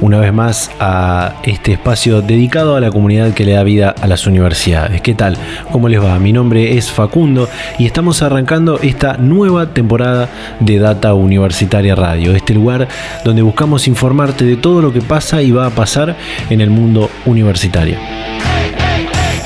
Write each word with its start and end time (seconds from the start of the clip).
una 0.00 0.18
vez 0.18 0.32
más 0.32 0.70
a 0.80 1.34
este 1.44 1.72
espacio 1.72 2.22
dedicado 2.22 2.76
a 2.76 2.80
la 2.80 2.90
comunidad 2.90 3.34
que 3.34 3.44
le 3.44 3.52
da 3.52 3.62
vida 3.62 3.94
a 4.00 4.06
las 4.06 4.26
universidades. 4.26 5.00
¿Qué 5.00 5.14
tal? 5.14 5.36
¿Cómo 5.70 5.88
les 5.88 6.02
va? 6.02 6.18
Mi 6.18 6.32
nombre 6.32 6.76
es 6.76 6.90
Facundo 6.90 7.48
y 7.78 7.86
estamos 7.86 8.22
arrancando 8.22 8.78
esta 8.80 9.16
nueva 9.16 9.74
temporada 9.74 10.28
de 10.60 10.78
Data 10.78 11.14
Universitaria 11.14 11.94
Radio, 11.94 12.34
este 12.34 12.54
lugar 12.54 12.88
donde 13.24 13.42
buscamos 13.42 13.88
informarte 13.88 14.44
de 14.44 14.56
todo 14.56 14.82
lo 14.82 14.92
que 14.92 15.02
pasa 15.02 15.42
y 15.42 15.50
va 15.50 15.66
a 15.66 15.70
pasar 15.70 16.16
en 16.48 16.60
el 16.60 16.70
mundo 16.70 17.10
universitario. 17.26 17.96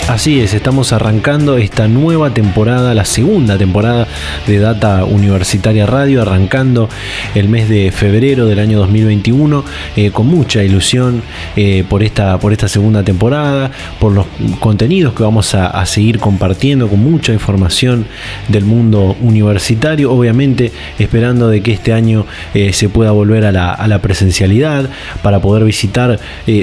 Así 0.06 0.38
es, 0.38 0.52
estamos 0.52 0.92
arrancando 0.92 1.56
esta 1.56 1.88
nueva 1.88 2.28
temporada, 2.28 2.92
la 2.92 3.06
segunda 3.06 3.56
temporada 3.56 4.06
de 4.46 4.58
Data 4.58 5.06
Universitaria 5.06 5.86
Radio, 5.86 6.20
arrancando 6.20 6.90
el 7.34 7.48
mes 7.48 7.70
de 7.70 7.90
febrero 7.90 8.44
del 8.44 8.58
año 8.58 8.78
2021 8.80 9.64
eh, 9.96 10.10
con 10.10 10.26
mucha 10.26 10.62
ilusión 10.62 11.22
eh, 11.56 11.84
por, 11.88 12.02
esta, 12.02 12.38
por 12.38 12.52
esta 12.52 12.68
segunda 12.68 13.02
temporada, 13.02 13.70
por 13.98 14.12
los 14.12 14.26
contenidos 14.60 15.14
que 15.14 15.22
vamos 15.22 15.54
a, 15.54 15.84
seguir 15.86 16.18
compartiendo 16.18 16.88
con 16.88 17.00
mucha 17.00 17.32
información 17.32 18.06
del 18.48 18.66
mundo 18.66 19.16
universitario, 19.22 20.12
obviamente 20.12 20.70
esperando 20.98 21.48
de 21.48 21.62
que 21.62 21.72
este 21.72 21.94
año 21.94 22.26
eh, 22.52 22.74
se 22.74 22.90
pueda 22.90 23.10
volver 23.10 23.46
a 23.46 23.52
la, 23.52 23.98
presencialidad 24.02 24.90
para 25.22 25.40
poder 25.40 25.64
visitar 25.64 26.18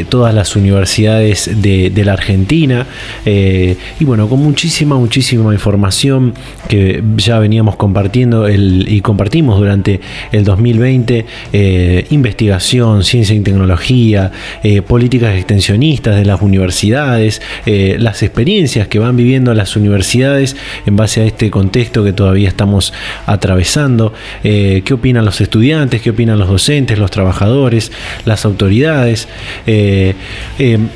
todas 0.10 0.36
las 0.36 0.56
universidades 0.56 1.50
de 1.62 2.06
la 2.06 2.14
Argentina. 2.14 2.86
Eh, 3.34 3.78
y 3.98 4.04
bueno, 4.04 4.28
con 4.28 4.40
muchísima, 4.44 4.98
muchísima 4.98 5.54
información 5.54 6.34
que 6.68 7.02
ya 7.16 7.40
veníamos 7.40 7.78
compartiendo 7.78 8.50
y 8.50 9.00
compartimos 9.00 9.58
durante 9.58 10.02
el 10.34 10.44
2020, 10.44 11.26
eh, 11.54 12.08
investigación, 12.10 13.06
ciencia 13.06 13.34
y 13.34 13.40
tecnología, 13.40 14.34
eh, 14.64 14.82
políticas 14.82 15.38
extensionistas 15.38 16.18
de 16.18 16.26
las 16.26 16.42
universidades, 16.42 17.42
las 17.66 18.22
experiencias 18.22 18.88
que 18.88 19.00
van 19.00 19.16
viviendo 19.16 19.54
las 19.54 19.78
universidades 19.78 20.58
en 20.86 20.98
base 20.98 21.22
a 21.22 21.26
este 21.26 21.50
contexto 21.50 22.04
que 22.04 22.12
todavía 22.12 22.50
estamos 22.50 22.92
atravesando, 23.28 24.14
qué 24.44 24.92
opinan 24.92 25.24
los 25.24 25.40
estudiantes, 25.40 26.02
qué 26.02 26.10
opinan 26.10 26.38
los 26.38 26.50
docentes, 26.50 27.00
los 27.00 27.12
trabajadores, 27.12 27.92
las 28.26 28.44
autoridades, 28.46 29.28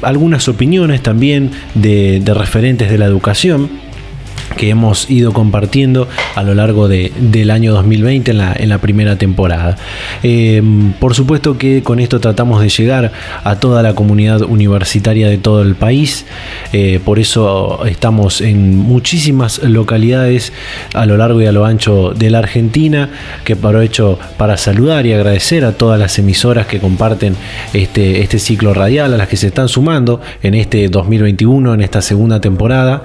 algunas 0.01 0.47
opiniones 0.49 1.01
también 1.01 1.51
de 1.75 2.24
de 2.25 2.33
referentes 2.33 2.89
de 2.89 2.97
la 2.97 3.05
educación 3.05 3.69
que 4.55 4.69
hemos 4.69 5.09
ido 5.09 5.33
compartiendo 5.33 6.07
a 6.35 6.43
lo 6.43 6.53
largo 6.53 6.87
del 6.87 7.51
año 7.51 7.73
2020 7.73 8.31
en 8.31 8.37
la, 8.37 8.53
en 8.57 8.69
la 8.69 8.79
primera 8.79 9.17
temporada. 9.17 9.77
Em, 10.23 10.93
por 10.93 11.13
supuesto 11.13 11.57
que 11.57 11.83
con 11.83 11.99
esto 11.99 12.19
tratamos 12.19 12.61
de 12.61 12.69
llegar 12.69 13.11
a 13.43 13.55
toda 13.57 13.83
la 13.83 13.93
comunidad 13.93 14.41
universitaria 14.41 15.29
de 15.29 15.37
todo 15.37 15.61
el 15.61 15.75
país, 15.75 16.25
eh, 16.73 16.99
por 17.03 17.19
eso 17.19 17.85
estamos 17.85 18.41
en 18.41 18.77
muchísimas 18.77 19.61
localidades 19.63 20.53
a 20.93 21.05
lo 21.05 21.17
largo 21.17 21.41
y 21.41 21.45
a 21.45 21.51
lo 21.51 21.65
ancho 21.65 22.13
de 22.15 22.29
la 22.29 22.39
Argentina, 22.39 23.09
que 23.43 23.53
aprovecho 23.53 24.19
para 24.37 24.57
saludar 24.57 25.05
y 25.05 25.13
agradecer 25.13 25.65
a 25.65 25.73
todas 25.73 25.99
las 25.99 26.17
emisoras 26.19 26.67
que 26.67 26.79
comparten 26.79 27.35
este, 27.73 28.21
este 28.21 28.39
ciclo 28.39 28.73
radial, 28.73 29.13
a 29.13 29.17
las 29.17 29.27
que 29.27 29.37
se 29.37 29.47
están 29.47 29.67
sumando 29.67 30.21
en 30.43 30.55
este 30.55 30.87
2021, 30.87 31.73
en 31.73 31.81
esta 31.81 32.01
segunda 32.01 32.39
temporada. 32.41 33.03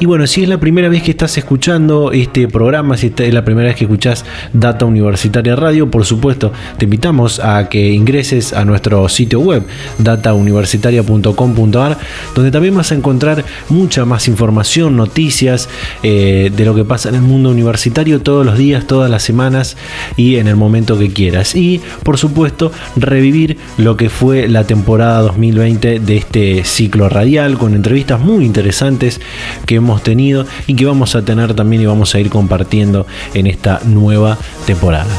Y 0.00 0.06
bueno, 0.06 0.26
si 0.26 0.42
es 0.42 0.48
la 0.48 0.58
primera 0.58 0.88
vez 0.92 1.02
que 1.02 1.10
estás 1.12 1.38
escuchando 1.38 2.12
este 2.12 2.46
programa, 2.48 2.98
si 2.98 3.10
es 3.16 3.32
la 3.32 3.46
primera 3.46 3.68
vez 3.68 3.76
que 3.76 3.84
escuchás 3.84 4.26
Data 4.52 4.84
Universitaria 4.84 5.56
Radio, 5.56 5.90
por 5.90 6.04
supuesto, 6.04 6.52
te 6.76 6.84
invitamos 6.84 7.40
a 7.40 7.70
que 7.70 7.92
ingreses 7.92 8.52
a 8.52 8.66
nuestro 8.66 9.08
sitio 9.08 9.40
web 9.40 9.64
datauniversitaria.com.ar, 9.98 11.96
donde 12.34 12.50
también 12.50 12.76
vas 12.76 12.92
a 12.92 12.94
encontrar 12.94 13.42
mucha 13.70 14.04
más 14.04 14.28
información, 14.28 14.94
noticias 14.94 15.70
eh, 16.02 16.52
de 16.54 16.64
lo 16.66 16.74
que 16.74 16.84
pasa 16.84 17.08
en 17.08 17.14
el 17.14 17.22
mundo 17.22 17.48
universitario 17.48 18.20
todos 18.20 18.44
los 18.44 18.58
días, 18.58 18.86
todas 18.86 19.10
las 19.10 19.22
semanas 19.22 19.78
y 20.18 20.36
en 20.36 20.46
el 20.46 20.56
momento 20.56 20.98
que 20.98 21.10
quieras. 21.10 21.54
Y 21.54 21.80
por 22.02 22.18
supuesto, 22.18 22.70
revivir 22.96 23.56
lo 23.78 23.96
que 23.96 24.10
fue 24.10 24.46
la 24.46 24.64
temporada 24.64 25.22
2020 25.22 26.00
de 26.00 26.16
este 26.18 26.64
ciclo 26.64 27.08
radial 27.08 27.56
con 27.56 27.74
entrevistas 27.74 28.20
muy 28.20 28.44
interesantes 28.44 29.22
que 29.64 29.76
hemos 29.76 30.02
tenido 30.02 30.44
y 30.66 30.74
que 30.74 30.81
vamos 30.84 31.14
a 31.14 31.22
tener 31.22 31.54
también 31.54 31.82
y 31.82 31.86
vamos 31.86 32.14
a 32.14 32.20
ir 32.20 32.30
compartiendo 32.30 33.06
en 33.34 33.46
esta 33.46 33.80
nueva 33.84 34.38
temporada. 34.66 35.10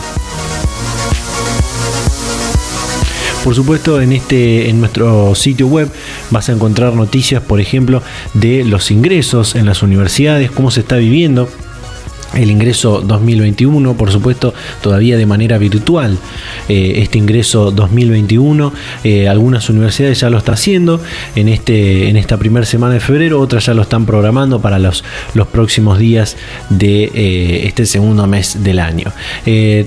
Por 3.43 3.55
supuesto, 3.55 3.99
en 4.01 4.13
este 4.13 4.69
en 4.69 4.79
nuestro 4.79 5.35
sitio 5.35 5.67
web 5.67 5.89
vas 6.31 6.47
a 6.47 6.53
encontrar 6.53 6.93
noticias, 6.93 7.43
por 7.43 7.59
ejemplo, 7.59 8.01
de 8.33 8.63
los 8.63 8.89
ingresos 8.89 9.55
en 9.55 9.65
las 9.65 9.83
universidades, 9.83 10.49
cómo 10.49 10.71
se 10.71 10.79
está 10.79 10.95
viviendo 10.95 11.49
el 12.33 12.49
ingreso 12.49 13.01
2021, 13.01 13.95
por 13.95 14.11
supuesto, 14.11 14.53
todavía 14.81 15.17
de 15.17 15.25
manera 15.25 15.57
virtual. 15.57 16.17
Eh, 16.67 16.95
este 16.97 17.17
ingreso 17.17 17.71
2021, 17.71 18.73
eh, 19.03 19.27
algunas 19.27 19.69
universidades 19.69 20.19
ya 20.19 20.29
lo 20.29 20.37
están 20.37 20.53
haciendo 20.53 21.01
en, 21.35 21.49
este, 21.49 22.09
en 22.09 22.17
esta 22.17 22.37
primera 22.37 22.65
semana 22.65 22.95
de 22.95 22.99
febrero, 22.99 23.39
otras 23.39 23.65
ya 23.65 23.73
lo 23.73 23.83
están 23.83 24.05
programando 24.05 24.61
para 24.61 24.79
los, 24.79 25.03
los 25.33 25.47
próximos 25.47 25.99
días 25.99 26.37
de 26.69 27.11
eh, 27.13 27.67
este 27.67 27.85
segundo 27.85 28.25
mes 28.27 28.63
del 28.63 28.79
año. 28.79 29.11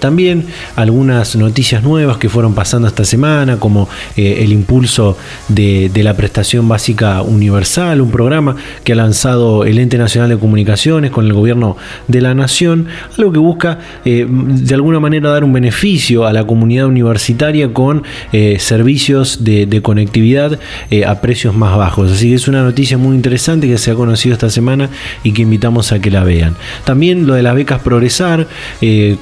también 0.01 0.47
algunas 0.77 1.37
noticias 1.37 1.83
nuevas 1.83 2.19
que 2.19 2.29
fueron 2.29 2.55
pasando 2.55 2.89
esta 2.89 3.05
semana, 3.05 3.59
como 3.59 3.89
el 4.17 4.53
impulso 4.53 5.17
de, 5.49 5.91
de 5.93 6.03
la 6.03 6.15
prestación 6.15 6.69
básica 6.69 7.23
universal, 7.23 8.01
un 8.01 8.11
programa 8.11 8.57
que 8.85 8.93
ha 8.93 8.97
lanzado 8.97 9.65
el 9.65 9.79
Ente 9.79 9.99
Nacional 9.99 10.31
de 10.31 10.39
Comunicaciones 10.39 11.11
con 11.11 11.27
el 11.27 11.33
gobierno 11.33 11.77
de 12.09 12.21
la 12.21 12.35
nación, 12.37 12.87
algo 13.19 13.33
que 13.33 13.39
busca 13.39 13.79
eh, 14.05 14.27
de 14.29 14.75
alguna 14.75 15.01
manera 15.01 15.31
dar 15.31 15.45
un 15.45 15.53
beneficio 15.53 16.27
a 16.27 16.33
la 16.33 16.45
comunidad 16.45 16.87
universitaria 16.87 17.73
con 17.73 18.05
eh, 18.33 18.59
servicios 18.61 19.45
de, 19.45 19.67
conectividad 19.83 20.59
eh, 20.91 21.05
a 21.05 21.21
precios 21.21 21.55
más 21.55 21.77
bajos. 21.77 22.13
Así 22.13 22.29
que 22.29 22.35
es 22.35 22.49
una 22.49 22.63
noticia 22.63 22.99
muy 22.99 23.15
interesante 23.15 23.67
que 23.67 23.79
se 23.79 23.91
ha 23.91 23.95
conocido 23.95 24.35
esta 24.35 24.51
semana 24.51 24.89
y 25.23 25.33
que 25.33 25.43
invitamos 25.43 25.93
a 25.93 25.99
que 25.99 26.11
la 26.11 26.25
vean. 26.25 26.55
También 26.85 27.27
lo 27.27 27.35
de 27.35 27.43
las 27.43 27.55
becas 27.55 27.81
Progresar, 27.87 28.47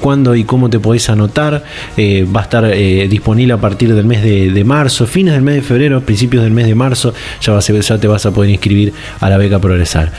cuándo 0.01 0.35
y 0.35 0.45
cómo 0.45 0.71
te 0.71 0.79
podés 0.79 1.11
anotar, 1.11 1.65
va 1.99 2.41
a 2.41 2.43
estar 2.43 2.71
disponible 3.09 3.53
a 3.53 3.59
partir 3.59 3.95
del 3.95 4.07
mes 4.07 4.23
de, 4.23 4.65
marzo, 4.65 5.07
fines 5.07 5.35
del 5.35 5.43
mes 5.43 5.57
de 5.57 5.63
febrero, 5.63 6.01
principios 6.01 6.43
del 6.45 6.53
mes 6.53 6.67
de 6.67 6.75
marzo, 6.75 7.13
ya, 7.41 7.53
vas 7.53 7.67
ya 7.67 7.99
te 7.99 8.07
vas 8.07 8.25
a 8.27 8.31
poder 8.31 8.51
inscribir 8.51 8.93
a 9.21 9.29
la 9.29 9.37
beca 9.37 9.59
Progresar. 9.59 10.13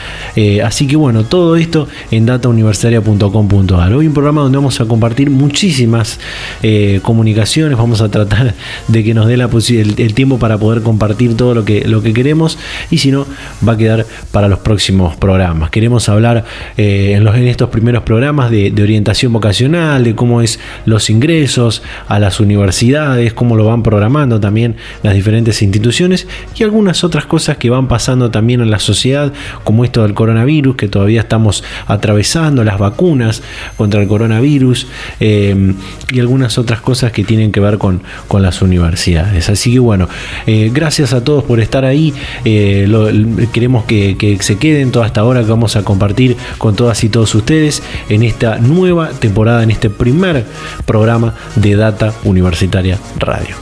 así 0.64 0.86
que 0.86 0.96
bueno, 0.96 1.24
todo 1.24 1.56
esto 1.56 1.88
en 2.10 2.26
Data 2.26 2.48
Universitaria 2.48 2.85
Hoy 2.86 4.06
un 4.06 4.14
programa 4.14 4.42
donde 4.42 4.58
vamos 4.58 4.80
a 4.80 4.84
compartir 4.84 5.28
muchísimas 5.28 6.20
eh, 6.62 7.00
comunicaciones, 7.02 7.76
vamos 7.76 8.00
a 8.00 8.08
tratar 8.08 8.54
de 8.86 9.04
que 9.04 9.12
nos 9.12 9.26
dé 9.26 9.34
el, 9.34 10.14
tiempo 10.14 10.38
para 10.38 10.56
poder 10.56 10.82
compartir 10.82 11.36
todo 11.36 11.54
lo 11.54 11.64
que, 11.64 11.86
lo 11.86 12.00
que 12.00 12.12
queremos. 12.12 12.58
Y 12.90 12.98
si 12.98 13.10
no, 13.10 13.26
va 13.66 13.72
a 13.72 13.76
quedar 13.76 14.06
para 14.30 14.46
los 14.46 14.60
próximos 14.60 15.16
programas. 15.16 15.70
Queremos 15.70 16.08
hablar 16.08 16.44
eh, 16.76 17.14
en, 17.16 17.26
estos 17.48 17.70
primeros 17.70 18.04
programas 18.04 18.50
de, 18.50 18.72
orientación 18.80 19.32
vocacional, 19.32 20.04
de 20.04 20.14
cómo 20.14 20.40
es 20.40 20.60
los 20.84 21.10
ingresos 21.10 21.82
a 22.06 22.20
las 22.20 22.38
universidades, 22.38 23.32
cómo 23.32 23.56
lo 23.56 23.64
van 23.64 23.82
programando 23.82 24.38
también 24.38 24.76
las 25.02 25.14
diferentes 25.14 25.60
instituciones 25.60 26.28
y 26.54 26.62
algunas 26.62 27.02
otras 27.02 27.26
cosas 27.26 27.56
que 27.56 27.68
van 27.68 27.88
pasando 27.88 28.30
también 28.30 28.60
en 28.60 28.70
la 28.70 28.78
sociedad, 28.78 29.32
como 29.64 29.84
esto 29.84 30.02
del 30.02 30.14
coronavirus 30.14 30.76
que 30.76 30.88
todavía 30.88 31.22
estamos 31.22 31.64
atravesando, 31.86 32.62
las 32.66 32.78
vacunas 32.78 33.42
contra 33.76 34.02
el 34.02 34.08
coronavirus 34.08 34.86
eh, 35.20 35.74
y 36.12 36.20
algunas 36.20 36.58
otras 36.58 36.80
cosas 36.80 37.12
que 37.12 37.24
tienen 37.24 37.52
que 37.52 37.60
ver 37.60 37.78
con, 37.78 38.02
con 38.28 38.42
las 38.42 38.60
universidades. 38.62 39.48
Así 39.48 39.72
que 39.72 39.78
bueno, 39.78 40.08
eh, 40.46 40.70
gracias 40.72 41.12
a 41.12 41.24
todos 41.24 41.44
por 41.44 41.60
estar 41.60 41.84
ahí. 41.84 42.12
queremos 42.44 43.84
que, 43.84 44.16
que 44.18 44.36
se 44.40 44.58
queden 44.58 44.92
toda 44.92 45.06
esta 45.06 45.24
hora 45.24 45.42
que 45.42 45.50
vamos 45.50 45.76
a 45.76 45.82
compartir 45.82 46.36
con 46.58 46.76
todas 46.76 47.02
y 47.04 47.08
todos 47.08 47.34
ustedes 47.34 47.82
en 48.08 48.22
esta 48.22 48.58
nueva 48.58 49.10
temporada, 49.10 49.62
en 49.62 49.70
este 49.70 49.90
primer 49.90 50.44
programa 50.84 51.34
de 51.54 51.76
Data 51.76 52.12
Universitaria 52.24 52.98
Radio. 53.18 53.56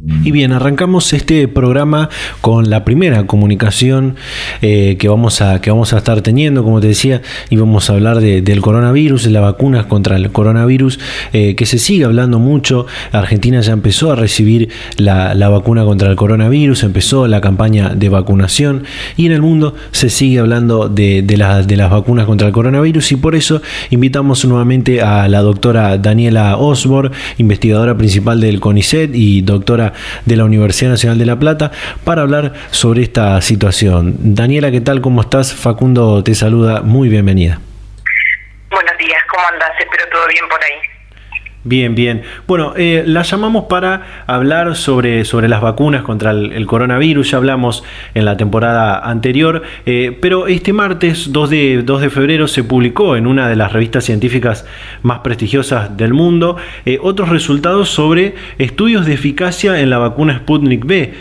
Y 0.06 0.32
bien, 0.32 0.52
arrancamos 0.52 1.14
este 1.14 1.48
programa 1.48 2.10
con 2.42 2.68
la 2.68 2.84
primera 2.84 3.26
comunicación 3.26 4.16
eh, 4.60 4.96
que, 4.98 5.08
vamos 5.08 5.40
a, 5.40 5.62
que 5.62 5.70
vamos 5.70 5.94
a 5.94 5.98
estar 5.98 6.20
teniendo, 6.20 6.62
como 6.62 6.78
te 6.82 6.88
decía, 6.88 7.22
y 7.48 7.56
vamos 7.56 7.88
a 7.88 7.94
hablar 7.94 8.20
del 8.20 8.60
coronavirus, 8.60 9.24
de 9.24 9.30
las 9.30 9.42
vacunas 9.42 9.86
contra 9.86 10.16
el 10.16 10.30
coronavirus, 10.30 11.00
eh, 11.32 11.54
que 11.54 11.64
se 11.64 11.78
sigue 11.78 12.04
hablando 12.04 12.38
mucho. 12.38 12.86
Argentina 13.12 13.62
ya 13.62 13.72
empezó 13.72 14.12
a 14.12 14.16
recibir 14.16 14.68
la, 14.98 15.34
vacuna 15.48 15.84
contra 15.84 16.10
el 16.10 16.16
coronavirus, 16.16 16.82
empezó 16.82 17.26
la 17.26 17.40
campaña 17.40 17.94
de 17.94 18.10
vacunación 18.10 18.84
y 19.16 19.24
en 19.24 19.32
el 19.32 19.40
mundo 19.40 19.74
se 19.90 20.10
sigue 20.10 20.38
hablando 20.38 20.90
de, 20.90 21.22
de 21.22 21.36
las 21.38 21.90
vacunas 21.90 22.26
contra 22.26 22.48
el 22.48 22.52
coronavirus 22.52 23.12
y 23.12 23.16
por 23.16 23.34
eso 23.34 23.62
invitamos 23.88 24.44
nuevamente 24.44 25.00
a 25.00 25.28
la 25.28 25.40
doctora 25.40 25.96
Daniela 25.96 26.58
Osborne, 26.58 27.16
investigadora 27.38 27.96
principal 27.96 28.40
del 28.40 28.60
CONICET 28.60 29.14
y 29.14 29.40
doctora 29.40 29.93
de 30.24 30.36
la 30.36 30.44
Universidad 30.44 30.90
Nacional 30.90 31.18
de 31.18 31.26
La 31.26 31.38
Plata 31.38 31.70
para 32.04 32.22
hablar 32.22 32.52
sobre 32.70 33.02
esta 33.02 33.40
situación. 33.40 34.16
Daniela, 34.18 34.70
¿qué 34.70 34.80
tal? 34.80 35.00
¿Cómo 35.00 35.20
estás? 35.20 35.52
Facundo 35.52 36.22
te 36.22 36.34
saluda, 36.34 36.82
muy 36.82 37.08
bienvenida. 37.08 37.60
Buenos 38.70 38.98
días, 38.98 39.22
¿cómo 39.30 39.46
andas? 39.46 39.70
Espero 39.78 40.04
todo 40.10 40.26
bien 40.28 40.44
por 40.48 40.62
ahí. 40.62 40.93
Bien, 41.66 41.94
bien. 41.94 42.20
Bueno, 42.46 42.74
eh, 42.76 43.04
la 43.06 43.22
llamamos 43.22 43.64
para 43.70 44.24
hablar 44.26 44.76
sobre, 44.76 45.24
sobre 45.24 45.48
las 45.48 45.62
vacunas 45.62 46.02
contra 46.02 46.32
el, 46.32 46.66
coronavirus. 46.66 47.30
Ya 47.30 47.38
hablamos 47.38 47.84
en 48.12 48.26
la 48.26 48.36
temporada 48.36 48.98
anterior, 48.98 49.62
eh, 49.86 50.14
pero 50.20 50.46
este 50.46 50.74
martes 50.74 51.32
2 51.32 51.48
de, 51.48 51.82
2 51.82 52.02
de 52.02 52.10
febrero 52.10 52.48
se 52.48 52.64
publicó 52.64 53.16
en 53.16 53.26
una 53.26 53.48
de 53.48 53.56
las 53.56 53.72
revistas 53.72 54.04
científicas 54.04 54.66
más 55.00 55.20
prestigiosas 55.20 55.96
del 55.96 56.12
mundo 56.12 56.58
eh, 56.84 56.98
otros 57.00 57.30
resultados 57.30 57.88
sobre 57.88 58.34
estudios 58.58 59.06
de 59.06 59.14
eficacia 59.14 59.80
en 59.80 59.88
la 59.88 59.96
vacuna 59.96 60.36
Sputnik 60.36 60.84
B, 60.84 61.14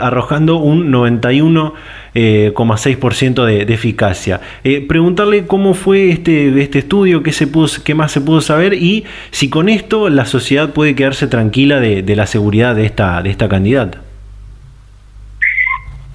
arrojando 0.00 0.56
un 0.56 0.90
91 0.90 1.72
eh, 2.14 2.52
6% 2.78 3.44
de, 3.44 3.64
de, 3.64 3.74
eficacia. 3.74 4.40
Eh, 4.64 4.84
preguntarle 4.86 5.46
cómo 5.46 5.74
fue 5.74 6.10
este, 6.10 6.60
este 6.60 6.80
estudio, 6.80 7.22
qué, 7.22 7.32
se 7.32 7.46
pudo, 7.46 7.68
qué 7.84 7.94
más 7.94 8.12
se 8.12 8.20
pudo 8.20 8.40
saber 8.40 8.74
y 8.74 9.06
si 9.30 9.50
con 9.50 9.68
esto 9.68 10.08
la 10.08 10.24
sociedad 10.24 10.70
puede 10.70 10.94
quedarse 10.94 11.26
tranquila 11.26 11.80
de, 11.80 12.16
la 12.16 12.26
seguridad 12.26 12.74
de 12.74 12.86
esta, 12.86 13.22
de 13.22 13.30
esta 13.30 13.48
candidata. 13.48 13.98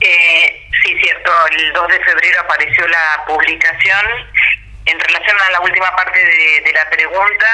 Eh, 0.01 0.67
sí, 0.83 0.95
cierto, 1.01 1.31
el 1.51 1.73
2 1.73 1.87
de 1.87 1.99
febrero 2.03 2.41
apareció 2.41 2.87
la 2.87 3.25
publicación. 3.27 4.05
En 4.85 4.99
relación 4.99 5.37
a 5.39 5.51
la 5.51 5.61
última 5.61 5.95
parte 5.95 6.19
de, 6.19 6.73
la 6.73 6.89
pregunta, 6.89 7.47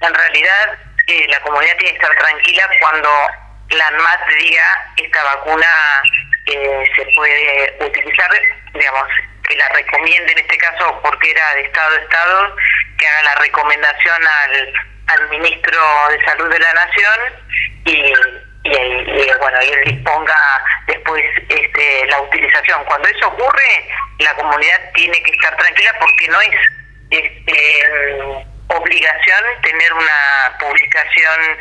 en 0.00 0.12
realidad 0.12 0.78
eh, 1.06 1.26
la 1.28 1.40
comunidad 1.40 1.76
tiene 1.78 1.92
que 1.92 2.02
estar 2.02 2.18
tranquila 2.18 2.62
cuando 2.80 3.08
la 3.70 3.86
ANMAT 3.88 4.20
diga 4.40 4.64
esta 4.96 5.22
vacuna 5.22 5.66
eh, 6.46 6.84
se 6.96 7.04
puede 7.14 7.76
utilizar, 7.80 8.30
digamos, 8.72 9.08
que 9.48 9.56
la 9.56 9.68
recomiende 9.70 10.32
en 10.32 10.38
este 10.38 10.56
caso 10.58 11.00
porque 11.02 11.30
era 11.30 11.54
de 11.54 11.62
Estado 11.62 11.96
a 11.96 12.00
Estado, 12.00 12.56
que 12.98 13.06
haga 13.06 13.22
la 13.22 13.34
recomendación 13.36 14.22
al, 14.26 14.72
al 15.06 15.28
ministro 15.30 15.78
de 16.10 16.24
Salud 16.24 16.50
de 16.50 16.58
la 16.58 16.72
Nación 16.72 17.20
y, 17.86 18.12
y, 18.64 19.30
bueno, 19.40 19.62
y 19.62 19.68
él 19.68 19.84
disponga 19.84 20.34
después 20.86 21.24
este, 21.48 22.06
la 22.06 22.20
utilización. 22.20 22.84
Cuando 22.84 23.08
eso 23.08 23.28
ocurre, 23.28 23.88
la 24.18 24.34
comunidad 24.34 24.92
tiene 24.94 25.22
que 25.22 25.32
estar 25.32 25.56
tranquila 25.56 25.92
porque 26.00 26.28
no 26.28 26.40
es 26.40 26.56
este, 27.10 27.86
obligación 28.68 29.44
tener 29.62 29.92
una 29.92 30.58
publicación 30.58 31.58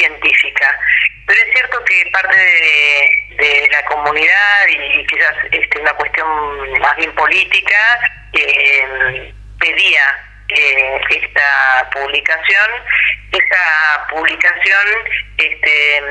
científica. 0.00 0.78
Pero 1.26 1.40
es 1.40 1.52
cierto 1.52 1.84
que 1.84 2.10
parte 2.12 2.36
de, 2.36 3.68
la 3.70 3.84
comunidad 3.84 4.66
y 4.68 5.06
quizás 5.06 5.34
este, 5.50 5.80
una 5.80 5.92
cuestión 5.92 6.80
más 6.80 6.96
bien 6.96 7.14
política 7.14 8.00
eh, 8.32 9.32
pedía 9.58 10.02
eh, 10.48 11.00
esta 11.10 11.88
publicación. 11.92 12.70
Esta 13.30 14.06
publicación 14.10 14.86
este, 15.38 16.02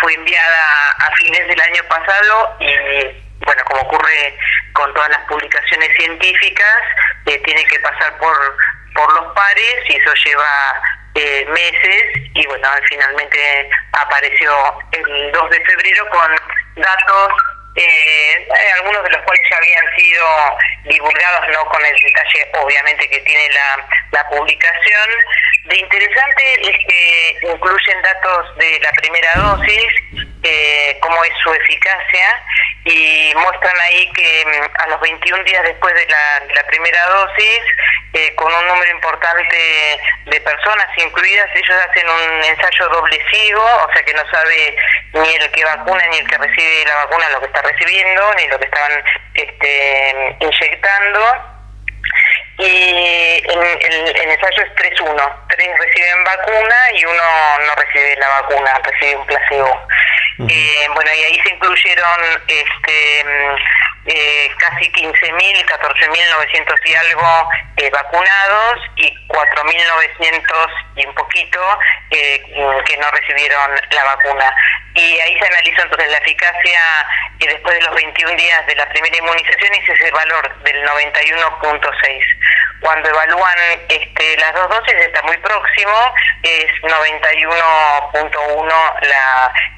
fue 0.00 0.14
enviada 0.14 0.90
a 0.98 1.14
fines 1.16 1.46
del 1.46 1.60
año 1.60 1.82
pasado 1.88 2.56
y 2.60 3.22
bueno, 3.44 3.62
como 3.64 3.82
ocurre 3.82 4.38
con 4.72 4.94
todas 4.94 5.10
las 5.10 5.20
publicaciones 5.28 5.90
científicas, 5.98 6.78
eh, 7.26 7.38
tiene 7.44 7.64
que 7.66 7.78
pasar 7.80 8.16
por, 8.18 8.56
por 8.94 9.12
los 9.14 9.34
pares 9.34 9.76
y 9.88 9.96
eso 9.96 10.14
lleva 10.24 10.82
eh, 11.14 11.44
meses 11.46 12.30
y 12.34 12.46
bueno, 12.46 12.68
finalmente 12.88 13.70
apareció 13.92 14.52
el 14.92 15.32
2 15.32 15.50
de 15.50 15.60
febrero 15.60 16.08
con 16.10 16.30
datos, 16.76 17.32
eh, 17.74 18.48
algunos 18.76 19.02
de 19.02 19.10
los 19.10 19.22
cuales 19.22 19.42
ya 19.50 19.56
habían 19.56 19.96
sido 19.96 20.26
divulgados, 20.84 21.48
no 21.48 21.64
con 21.66 21.84
el 21.84 21.94
detalle 21.94 22.50
obviamente 22.60 23.08
que 23.08 23.20
tiene 23.20 23.48
la, 23.50 23.86
la 24.10 24.28
publicación. 24.28 25.08
De 25.64 25.76
interesante 25.76 26.42
es 26.60 26.76
que 26.86 27.38
incluyen 27.42 28.02
datos 28.02 28.56
de 28.56 28.80
la 28.80 28.90
primera 28.92 29.32
dosis, 29.34 29.92
eh, 30.42 30.98
cómo 31.00 31.22
es 31.24 31.32
su 31.42 31.54
eficacia 31.54 32.42
y 32.84 33.32
muestran 33.36 33.80
ahí 33.80 34.10
que 34.12 34.44
mm, 34.44 34.82
a 34.82 34.86
los 34.88 35.00
21 35.00 35.44
días 35.44 35.62
después 35.62 35.94
de 35.94 36.06
la, 36.06 36.66
primera 36.66 37.06
dosis, 37.06 37.60
eh, 38.14 38.34
con 38.34 38.52
un 38.52 38.66
número 38.66 38.90
importante 38.90 40.00
de 40.26 40.40
personas 40.40 40.88
incluidas, 40.96 41.48
ellos 41.54 41.76
hacen 41.88 42.08
un 42.08 42.44
ensayo 42.44 42.88
doble 42.88 43.20
ciego, 43.30 43.62
o 43.62 43.92
sea 43.92 44.02
que 44.04 44.14
no 44.14 44.22
sabe 44.30 44.76
ni 45.12 45.34
el 45.34 45.50
que 45.50 45.64
vacuna 45.64 46.06
ni 46.08 46.18
el 46.18 46.28
que 46.28 46.38
recibe 46.38 46.84
la 46.86 47.04
vacuna 47.04 47.28
lo 47.30 47.40
que 47.40 47.46
está 47.46 47.61
recibiendo, 47.62 48.34
ni 48.36 48.46
lo 48.48 48.58
que 48.58 48.64
estaban 48.66 49.04
este, 49.34 50.36
inyectando 50.40 51.52
y 52.58 53.42
el, 53.44 54.30
ensayo 54.30 54.62
es 54.62 55.00
3-1. 55.00 55.46
Tres 55.48 55.78
reciben 55.78 56.24
vacuna 56.24 56.76
y 56.94 57.04
uno 57.04 57.22
no 57.66 57.74
recibe 57.74 58.16
la 58.16 58.28
vacuna, 58.28 58.80
recibe 58.84 59.16
un 59.16 59.26
placebo. 59.26 59.86
eh, 60.48 60.88
bueno, 60.94 61.10
y 61.12 61.24
ahí 61.24 61.40
se 61.42 61.54
incluyeron 61.54 62.20
este 62.46 63.24
eh, 64.06 64.50
casi 64.58 64.90
15.000, 64.92 65.64
14.900 65.64 66.74
y 66.84 66.94
algo 66.94 67.50
eh, 67.76 67.90
vacunados 67.90 68.80
y 68.96 69.14
4.900 69.28 70.68
y 70.96 71.06
un 71.06 71.14
poquito 71.14 71.60
eh, 72.10 72.42
que 72.84 72.96
no 72.96 73.10
recibieron 73.10 73.70
la 73.90 74.04
vacuna. 74.04 74.54
Y 74.94 75.20
ahí 75.20 75.38
se 75.38 75.46
analizó 75.46 75.82
entonces 75.82 76.10
la 76.10 76.18
eficacia 76.18 76.80
y 77.38 77.46
después 77.46 77.74
de 77.74 77.82
los 77.82 77.94
21 77.94 78.36
días 78.36 78.66
de 78.66 78.74
la 78.76 78.88
primera 78.90 79.16
inmunización 79.16 79.74
y 79.74 79.90
ese 79.90 80.10
valor 80.10 80.62
del 80.64 80.84
91.6. 80.84 82.24
Cuando 82.82 83.08
evalúan 83.08 83.56
este, 83.88 84.36
las 84.38 84.52
dos 84.54 84.68
dosis 84.68 84.94
está 84.94 85.22
muy 85.22 85.36
próximo, 85.38 86.14
es 86.42 86.66
91.1 86.82 88.92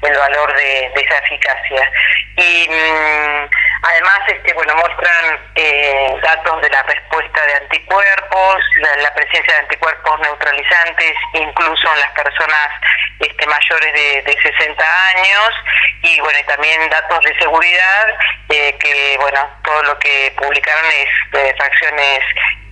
el 0.01 0.17
valor 0.17 0.55
de, 0.55 0.91
esa 0.95 1.17
eficacia. 1.19 1.91
Y 2.37 2.67
mm, 2.67 3.47
además, 3.83 4.19
este, 4.27 4.53
bueno, 4.53 4.73
muestran 4.75 5.39
eh, 5.53 6.15
datos 6.23 6.61
de 6.61 6.69
la 6.69 6.81
respuesta 6.83 7.45
de 7.45 7.53
anticuerpos, 7.53 8.55
la, 8.97 9.13
presencia 9.13 9.53
de 9.53 9.59
anticuerpos 9.59 10.19
neutralizantes, 10.21 11.13
incluso 11.33 11.93
en 11.93 11.99
las 11.99 12.11
personas 12.11 12.69
este, 13.19 13.45
mayores 13.45 13.93
de, 13.93 14.23
de 14.23 14.35
60 14.41 14.83
años, 15.15 15.49
y 16.01 16.19
bueno, 16.21 16.39
también 16.47 16.89
datos 16.89 17.19
de 17.21 17.37
seguridad, 17.37 18.07
eh, 18.49 18.75
que 18.79 19.15
bueno, 19.19 19.47
todo 19.63 19.83
lo 19.83 19.99
que 19.99 20.33
publicaron 20.37 20.85
es 20.85 21.09
de 21.31 21.53
fracciones 21.55 22.23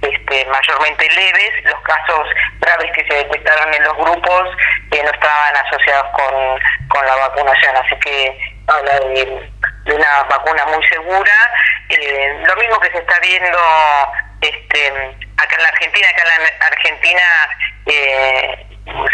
este, 0.04 0.46
mayormente 0.46 1.08
leves, 1.10 1.52
los 1.66 1.80
casos 1.82 2.28
graves 2.60 2.92
que 2.96 3.06
se 3.08 3.16
detectaron 3.16 3.74
en 3.74 3.84
los 3.84 3.98
grupos 3.98 4.50
eh, 4.92 5.02
no 5.04 5.12
estaban 5.12 5.56
asociados 5.66 6.08
con, 6.14 6.60
con 6.90 7.06
la 7.06 7.16
vacunación, 7.16 7.76
así 7.78 7.96
que 8.00 8.38
habla 8.68 9.00
de 9.00 9.94
una 9.94 10.24
vacuna 10.30 10.66
muy 10.66 10.84
segura. 10.88 11.34
Eh, 11.90 12.44
lo 12.46 12.56
mismo 12.56 12.80
que 12.80 12.92
se 12.92 12.98
está 13.00 13.20
viendo 13.20 13.60
este, 14.44 14.88
acá 15.38 15.56
en 15.56 15.64
la 15.64 15.70
Argentina, 15.70 16.08
acá 16.10 16.24
en 16.36 16.44
la 16.44 16.68
Argentina 16.68 17.50
eh, 17.86 18.66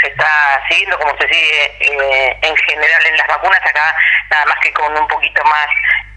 se 0.01 0.07
está 0.07 0.61
siguiendo 0.67 0.97
como 0.97 1.15
se 1.19 1.27
sigue 1.27 1.65
eh, 1.79 2.37
en 2.41 2.57
general 2.57 3.05
en 3.05 3.17
las 3.17 3.27
vacunas, 3.27 3.61
acá 3.61 3.95
nada 4.31 4.45
más 4.45 4.55
que 4.63 4.73
con 4.73 4.97
un 4.97 5.07
poquito 5.07 5.43
más 5.43 5.67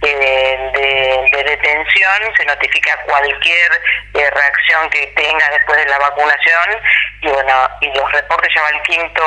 eh, 0.03 1.29
de, 1.31 1.45
detención, 1.45 2.35
se 2.37 2.45
notifica 2.47 2.97
cualquier 3.05 3.81
reacción 4.15 4.89
que 4.91 5.07
tenga 5.09 5.49
después 5.51 5.79
de 5.79 5.91
la 5.91 5.99
vacunación 5.99 6.81
y 7.21 7.29
bueno, 7.29 7.69
y 7.81 7.87
los 7.95 8.13
reportes 8.13 8.51
ya 8.55 8.63
el 8.75 8.83
quinto 8.83 9.23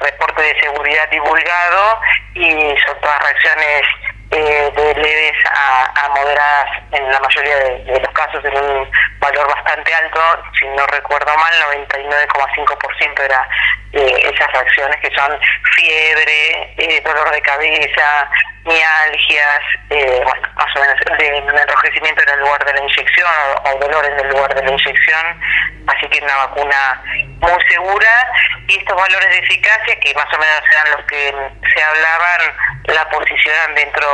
reporte 0.00 0.42
de 0.42 0.60
seguridad 0.60 1.08
divulgado 1.08 2.00
y 2.34 2.50
son 2.86 3.00
todas 3.00 3.18
reacciones 3.22 3.82
eh, 4.32 4.70
de 4.74 4.94
leves 4.94 5.36
a, 5.50 6.08
moderadas 6.14 6.70
en 6.92 7.10
la 7.10 7.20
mayoría 7.20 7.56
de, 7.56 8.00
los 8.00 8.12
casos 8.12 8.44
en 8.44 8.56
un 8.56 8.90
valor 9.18 9.46
bastante 9.48 9.94
alto, 9.94 10.20
si 10.58 10.66
no 10.68 10.86
recuerdo 10.86 11.32
mal, 11.36 11.52
99,5% 11.88 13.24
era 13.24 13.48
eh, 13.92 14.32
esas 14.32 14.52
reacciones 14.52 14.96
que 15.00 15.10
son 15.16 15.38
fiebre, 15.74 16.74
eh, 16.76 17.02
dolor 17.04 17.30
de 17.30 17.40
cabeza, 17.42 18.30
mialgias, 18.64 19.60
eh, 19.90 20.20
bueno, 20.22 20.48
más 20.54 20.76
o 20.76 20.80
menos 20.80 20.96
de, 21.18 21.62
enrojecimiento 21.62 22.22
en 22.22 22.28
el 22.30 22.40
lugar 22.40 22.64
de 22.64 22.72
la 22.74 22.80
inyección 22.80 23.28
o, 23.64 23.78
dolor 23.78 24.04
en 24.04 24.20
el 24.20 24.28
lugar 24.28 24.54
de 24.54 24.62
la 24.62 24.70
inyección, 24.70 25.40
así 25.88 26.08
que 26.08 26.22
una 26.22 26.36
vacuna 26.36 27.02
muy 27.40 27.62
segura 27.68 28.32
y 28.70 28.78
estos 28.78 28.96
valores 28.96 29.28
de 29.30 29.38
eficacia 29.38 29.98
que 30.00 30.14
más 30.14 30.26
o 30.32 30.38
menos 30.38 30.62
eran 30.72 30.96
los 30.96 31.06
que 31.06 31.34
se 31.74 31.82
hablaban, 31.82 32.40
la 32.86 33.08
posicionan 33.10 33.74
dentro 33.74 34.06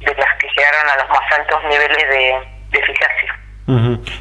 de 0.00 0.14
las 0.14 0.38
que 0.38 0.48
llegaron 0.56 0.90
a 0.90 0.96
los 0.96 1.08
más 1.08 1.32
altos 1.38 1.62
niveles 1.64 2.08
de, 2.08 2.78
eficacia. 2.78 3.38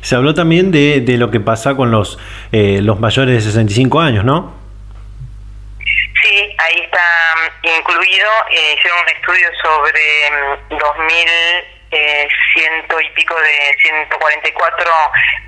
Se 0.01 0.15
habló 0.15 0.33
también 0.33 0.71
de, 0.71 1.01
de, 1.01 1.17
lo 1.17 1.31
que 1.31 1.39
pasa 1.39 1.75
con 1.75 1.91
los, 1.91 2.19
eh, 2.51 2.79
los 2.81 2.99
mayores 2.99 3.35
de 3.35 3.41
65 3.41 3.99
años, 3.99 4.23
¿no? 4.25 4.53
Sí, 6.21 6.55
ahí 6.57 6.79
está 6.83 7.01
mm, 7.35 7.79
incluido. 7.79 8.29
Eh, 8.51 8.75
hicieron 8.77 8.99
un 8.99 9.09
estudio 9.09 9.47
sobre 9.63 9.99
2.000 10.69 10.77
mm, 10.77 11.80
eh, 11.91 12.27
ciento 12.53 13.01
y 13.01 13.09
pico 13.11 13.35
de 13.35 13.75
144 13.81 14.91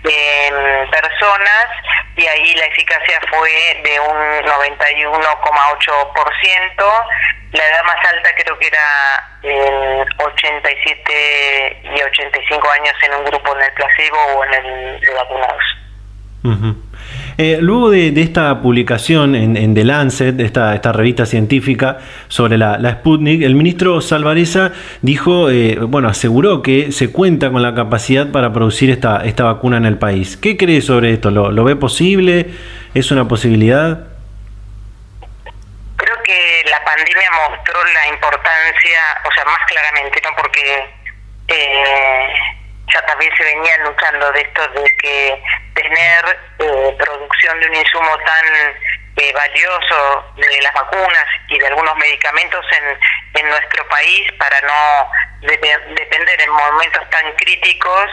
eh, 0.04 0.52
personas 0.92 1.68
y 2.16 2.28
ahí 2.28 2.54
la 2.56 2.66
eficacia 2.66 3.20
fue 3.30 3.82
de 3.84 4.00
un 4.00 4.16
91,8%. 4.46 7.06
La 7.54 7.68
edad 7.68 7.84
más 7.86 7.96
alta 8.12 8.30
creo 8.36 8.60
que 8.60 8.68
era 8.68 9.26
en 9.44 10.06
87 10.20 11.82
y 11.84 12.02
85 12.02 12.72
años 12.72 12.96
en 13.04 13.14
un 13.16 13.26
grupo 13.26 13.56
en 13.56 13.64
el 13.64 13.72
placebo 13.74 14.18
o 14.36 14.44
en 14.46 14.54
el 14.54 15.00
de 15.00 15.14
vacunados. 15.14 15.64
Eh, 17.38 17.58
luego 17.62 17.90
de, 17.90 18.14
esta 18.22 18.62
publicación 18.62 19.36
en, 19.36 19.74
The 19.74 19.84
Lancet, 19.84 20.40
esta, 20.40 20.76
esta 20.76 20.92
revista 20.92 21.26
científica 21.26 21.98
sobre 22.28 22.58
la, 22.58 22.78
Sputnik, 23.00 23.42
el 23.42 23.56
ministro 23.56 24.02
Salvareza 24.02 24.72
dijo, 25.02 25.50
eh, 25.50 25.78
bueno, 25.82 26.10
aseguró 26.10 26.62
que 26.62 26.92
se 26.92 27.12
cuenta 27.12 27.50
con 27.50 27.62
la 27.62 27.74
capacidad 27.74 28.32
para 28.32 28.54
producir 28.54 28.92
esta, 28.92 29.24
esta 29.26 29.46
vacuna 29.46 29.78
en 29.78 29.86
el 29.86 29.98
país. 29.98 30.38
¿Qué 30.38 30.58
cree 30.58 30.82
sobre 30.82 31.14
esto? 31.14 31.32
¿Lo, 31.32 31.52
lo 31.52 31.64
ve 31.64 31.76
posible? 31.76 32.52
¿Es 32.94 33.10
una 33.12 33.28
posibilidad? 33.28 34.08
Creo 35.96 36.16
que 36.24 36.64
la 36.70 36.84
pandemia 36.86 37.30
mostró 37.50 37.80
la 37.84 38.14
importancia, 38.14 39.00
o 39.28 39.34
sea, 39.34 39.46
más 39.46 39.60
claramente, 39.68 40.22
¿no? 40.24 40.36
Porque 40.36 40.62
eh, 41.48 42.34
ya 42.92 43.02
también 43.06 43.32
se 43.38 43.44
venía 43.44 43.78
luchando 43.84 44.32
de 44.32 44.42
esto 44.42 44.68
de 44.70 44.98
que 44.98 45.44
tener 45.76 46.40
eh, 46.60 46.96
producción 46.98 47.60
de 47.60 47.68
un 47.68 47.76
insumo 47.76 48.18
tan 48.26 48.46
eh, 49.18 49.34
valioso 49.34 50.34
de 50.36 50.62
las 50.62 50.74
vacunas 50.74 51.26
y 51.48 51.60
de 51.60 51.68
algunos 51.68 51.96
medicamentos 51.98 52.66
en, 52.72 53.42
en 53.42 53.50
nuestro 53.50 53.88
país 53.88 54.32
para 54.40 54.60
no 54.62 55.10
depender 55.42 56.42
en 56.42 56.50
momentos 56.50 57.10
tan 57.10 57.32
críticos 57.36 58.10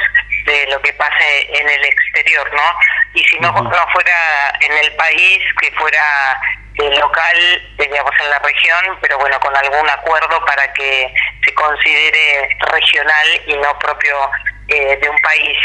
de 0.46 0.66
lo 0.68 0.80
que 0.82 0.92
pase 0.94 1.48
en 1.58 1.68
el 1.68 1.84
exterior, 1.84 2.52
¿no? 2.52 2.74
Y 3.14 3.24
si 3.24 3.38
no, 3.38 3.52
no 3.52 3.86
fuera 3.92 4.52
en 4.60 4.72
el 4.72 4.92
país, 4.96 5.42
que 5.60 5.70
fuera 5.72 6.40
local, 6.88 7.62
digamos, 7.78 8.12
en 8.20 8.30
la 8.30 8.38
región, 8.38 8.98
pero 9.00 9.18
bueno, 9.18 9.38
con 9.40 9.54
algún 9.56 9.88
acuerdo 9.90 10.44
para 10.44 10.72
que 10.72 11.12
se 11.44 11.54
considere 11.54 12.56
regional 12.72 13.26
y 13.46 13.56
no 13.56 13.78
propio 13.78 14.30
eh, 14.68 14.96
de 14.96 15.08
un 15.08 15.18
país. 15.18 15.58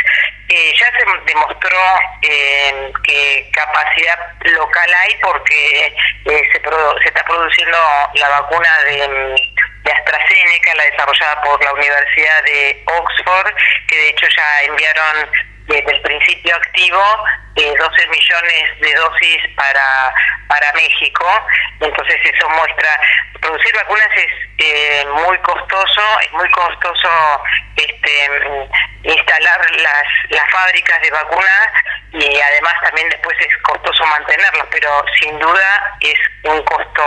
Eh, 0.50 0.74
ya 0.79 0.88
se 0.98 1.05
demostró 1.25 1.79
eh, 2.22 2.91
que 3.03 3.50
capacidad 3.51 4.17
local 4.41 4.89
hay 5.03 5.15
porque 5.22 5.95
se, 6.25 6.57
está 7.05 7.24
produciendo 7.25 7.77
la 8.15 8.29
vacuna 8.29 8.69
de 8.86 9.91
AstraZeneca, 9.91 10.75
la 10.75 10.84
desarrollada 10.86 11.41
por 11.43 11.63
la 11.63 11.74
Universidad 11.74 12.43
de 12.43 12.84
Oxford, 12.86 13.53
que 13.88 13.95
de 13.95 14.10
hecho 14.10 14.27
ya 14.36 14.63
enviaron 14.63 15.29
desde 15.67 15.91
el 15.91 16.01
principio 16.01 16.55
activo 16.55 17.01
eh, 17.55 17.74
12 17.77 18.07
millones 18.07 18.79
de 18.81 18.93
dosis 18.95 19.41
para 19.55 20.13
para 20.48 20.72
México. 20.74 21.25
Entonces 21.79 22.17
eso 22.24 22.50
muestra 22.50 22.89
producir 23.41 23.75
vacunas 23.75 24.10
es 24.15 24.31
eh, 24.57 25.05
muy 25.05 25.38
costoso 25.39 26.01
es 26.22 26.31
muy 26.34 26.50
costoso 26.51 27.10
este 27.75 28.69
instalar 29.03 29.72
las 29.72 30.03
las 30.29 30.51
fábricas 30.51 31.01
de 31.01 31.12
vacunas 31.12 31.67
y 32.13 32.39
además 32.39 32.74
también 32.84 33.10
después 33.10 33.38
es 33.39 33.57
costoso 33.63 34.05
mantenerlas 34.05 34.65
pero 34.72 34.89
sin 35.19 35.38
duda 35.39 35.98
es 36.01 36.17
un 36.43 36.62
costo 36.63 37.03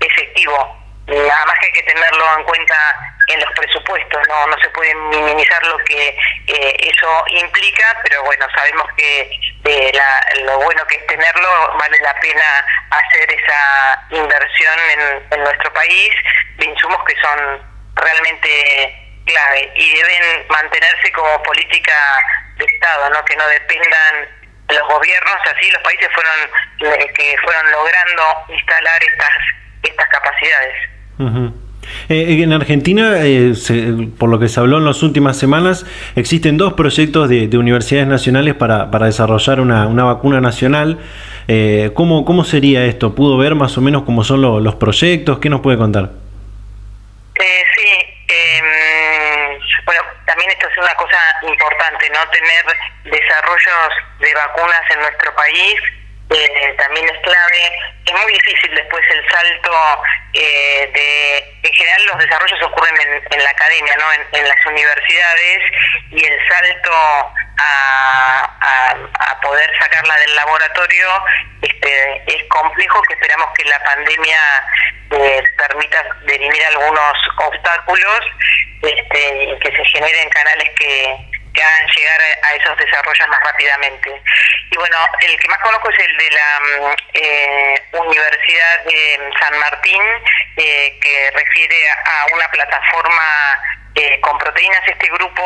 efectivo 0.00 0.81
nada 1.06 1.44
más 1.46 1.58
que 1.58 1.66
hay 1.66 1.72
que 1.72 1.82
tenerlo 1.82 2.38
en 2.38 2.44
cuenta 2.44 2.76
en 3.28 3.40
los 3.40 3.50
presupuestos, 3.52 4.28
no 4.28 4.46
no 4.46 4.56
se 4.58 4.68
puede 4.70 4.94
minimizar 4.94 5.64
lo 5.66 5.78
que 5.78 6.08
eh, 6.08 6.76
eso 6.78 7.24
implica, 7.28 8.00
pero 8.02 8.22
bueno, 8.24 8.46
sabemos 8.54 8.86
que 8.96 9.40
eh, 9.64 9.92
lo 10.44 10.58
bueno 10.60 10.86
que 10.86 10.96
es 10.96 11.06
tenerlo, 11.06 11.76
vale 11.78 11.98
la 12.00 12.14
pena 12.20 12.64
hacer 12.90 13.32
esa 13.32 14.06
inversión 14.10 14.78
en, 14.92 15.26
en 15.30 15.44
nuestro 15.44 15.72
país 15.72 16.14
de 16.56 16.66
insumos 16.66 17.02
que 17.04 17.16
son 17.20 17.62
realmente 17.94 19.02
clave 19.26 19.72
y 19.74 19.94
deben 19.94 20.46
mantenerse 20.48 21.12
como 21.12 21.42
política 21.42 21.94
de 22.56 22.64
Estado, 22.64 23.10
no 23.10 23.24
que 23.24 23.36
no 23.36 23.46
dependan 23.48 24.28
los 24.68 24.88
gobiernos, 24.88 25.36
así 25.54 25.70
los 25.70 25.82
países 25.82 26.08
fueron 26.14 27.00
eh, 27.00 27.12
que 27.14 27.36
fueron 27.42 27.70
logrando 27.70 28.44
instalar 28.48 29.02
estas 29.02 29.36
estas 29.82 30.06
capacidades. 30.08 31.52
Eh, 32.08 32.42
en 32.42 32.52
Argentina, 32.52 33.14
eh, 33.18 33.52
por 34.18 34.28
lo 34.28 34.38
que 34.38 34.48
se 34.48 34.60
habló 34.60 34.78
en 34.78 34.84
las 34.84 35.02
últimas 35.02 35.36
semanas, 35.36 35.86
existen 36.16 36.56
dos 36.56 36.74
proyectos 36.74 37.28
de, 37.28 37.48
universidades 37.56 38.08
nacionales 38.08 38.54
para, 38.54 38.90
para 38.90 39.06
desarrollar 39.06 39.60
una, 39.60 39.86
una, 39.86 40.04
vacuna 40.04 40.40
nacional. 40.40 40.98
Eh, 41.48 41.90
¿cómo, 41.94 42.24
¿Cómo 42.24 42.44
sería 42.44 42.84
esto? 42.84 43.14
¿Pudo 43.14 43.36
ver 43.36 43.54
más 43.54 43.76
o 43.78 43.80
menos 43.80 44.02
cómo 44.04 44.24
son 44.24 44.42
los 44.42 44.74
proyectos? 44.76 45.38
¿Qué 45.38 45.48
nos 45.48 45.60
puede 45.60 45.78
contar? 45.78 46.10
Eh, 47.34 47.64
sí, 47.76 47.88
em, 48.28 49.58
bueno, 49.84 50.02
también 50.26 50.50
esto 50.50 50.68
es 50.68 50.78
una 50.78 50.94
cosa 50.94 51.18
importante, 51.48 52.08
¿no? 52.10 52.18
Tener 52.30 53.20
desarrollos 53.20 53.90
de 54.20 54.34
vacunas 54.34 54.82
en 54.94 55.00
nuestro 55.00 55.34
país 55.34 55.74
eh, 56.34 56.74
también 56.78 57.08
es 57.08 57.18
clave. 57.20 57.72
Es 58.06 58.12
muy 58.12 58.32
difícil 58.32 58.74
después 58.74 59.02
el 59.10 59.28
salto 59.30 60.02
eh, 60.34 60.90
de... 60.92 61.68
En 61.68 61.72
general 61.72 62.06
los 62.06 62.18
desarrollos 62.18 62.62
ocurren 62.62 62.94
en, 63.30 63.44
la 63.44 63.50
academia, 63.50 63.94
¿no? 63.96 64.12
En, 64.12 64.48
las 64.48 64.66
universidades 64.66 65.58
y 66.10 66.24
el 66.24 66.48
salto 66.48 66.92
a, 67.58 69.38
poder 69.42 69.70
sacarla 69.80 70.16
del 70.18 70.36
laboratorio 70.36 71.08
este, 71.62 72.22
es 72.26 72.44
complejo, 72.48 73.02
que 73.02 73.14
esperamos 73.14 73.48
que 73.54 73.64
la 73.64 73.82
pandemia 73.82 74.38
eh, 75.10 75.42
permita 75.58 76.04
derimir 76.24 76.64
algunos 76.66 77.12
obstáculos 77.38 78.20
este, 78.82 79.58
que 79.60 79.76
se 79.76 79.84
generen 79.86 80.28
canales 80.30 80.70
que 80.78 81.16
que 81.52 81.62
hagan 81.62 81.86
llegar 81.88 82.20
a, 82.42 82.54
esos 82.54 82.76
desarrollos 82.76 83.28
más 83.28 83.40
rápidamente. 83.44 84.22
Y 84.70 84.76
bueno, 84.76 84.96
el 85.20 85.38
que 85.38 85.48
más 85.48 85.58
conozco 85.58 85.90
es 85.90 85.98
el 85.98 86.16
de 86.16 86.30
la 86.30 86.60
mm, 86.60 86.94
eh, 87.14 87.82
Universidad 87.92 88.84
de 88.84 89.30
San 89.40 89.58
Martín, 89.58 90.02
eh, 90.56 90.98
que 91.00 91.30
refiere 91.34 91.90
a 91.90 92.26
una 92.34 92.48
plataforma 92.48 93.62
eh, 93.94 94.20
con 94.20 94.38
proteínas. 94.38 94.80
Este 94.86 95.08
grupo 95.08 95.42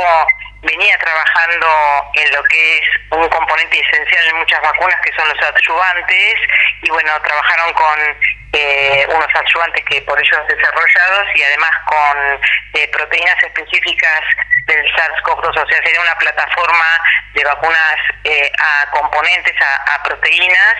venía 0.62 0.98
trabajando 0.98 2.10
en 2.14 2.32
lo 2.32 2.42
que 2.44 2.78
es 2.78 2.84
un 3.10 3.28
componente 3.28 3.80
esencial 3.80 4.28
en 4.28 4.36
muchas 4.36 4.60
vacunas, 4.62 5.00
que 5.02 5.12
son 5.12 5.28
los 5.28 5.42
adyuvantes, 5.42 6.34
y 6.82 6.90
bueno, 6.90 7.10
trabajaron 7.22 7.72
con 7.74 8.16
eh, 8.56 9.06
unos 9.08 9.28
ayudantes 9.34 9.84
que 9.84 10.00
por 10.02 10.18
ellos 10.18 10.40
desarrollados 10.48 11.26
y 11.34 11.42
además 11.42 11.70
con 11.86 12.40
eh, 12.74 12.88
proteínas 12.88 13.36
específicas 13.42 14.22
del 14.66 14.84
SARS-CoV-2, 14.94 15.48
o 15.48 15.68
sea, 15.68 15.82
sería 15.84 16.00
una 16.00 16.16
plataforma 16.18 17.00
de 17.34 17.44
vacunas 17.44 17.96
eh, 18.24 18.50
a 18.58 18.90
componentes, 18.90 19.54
a, 19.60 20.02
proteínas, 20.02 20.74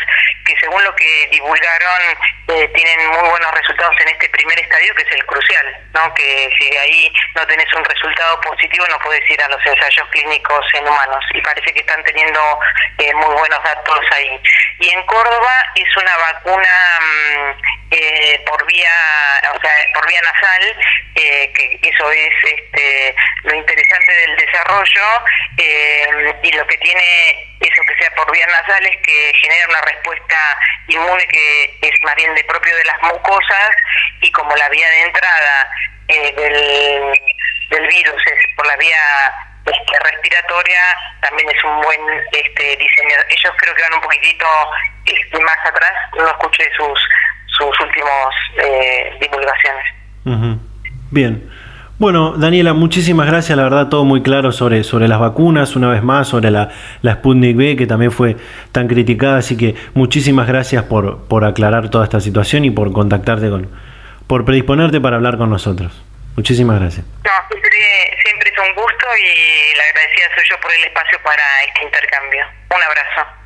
que 0.45 0.54
según 0.61 0.83
lo 0.85 0.95
que 0.95 1.28
divulgaron 1.30 2.00
eh, 2.49 2.68
tienen 2.75 3.09
muy 3.11 3.28
buenos 3.28 3.50
resultados 3.52 3.95
en 4.00 4.09
este 4.09 4.28
primer 4.30 4.59
estadio, 4.59 4.95
que 4.95 5.02
es 5.02 5.12
el 5.12 5.26
crucial, 5.26 5.76
¿no? 5.95 6.14
que 6.14 6.49
si 6.59 6.71
de 6.71 6.78
ahí 6.78 7.12
no 7.35 7.47
tenés 7.47 7.73
un 7.75 7.85
resultado 7.85 8.40
positivo 8.40 8.87
no 8.88 8.99
puedes 9.00 9.28
ir 9.30 9.42
a 9.42 9.49
los 9.49 9.64
ensayos 9.66 10.09
clínicos 10.11 10.66
en 10.75 10.88
humanos, 10.88 11.25
y 11.35 11.40
parece 11.42 11.73
que 11.73 11.80
están 11.80 12.02
teniendo 12.04 12.40
eh, 12.99 13.12
muy 13.14 13.35
buenos 13.35 13.62
datos 13.62 14.00
ahí. 14.12 14.40
Y 14.80 14.90
en 14.90 15.02
Córdoba 15.06 15.52
es 15.75 15.97
una 15.97 16.16
vacuna 16.16 17.56
mm, 17.90 18.44
por 18.44 18.66
vía, 18.66 18.92
o 19.54 19.61
sea, 19.61 19.73
por 19.94 20.06
vía 20.08 20.20
nasal, 20.23 20.76
que 21.14 21.78
eso 21.82 22.11
es 22.11 22.35
este, 22.42 23.14
lo 23.44 23.54
interesante 23.54 24.12
del 24.12 24.37
desarrollo 24.37 25.25
eh, 25.56 26.35
y 26.42 26.52
lo 26.52 26.66
que 26.66 26.76
tiene 26.78 27.56
eso 27.61 27.82
que 27.87 27.96
sea 27.96 28.14
por 28.14 28.30
vías 28.32 28.49
nasales 28.49 28.96
que 29.02 29.32
genera 29.40 29.68
una 29.68 29.80
respuesta 29.82 30.58
inmune 30.88 31.26
que 31.28 31.78
es 31.80 32.02
más 32.02 32.14
bien 32.16 32.35
de 32.35 32.44
propio 32.44 32.76
de 32.76 32.85
las 32.85 33.00
mucosas 33.02 33.70
y 34.20 34.30
como 34.32 34.54
la 34.56 34.68
vía 34.68 34.88
de 34.90 35.02
entrada 35.02 35.70
eh, 36.08 36.32
del, 36.37 37.20
del 37.70 37.87
virus 37.88 38.23
es 38.26 38.54
por 38.56 38.66
la 38.66 38.76
vía 38.76 39.35
este, 39.66 39.99
respiratoria 39.99 40.80
también 41.23 41.49
es 41.50 41.64
un 41.64 41.80
buen 41.80 42.00
este 42.30 42.76
diseño. 42.76 43.16
Ellos 43.28 43.52
creo 43.58 43.75
que 43.75 43.82
van 43.82 43.94
un 43.94 44.00
poquitito 44.00 44.46
este, 45.06 45.40
más 45.40 45.58
atrás 45.64 45.92
no 46.16 46.28
escuché 46.28 46.70
sus 46.76 47.00
sus 47.56 47.80
últimos 47.80 48.34
eh, 48.58 49.16
divulgaciones 49.20 50.60
bien 51.10 51.48
bueno, 51.98 52.34
Daniela, 52.36 52.75
muchísimas 52.75 53.26
gracias. 53.26 53.56
La 53.56 53.64
verdad, 53.64 53.88
todo 53.88 54.04
muy 54.04 54.22
claro 54.22 54.52
sobre, 54.52 54.84
sobre 54.84 55.08
las 55.08 55.18
vacunas, 55.18 55.76
una 55.76 55.88
vez 55.88 56.02
más, 56.02 56.28
sobre 56.28 56.50
la, 56.50 56.68
la 57.00 57.14
Sputnik 57.14 57.56
B, 57.56 57.75
que 57.75 57.86
también 57.86 58.12
fue 58.12 58.36
tan 58.70 58.86
criticada. 58.86 59.38
Así 59.38 59.56
que 59.56 59.75
muchísimas 59.94 60.46
gracias 60.46 60.84
por, 60.84 61.26
por 61.26 61.46
aclarar 61.46 61.88
toda 61.88 62.04
esta 62.04 62.20
situación 62.20 62.66
y 62.66 62.70
por 62.70 62.92
contactarte 62.92 63.48
con, 63.48 63.70
por 64.26 64.44
predisponerte 64.44 65.00
para 65.00 65.16
hablar 65.16 65.38
con 65.38 65.48
nosotros. 65.48 66.04
Muchísimas 66.36 66.80
gracias. 66.80 67.06
No, 67.25 67.32
siempre, 67.48 67.70
siempre 68.22 68.52
es 68.54 68.58
un 68.58 68.75
gusto 68.75 69.06
y 69.16 69.75
la 69.75 69.84
agradecida 69.84 70.26
soy 70.34 70.44
yo 70.50 70.60
por 70.60 70.72
el 70.75 70.84
espacio 70.84 71.18
para 71.25 71.64
este 71.66 71.82
intercambio. 71.82 72.44
Un 72.76 72.82
abrazo. 72.82 73.46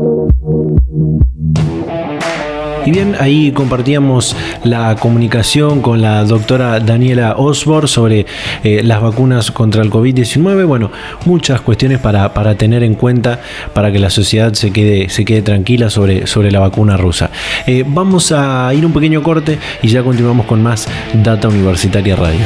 Y 2.85 2.91
bien, 2.91 3.15
ahí 3.19 3.51
compartíamos 3.51 4.35
la 4.63 4.95
comunicación 4.95 5.81
con 5.81 6.01
la 6.01 6.23
doctora 6.23 6.79
Daniela 6.79 7.35
Osborne 7.37 7.87
sobre 7.87 8.25
eh, 8.63 8.81
las 8.83 9.01
vacunas 9.01 9.51
contra 9.51 9.83
el 9.83 9.91
COVID-19. 9.91 10.65
Bueno, 10.65 10.91
muchas 11.25 11.61
cuestiones 11.61 11.99
para, 11.99 12.33
para, 12.33 12.55
tener 12.55 12.83
en 12.83 12.95
cuenta 12.95 13.39
para 13.73 13.91
que 13.91 13.99
la 13.99 14.09
sociedad 14.09 14.53
se 14.53 14.71
quede, 14.71 15.09
se 15.09 15.25
quede 15.25 15.43
tranquila 15.43 15.91
sobre, 15.91 16.25
sobre 16.25 16.51
la 16.51 16.59
vacuna 16.59 16.97
rusa. 16.97 17.29
Eh, 17.67 17.83
vamos 17.85 18.31
a 18.31 18.73
ir 18.73 18.83
un 18.83 18.93
pequeño 18.93 19.21
corte 19.21 19.59
y 19.83 19.87
ya 19.87 20.01
continuamos 20.01 20.47
con 20.47 20.63
más 20.63 20.87
Data 21.13 21.49
Universitaria 21.49 22.15
Radio. 22.15 22.41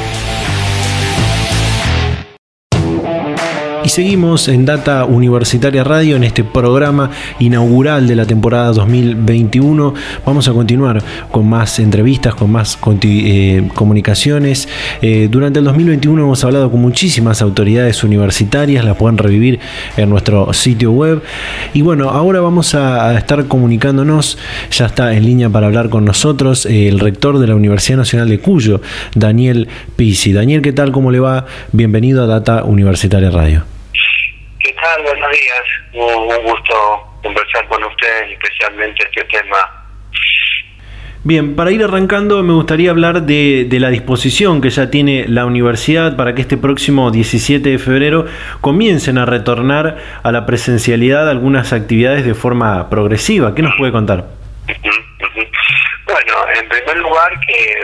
Y 3.85 3.89
seguimos 3.89 4.47
en 4.47 4.65
Data 4.65 5.05
Universitaria 5.05 5.83
Radio 5.83 6.15
en 6.15 6.23
este 6.23 6.43
programa 6.43 7.11
inaugural 7.37 8.07
de 8.07 8.15
la 8.15 8.25
temporada 8.25 8.71
2021. 8.71 9.93
Vamos 10.25 10.47
a 10.47 10.53
continuar 10.53 11.03
con 11.29 11.47
más 11.47 11.77
entrevistas, 11.77 12.33
con 12.33 12.51
más 12.51 12.79
eh, 13.03 13.69
comunicaciones. 13.75 14.67
Eh, 15.03 15.27
durante 15.29 15.59
el 15.59 15.65
2021 15.65 16.23
hemos 16.23 16.43
hablado 16.43 16.71
con 16.71 16.81
muchísimas 16.81 17.43
autoridades 17.43 18.03
universitarias, 18.03 18.83
las 18.83 18.97
pueden 18.97 19.19
revivir 19.19 19.59
en 19.97 20.09
nuestro 20.09 20.51
sitio 20.51 20.91
web. 20.91 21.21
Y 21.75 21.83
bueno, 21.83 22.09
ahora 22.09 22.39
vamos 22.41 22.73
a, 22.73 23.15
estar 23.15 23.45
comunicándonos, 23.45 24.39
ya 24.71 24.87
está 24.87 25.13
en 25.13 25.27
línea 25.27 25.51
para 25.51 25.67
hablar 25.67 25.89
con 25.89 26.05
nosotros 26.05 26.65
eh, 26.65 26.87
el 26.87 26.99
rector 26.99 27.37
de 27.37 27.45
la 27.45 27.55
Universidad 27.55 27.99
Nacional 27.99 28.29
de 28.29 28.39
Cuyo, 28.39 28.81
Daniel 29.13 29.67
Pisi. 29.95 30.33
Daniel, 30.33 30.63
¿qué 30.63 30.73
tal? 30.73 30.91
¿Cómo 30.91 31.11
le 31.11 31.19
va? 31.19 31.45
Bienvenido 31.71 32.23
a 32.23 32.25
Data 32.25 32.63
Universitaria 32.63 33.29
Radio. 33.29 33.74
Buenos 35.03 35.29
días. 35.31 35.63
Un, 35.93 36.27
gusto 36.43 37.17
conversar 37.21 37.67
con 37.67 37.83
ustedes, 37.83 38.31
especialmente 38.31 39.03
este 39.03 39.23
tema. 39.25 39.57
Bien, 41.23 41.55
para 41.55 41.71
ir 41.71 41.83
arrancando 41.83 42.41
me 42.43 42.53
gustaría 42.53 42.91
hablar 42.91 43.23
de, 43.23 43.67
la 43.71 43.89
disposición 43.89 44.61
que 44.61 44.69
ya 44.69 44.89
tiene 44.89 45.25
la 45.27 45.45
universidad 45.45 46.15
para 46.15 46.33
que 46.33 46.41
este 46.41 46.55
próximo 46.55 47.11
17 47.11 47.67
de 47.67 47.77
febrero 47.77 48.25
comiencen 48.61 49.17
a 49.17 49.25
retornar 49.25 49.97
a 50.23 50.31
la 50.31 50.45
presencialidad 50.45 51.29
algunas 51.29 51.73
actividades 51.73 52.25
de 52.25 52.33
forma 52.33 52.89
progresiva. 52.89 53.53
¿Qué 53.53 53.63
nos 53.63 53.75
puede 53.75 53.91
contar? 53.91 54.25
Bueno, 56.05 56.33
en 56.55 56.69
primer 56.69 56.97
lugar 56.99 57.31
que 57.41 57.79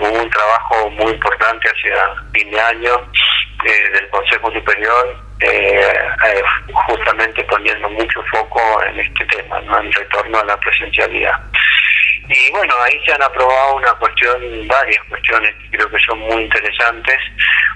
hubo 0.00 0.22
un 0.22 0.30
trabajo 0.30 0.90
muy 0.90 1.12
importante 1.12 1.68
hacia 1.68 1.94
fin 2.32 2.50
de 2.50 2.60
año 2.60 2.92
eh, 3.66 3.90
del 3.92 4.08
Consejo 4.08 4.50
Superior 4.52 5.31
eh, 5.42 5.80
eh, 6.26 6.42
justamente 6.86 7.44
poniendo 7.44 7.90
mucho 7.90 8.22
foco 8.30 8.82
en 8.84 9.00
este 9.00 9.24
tema, 9.26 9.60
¿no? 9.60 9.80
en 9.80 9.92
retorno 9.92 10.38
a 10.38 10.44
la 10.44 10.56
presencialidad. 10.58 11.40
Y 12.28 12.50
bueno, 12.52 12.72
ahí 12.82 12.98
se 13.04 13.12
han 13.12 13.22
aprobado 13.22 13.76
una 13.76 13.92
cuestión, 13.94 14.66
varias 14.66 15.02
cuestiones 15.08 15.54
que 15.56 15.76
creo 15.76 15.90
que 15.90 15.98
son 16.06 16.18
muy 16.20 16.42
interesantes. 16.44 17.18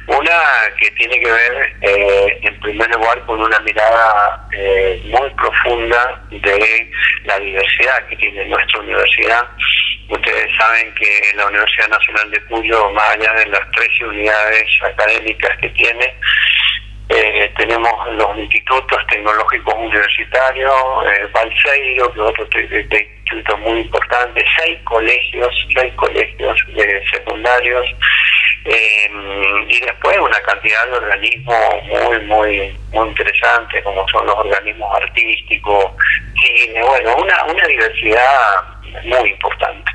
Una 0.07 0.41
que 0.79 0.91
tiene 0.93 1.19
que 1.19 1.31
ver, 1.31 1.77
eh, 1.83 2.39
en 2.43 2.61
primer 2.61 2.89
lugar, 2.95 3.21
con 3.27 3.43
una 3.43 3.59
mirada 3.61 4.49
eh, 4.53 5.03
muy 5.07 5.29
profunda 5.31 6.23
de 6.31 6.91
la 7.25 7.39
diversidad 7.41 8.07
que 8.07 8.17
tiene 8.17 8.47
nuestra 8.47 8.81
universidad. 8.81 9.43
Ustedes 10.09 10.49
saben 10.57 10.95
que 10.95 11.33
la 11.35 11.47
Universidad 11.47 11.89
Nacional 11.89 12.31
de 12.31 12.41
Cuyo, 12.45 12.91
más 12.93 13.11
allá 13.11 13.33
de 13.33 13.47
las 13.47 13.71
13 13.73 14.05
unidades 14.05 14.65
académicas 14.85 15.59
que 15.59 15.69
tiene, 15.71 16.15
eh, 17.09 17.53
tenemos 17.57 17.93
los 18.15 18.37
institutos 18.39 18.99
tecnológicos 19.09 19.75
universitarios, 19.75 20.73
eh, 21.07 21.29
Balseiro, 21.33 22.13
que 22.13 22.21
es 22.21 22.27
otro 22.27 22.61
instituto 22.61 23.57
muy 23.59 23.81
importante, 23.81 24.45
seis 24.59 24.79
colegios, 24.85 25.49
seis 25.75 25.93
colegios 25.95 26.59
eh, 26.77 27.03
secundarios, 27.13 27.87
eh, 28.65 29.11
y 29.69 29.81
después 29.81 30.19
una 30.19 30.41
cantidad 30.41 30.87
de 30.87 30.97
organismos 30.97 31.85
muy, 31.85 32.19
muy, 32.27 32.79
muy 32.93 33.09
interesantes, 33.09 33.85
como 33.85 34.07
son 34.09 34.27
los 34.27 34.35
organismos 34.35 34.93
artísticos, 35.01 35.85
cine, 36.43 36.83
bueno, 36.83 37.15
una, 37.17 37.45
una 37.45 37.67
diversidad 37.69 38.77
muy 39.05 39.31
importante. 39.31 39.93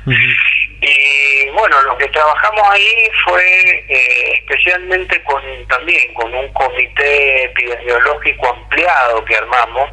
Y 0.84 1.48
bueno, 1.50 1.80
lo 1.82 1.96
que 1.96 2.08
trabajamos 2.08 2.62
ahí 2.70 3.08
fue 3.24 3.84
eh, 3.88 4.32
especialmente 4.40 5.22
con 5.22 5.40
también 5.68 6.12
con 6.14 6.34
un 6.34 6.52
comité 6.52 7.44
epidemiológico 7.44 8.48
ampliado 8.48 9.24
que 9.24 9.36
armamos 9.36 9.90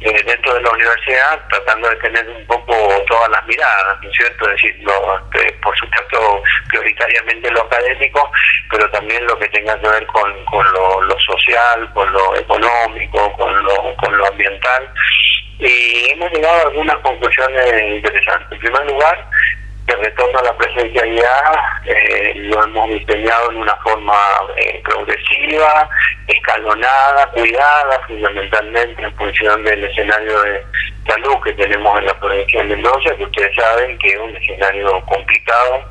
eh, 0.00 0.22
dentro 0.26 0.54
de 0.54 0.62
la 0.62 0.70
universidad, 0.70 1.40
tratando 1.48 1.88
de 1.88 1.96
tener 1.96 2.28
un 2.28 2.44
poco 2.46 2.74
todas 3.06 3.30
las 3.30 3.46
miradas, 3.46 4.02
¿no 4.02 4.10
es 4.10 4.16
cierto? 4.16 4.50
Es 4.50 4.56
decir, 4.56 4.76
este, 4.80 5.52
por 5.62 5.78
supuesto, 5.78 6.42
prioritariamente 6.68 7.50
lo 7.52 7.62
académico, 7.62 8.28
pero 8.70 8.90
también 8.90 9.24
lo 9.26 9.38
que 9.38 9.48
tenga 9.50 9.80
que 9.80 9.88
ver 9.88 10.04
con, 10.08 10.44
con 10.46 10.72
lo, 10.72 11.00
lo 11.02 11.18
social, 11.20 11.92
con 11.94 12.12
lo 12.12 12.34
económico, 12.36 13.32
con 13.34 13.64
lo, 13.64 13.96
con 13.96 14.16
lo 14.18 14.26
ambiental. 14.26 14.92
Y 15.60 16.10
hemos 16.10 16.30
llegado 16.32 16.58
a 16.58 16.68
algunas 16.68 16.96
conclusiones 16.96 17.82
interesantes. 17.82 18.50
En 18.50 18.58
primer 18.58 18.86
lugar, 18.86 19.30
el 19.86 19.98
retorno 19.98 20.38
a 20.38 20.44
la 20.44 20.56
presencialidad 20.56 21.54
eh, 21.84 22.32
lo 22.36 22.64
hemos 22.64 22.88
diseñado 22.90 23.50
en 23.50 23.58
una 23.58 23.76
forma 23.76 24.16
eh, 24.56 24.80
progresiva, 24.82 25.88
escalonada, 26.26 27.30
cuidada, 27.30 28.00
fundamentalmente 28.06 29.02
en 29.02 29.14
función 29.16 29.62
del 29.64 29.84
escenario 29.84 30.42
de 30.42 30.62
salud 31.06 31.36
que 31.44 31.52
tenemos 31.52 31.98
en 31.98 32.06
la 32.06 32.18
provincia 32.18 32.62
de 32.62 32.68
Mendoza, 32.68 33.16
que 33.16 33.24
ustedes 33.24 33.54
saben 33.54 33.98
que 33.98 34.08
es 34.08 34.18
un 34.18 34.36
escenario 34.36 35.04
complicado 35.06 35.84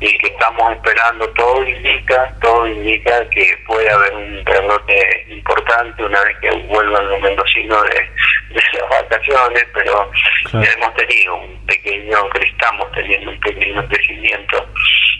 y 0.00 0.16
que 0.18 0.28
estamos 0.28 0.72
esperando, 0.72 1.28
todo 1.30 1.66
indica, 1.66 2.32
todo 2.40 2.66
indica 2.66 3.28
que 3.30 3.58
puede 3.66 3.90
haber 3.90 4.14
un 4.14 4.46
rebrote 4.46 5.26
importante 5.28 6.04
una 6.04 6.22
vez 6.22 6.36
que 6.40 6.50
vuelvan 6.68 7.08
los 7.08 7.20
mendocinos 7.20 7.82
de, 7.82 8.54
de 8.54 8.62
las 8.78 8.88
vacaciones, 8.88 9.64
pero 9.74 10.10
hemos 10.52 10.94
tenido 10.94 11.36
un 11.36 11.66
pequeño, 11.66 12.18
estamos 12.40 12.90
teniendo 12.92 13.30
un 13.30 13.40
pequeño 13.40 13.86
crecimiento 13.88 14.66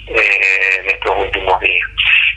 eh, 0.07 0.81
en 0.81 0.91
estos 0.91 1.17
últimos 1.19 1.61
días. 1.61 1.89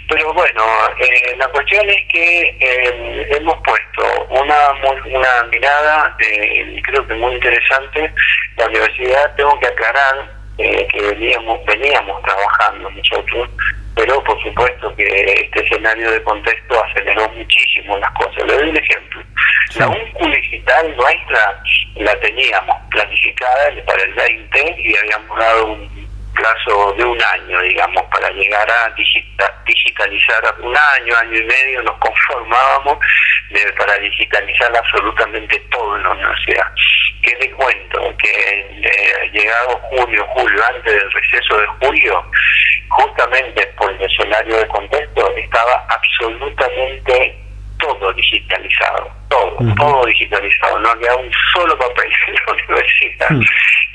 Pero 0.09 0.33
bueno, 0.33 0.63
eh, 0.99 1.35
la 1.37 1.47
cuestión 1.47 1.89
es 1.89 2.05
que 2.11 2.41
eh, 2.59 3.27
hemos 3.31 3.55
puesto 3.63 4.25
una, 4.29 4.71
una 5.05 5.43
mirada, 5.49 6.15
creo 6.83 7.07
que 7.07 7.13
muy 7.15 7.33
interesante, 7.35 8.13
la 8.57 8.67
universidad, 8.67 9.35
tengo 9.35 9.59
que 9.59 9.67
aclarar 9.67 10.43
que 10.57 11.01
veníamos, 11.01 11.65
veníamos 11.65 12.21
trabajando 12.21 12.89
nosotros 12.91 13.49
pero 13.95 14.23
por 14.23 14.41
supuesto 14.41 14.95
que 14.95 15.05
este 15.05 15.63
escenario 15.65 16.11
de 16.11 16.23
contexto 16.23 16.83
aceleró 16.83 17.29
muchísimo 17.29 17.97
las 17.97 18.11
cosas. 18.13 18.43
Le 18.47 18.53
doy 18.53 18.69
un 18.69 18.77
ejemplo. 18.77 19.21
La 19.75 19.87
UNCU 19.87 20.29
digital 20.29 20.95
nuestra 20.95 21.63
la 21.95 22.19
teníamos 22.19 22.75
planificada 22.89 23.71
para 23.85 24.03
el 24.03 24.13
20 24.13 24.75
y 24.79 24.95
habíamos 24.97 25.37
dado 25.37 25.65
un 25.65 26.03
plazo 26.33 26.93
de 26.97 27.05
un 27.05 27.21
año, 27.21 27.61
digamos, 27.61 28.03
para 28.11 28.29
llegar 28.31 28.69
a 28.69 28.93
digitalizar 29.65 30.55
un 30.59 30.75
año, 30.75 31.15
año 31.17 31.37
y 31.37 31.43
medio, 31.45 31.81
nos 31.83 31.97
conformábamos 31.97 32.97
para 33.77 33.97
digitalizar 33.99 34.75
absolutamente 34.75 35.59
todo 35.71 35.95
en 35.97 36.03
la 36.03 36.09
universidad. 36.11 36.65
¿Qué 37.21 37.35
le 37.39 37.51
cuento? 37.51 38.17
Que 38.17 38.59
eh, 38.83 39.29
llegado 39.31 39.79
junio, 39.89 40.25
julio, 40.29 40.61
antes 40.75 40.93
del 40.93 41.11
receso 41.11 41.57
de 41.57 41.67
julio, 41.81 42.25
justamente 42.89 43.65
por 43.77 43.91
el 43.91 44.01
escenario 44.01 44.57
de 44.57 44.67
contexto, 44.67 45.35
estaba 45.37 45.85
absolutamente 45.89 47.42
todo 47.83 48.13
digitalizado, 48.13 49.11
todo, 49.29 49.57
todo 49.77 50.05
digitalizado, 50.05 50.79
no 50.79 50.89
había 50.89 51.15
un 51.15 51.31
solo 51.53 51.77
papel 51.77 52.11
en 52.27 52.33
la 52.33 52.53
universidad. 52.53 53.29
Mm. 53.31 53.41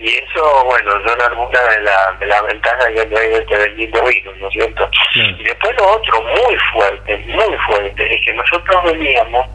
Y 0.00 0.14
eso, 0.14 0.64
bueno, 0.64 0.92
son 1.06 1.20
algunas 1.20 1.76
de 1.76 1.82
las 1.82 2.20
de 2.20 2.26
la 2.26 2.42
ventajas 2.42 2.86
que 2.86 3.18
hay 3.18 3.34
este 3.34 3.56
bendito 3.56 4.04
virus, 4.04 4.36
¿no 4.38 4.46
es 4.46 4.52
cierto? 4.52 4.90
Y 5.14 5.42
después 5.42 5.76
lo 5.76 5.88
otro 5.88 6.22
muy 6.22 6.56
fuerte, 6.72 7.18
muy 7.26 7.56
fuerte, 7.66 8.14
es 8.14 8.24
que 8.24 8.32
nosotros 8.34 8.84
veníamos 8.84 9.46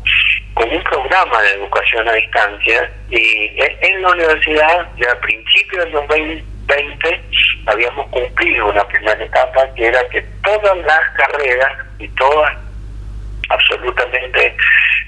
con 0.53 0.69
un 0.69 0.83
programa 0.83 1.41
de 1.41 1.51
educación 1.53 2.07
a 2.09 2.13
distancia 2.13 2.91
y 3.09 3.51
en 3.57 4.01
la 4.01 4.09
universidad, 4.09 4.87
ya 4.97 5.11
a 5.11 5.19
principios 5.21 5.85
del 5.85 5.93
2020, 5.93 7.21
habíamos 7.67 8.07
cumplido 8.09 8.67
una 8.67 8.85
primera 8.87 9.23
etapa 9.23 9.73
que 9.75 9.87
era 9.87 10.07
que 10.09 10.21
todas 10.43 10.77
las 10.77 11.01
carreras 11.15 11.77
y 11.99 12.07
todas 12.09 12.62
absolutamente 13.49 14.55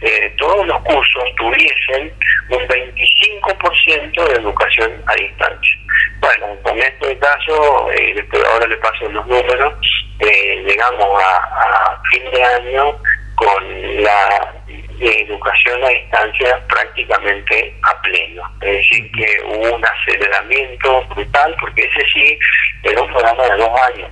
eh, 0.02 0.34
todos 0.38 0.66
los 0.68 0.82
cursos 0.84 1.24
tuviesen 1.38 2.14
un 2.50 2.60
25% 2.68 4.28
de 4.28 4.36
educación 4.36 4.92
a 5.08 5.16
distancia. 5.16 5.78
Bueno, 6.20 6.48
con 6.64 6.78
este 6.78 7.18
caso, 7.18 7.92
eh, 7.92 8.28
ahora 8.52 8.68
le 8.68 8.78
paso 8.78 9.10
los 9.10 9.26
números, 9.28 9.74
eh, 10.20 10.64
llegamos 10.66 11.22
a 11.22 12.02
fin 12.12 12.24
de 12.32 12.44
año 12.44 12.96
con 13.36 14.04
la 14.04 14.54
educación 15.00 15.84
a 15.84 15.90
distancia 15.90 16.60
prácticamente 16.68 17.76
a 17.84 18.02
pleno. 18.02 18.44
Es 18.62 18.78
decir, 18.78 19.12
que 19.12 19.42
hubo 19.46 19.76
un 19.76 19.86
aceleramiento 19.86 21.04
brutal, 21.08 21.56
porque 21.60 21.84
ese 21.84 22.06
sí 22.14 22.40
era 22.84 23.02
un 23.02 23.12
programa 23.12 23.44
de 23.44 23.58
dos 23.58 23.82
años, 23.94 24.10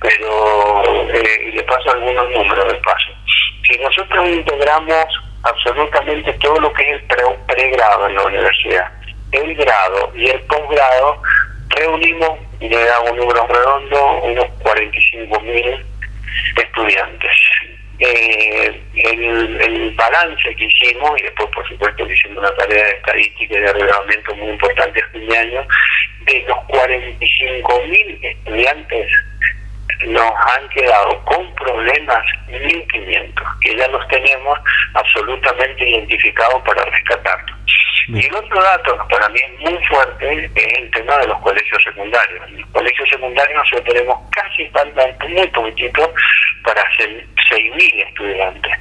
pero 0.00 1.10
eh, 1.12 1.48
y 1.48 1.52
le 1.52 1.62
paso 1.64 1.90
algunos 1.92 2.30
números 2.30 2.72
de 2.72 2.78
paso. 2.80 3.12
Si 3.62 3.78
nosotros 3.78 4.28
integramos 4.28 5.06
absolutamente 5.42 6.32
todo 6.34 6.60
lo 6.60 6.72
que 6.72 6.82
es 6.82 7.00
el 7.00 7.36
pregrado 7.46 8.08
en 8.08 8.14
la 8.14 8.22
universidad, 8.24 8.92
el 9.32 9.54
grado 9.54 10.12
y 10.14 10.28
el 10.28 10.40
posgrado, 10.42 11.22
reunimos, 11.70 12.38
y 12.60 12.68
le 12.68 12.84
damos 12.84 13.10
un 13.10 13.18
número 13.18 13.46
redondo, 13.46 14.22
unos 14.22 14.46
45 14.62 15.40
mil 15.40 15.84
estudiantes 16.56 17.32
eh, 17.98 18.80
el, 18.94 19.94
balance 19.96 20.54
que 20.56 20.64
hicimos, 20.64 21.18
y 21.18 21.22
después 21.22 21.48
por 21.54 21.66
supuesto 21.68 22.06
que 22.06 22.12
hicimos 22.12 22.38
una 22.38 22.54
tarea 22.56 22.84
de 22.84 22.90
estadística 22.90 23.54
y 23.54 23.60
de 23.60 23.72
relevamiento 23.72 24.34
muy 24.34 24.48
importante 24.48 25.00
este 25.00 25.38
año, 25.38 25.66
de 26.26 26.44
los 26.46 26.58
45.000 26.68 28.18
estudiantes 28.22 29.10
nos 30.06 30.32
han 30.32 30.68
quedado 30.70 31.24
con 31.24 31.54
problemas 31.54 32.22
1.500, 32.48 33.58
que 33.60 33.76
ya 33.76 33.88
los 33.88 34.06
tenemos 34.08 34.58
absolutamente 34.94 35.88
identificados 35.88 36.62
para 36.62 36.84
rescatarlos. 36.84 37.56
Y 38.08 38.24
el 38.24 38.34
otro 38.36 38.62
dato 38.62 38.96
que 38.98 39.16
para 39.16 39.28
mí 39.30 39.40
es 39.40 39.60
muy 39.60 39.84
fuerte 39.86 40.50
es 40.54 40.78
el 40.78 40.90
tema 40.92 41.18
de 41.18 41.26
los 41.26 41.40
colegios 41.40 41.82
secundarios. 41.82 42.48
En 42.48 42.60
los 42.60 42.70
colegios 42.70 43.08
secundarios 43.08 43.58
nosotros 43.58 43.94
tenemos 43.94 44.30
casi 44.30 44.66
falta 44.68 45.06
muy 45.28 45.46
poquitito 45.48 46.14
para 46.62 46.82
6.000 46.98 48.08
estudiantes. 48.08 48.72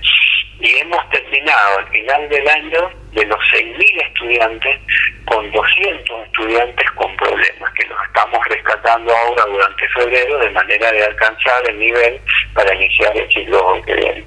Y 0.59 0.77
hemos 0.79 1.09
terminado 1.09 1.79
al 1.79 1.87
final 1.89 2.29
del 2.29 2.47
año 2.47 2.89
de 3.11 3.25
los 3.25 3.39
6.000 3.53 4.07
estudiantes 4.07 4.79
con 5.25 5.51
200 5.51 6.25
estudiantes 6.27 6.91
con 6.91 7.15
problemas, 7.17 7.73
que 7.73 7.87
los 7.87 7.97
estamos 8.07 8.39
rescatando 8.49 9.15
ahora 9.15 9.43
durante 9.45 9.87
febrero 9.89 10.37
de 10.39 10.49
manera 10.51 10.91
de 10.91 11.03
alcanzar 11.03 11.69
el 11.69 11.79
nivel 11.79 12.19
para 12.53 12.73
iniciar 12.75 13.15
el 13.17 13.29
ciclo 13.31 13.81
que 13.85 13.93
viene. 13.95 14.25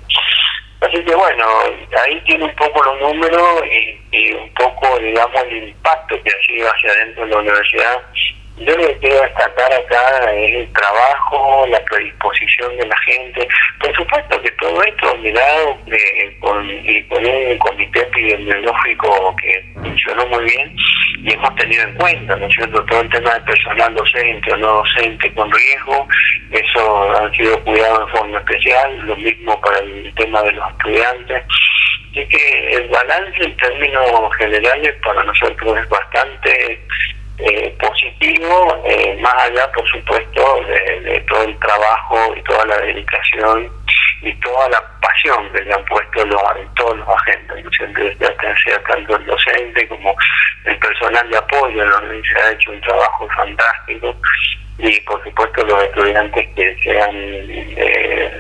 Así 0.80 1.04
que 1.04 1.14
bueno, 1.14 1.44
ahí 2.04 2.20
tiene 2.24 2.44
un 2.44 2.54
poco 2.54 2.82
los 2.84 3.00
números 3.00 3.62
y, 3.66 3.98
y 4.12 4.32
un 4.32 4.52
poco, 4.54 4.98
digamos, 5.00 5.42
el 5.44 5.68
impacto 5.68 6.22
que 6.22 6.30
ha 6.30 6.46
sido 6.46 6.70
hacia 6.70 6.90
adentro 6.92 7.24
de 7.24 7.30
la 7.30 7.38
universidad 7.38 8.02
yo 8.60 8.76
lo 8.76 8.86
que 8.88 8.98
quiero 8.98 9.22
destacar 9.22 9.72
acá 9.72 10.32
es 10.32 10.54
el 10.54 10.72
trabajo, 10.72 11.66
la 11.68 11.80
predisposición 11.84 12.76
de 12.76 12.86
la 12.86 12.98
gente. 12.98 13.48
Por 13.80 13.94
supuesto 13.94 14.40
que 14.42 14.50
todo 14.52 14.82
esto 14.82 15.16
mirado 15.18 15.78
eh, 15.86 16.36
con, 16.40 16.68
con 17.08 17.26
un 17.26 17.58
comité 17.58 18.00
epidemiológico 18.00 19.36
que 19.36 19.64
funcionó 19.74 20.26
muy 20.26 20.44
bien 20.44 20.76
y 21.22 21.32
hemos 21.32 21.54
tenido 21.56 21.82
en 21.84 21.94
cuenta, 21.94 22.36
¿no 22.36 22.46
es 22.46 22.54
cierto?, 22.54 22.84
todo 22.86 23.00
el 23.00 23.10
tema 23.10 23.34
de 23.34 23.40
personal 23.40 23.94
docente 23.94 24.52
o 24.52 24.56
no 24.56 24.74
docente 24.74 25.32
con 25.34 25.50
riesgo, 25.50 26.08
eso 26.50 27.12
ha 27.12 27.30
sido 27.32 27.62
cuidado 27.64 28.06
de 28.06 28.12
forma 28.12 28.38
especial, 28.38 29.06
lo 29.06 29.16
mismo 29.16 29.60
para 29.60 29.78
el 29.78 30.12
tema 30.14 30.42
de 30.42 30.52
los 30.52 30.70
estudiantes. 30.70 31.42
Así 32.10 32.26
que 32.26 32.76
el 32.76 32.88
balance 32.88 33.44
en 33.44 33.56
términos 33.56 34.04
generales 34.38 34.94
para 35.04 35.22
nosotros 35.24 35.78
es 35.78 35.88
bastante 35.88 36.80
eh, 37.38 37.76
positivo, 37.80 38.82
eh, 38.84 39.16
más 39.20 39.34
allá, 39.34 39.70
por 39.72 39.88
supuesto, 39.88 40.60
de, 40.66 41.20
todo 41.28 41.42
el 41.44 41.58
trabajo 41.58 42.34
y 42.36 42.42
toda 42.42 42.66
la 42.66 42.78
dedicación 42.78 43.70
y 44.22 44.34
toda 44.40 44.68
la 44.70 44.82
pasión 45.00 45.50
que 45.52 45.62
le 45.62 45.72
han 45.72 45.84
puesto 45.84 46.24
los, 46.26 46.42
todos 46.74 46.98
los 46.98 47.08
agentes, 47.08 47.64
ya 48.18 48.82
tanto 48.82 49.16
el 49.16 49.26
docente 49.26 49.88
como 49.88 50.14
el 50.64 50.78
personal 50.78 51.28
de 51.30 51.36
apoyo 51.36 51.84
la 51.84 51.98
universidad 51.98 52.46
ha 52.46 52.52
hecho 52.52 52.70
un 52.72 52.80
trabajo 52.80 53.28
fantástico 53.36 54.14
y 54.78 55.00
por 55.00 55.22
supuesto 55.24 55.64
los 55.64 55.82
estudiantes 55.84 56.48
que 56.54 56.76
sean 56.82 57.14
eh, 57.14 58.38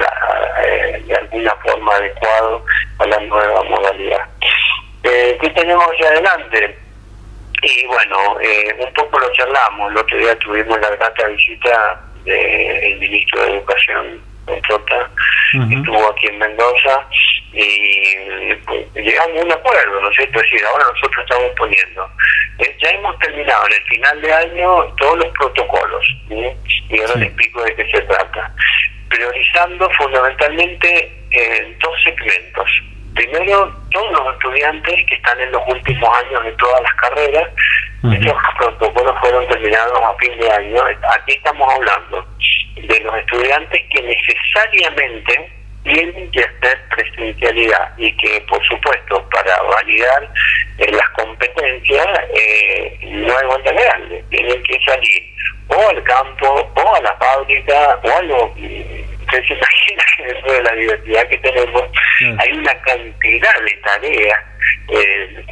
eh, 0.64 1.02
de 1.06 1.16
alguna 1.16 1.54
forma 1.56 1.94
adecuados 1.94 2.62
a 2.98 3.06
la 3.06 3.18
nueva 3.20 3.62
modalidad. 3.64 4.26
Eh, 5.02 5.38
¿Qué 5.40 5.50
tenemos 5.50 5.84
hacia 5.86 6.08
adelante? 6.08 6.78
Y 7.62 7.86
bueno, 7.86 8.38
eh, 8.40 8.76
un 8.78 8.92
poco 8.92 9.18
lo 9.18 9.32
charlamos. 9.32 9.90
El 9.90 9.98
otro 9.98 10.18
día 10.18 10.36
tuvimos 10.38 10.80
la 10.80 10.90
grata 10.90 11.26
visita 11.28 12.00
del 12.24 12.98
ministro 12.98 13.42
de 13.42 13.52
Educación, 13.52 14.20
Trota, 14.66 15.10
que 15.68 15.74
estuvo 15.74 16.10
aquí 16.10 16.26
en 16.26 16.38
Mendoza, 16.38 17.06
y 17.52 18.54
pues, 18.66 18.86
llegamos 18.94 19.40
a 19.40 19.44
un 19.44 19.52
acuerdo, 19.52 20.00
¿no 20.00 20.10
es 20.10 20.16
cierto? 20.16 20.40
Es 20.40 20.50
decir, 20.50 20.66
ahora 20.66 20.84
nosotros 20.92 21.24
estamos 21.24 21.50
poniendo, 21.56 22.10
eh, 22.58 22.76
ya 22.82 22.90
hemos 22.90 23.18
terminado. 23.18 23.66
En 23.66 23.72
el 23.74 23.82
final 23.82 24.20
de 24.22 24.32
año 24.32 24.94
todos 24.96 25.18
los 25.18 25.28
protocolos, 25.38 26.06
y 26.30 27.00
ahora 27.00 27.14
les 27.16 27.28
explico 27.28 27.62
de 27.62 27.74
qué 27.74 27.90
se 27.90 28.00
trata, 28.02 28.54
priorizando 29.08 29.90
fundamentalmente 29.90 31.12
eh, 31.30 31.76
dos 31.80 32.02
segmentos 32.04 32.70
Primero, 33.18 33.74
todos 33.90 34.12
los 34.12 34.34
estudiantes 34.34 34.94
que 35.08 35.14
están 35.16 35.40
en 35.40 35.50
los 35.50 35.62
últimos 35.66 36.08
años 36.18 36.44
de 36.44 36.52
todas 36.52 36.80
las 36.82 36.94
carreras, 36.94 37.48
esos 38.12 38.34
protocolos 38.56 39.18
fueron 39.20 39.44
terminados 39.48 40.00
a 40.04 40.14
fin 40.18 40.38
de 40.38 40.48
año. 40.48 40.80
Aquí 41.16 41.32
estamos 41.32 41.68
hablando 41.74 42.24
de 42.76 43.00
los 43.00 43.16
estudiantes 43.16 43.82
que 43.90 44.02
necesariamente 44.02 45.52
tienen 45.82 46.30
que 46.30 46.44
hacer 46.44 46.80
presencialidad 46.94 47.92
y 47.98 48.16
que, 48.18 48.40
por 48.48 48.64
supuesto, 48.64 49.28
para 49.30 49.62
validar 49.62 50.32
eh, 50.78 50.92
las 50.92 51.08
competencias 51.10 52.06
eh, 52.34 52.98
no 53.02 53.36
hay 53.36 53.46
vuelta 53.46 53.72
legal, 53.72 54.24
tienen 54.30 54.62
que 54.62 54.78
salir 54.86 55.34
o 55.66 55.88
al 55.88 56.02
campo 56.04 56.70
o 56.72 56.94
a 56.94 57.00
la 57.00 57.16
fábrica 57.16 57.98
o 58.04 58.16
a 58.16 58.22
lo 58.22 58.54
Ustedes 59.28 59.46
se 59.46 59.54
imaginan 59.54 60.06
que 60.16 60.24
dentro 60.24 60.52
de 60.52 60.62
la 60.62 60.72
diversidad 60.72 61.28
que 61.28 61.38
tenemos 61.38 61.87
hay 62.20 62.52
una 62.52 62.74
cantidad 62.82 63.60
de 63.60 63.72
tareas 63.84 64.44
eh, 64.88 65.44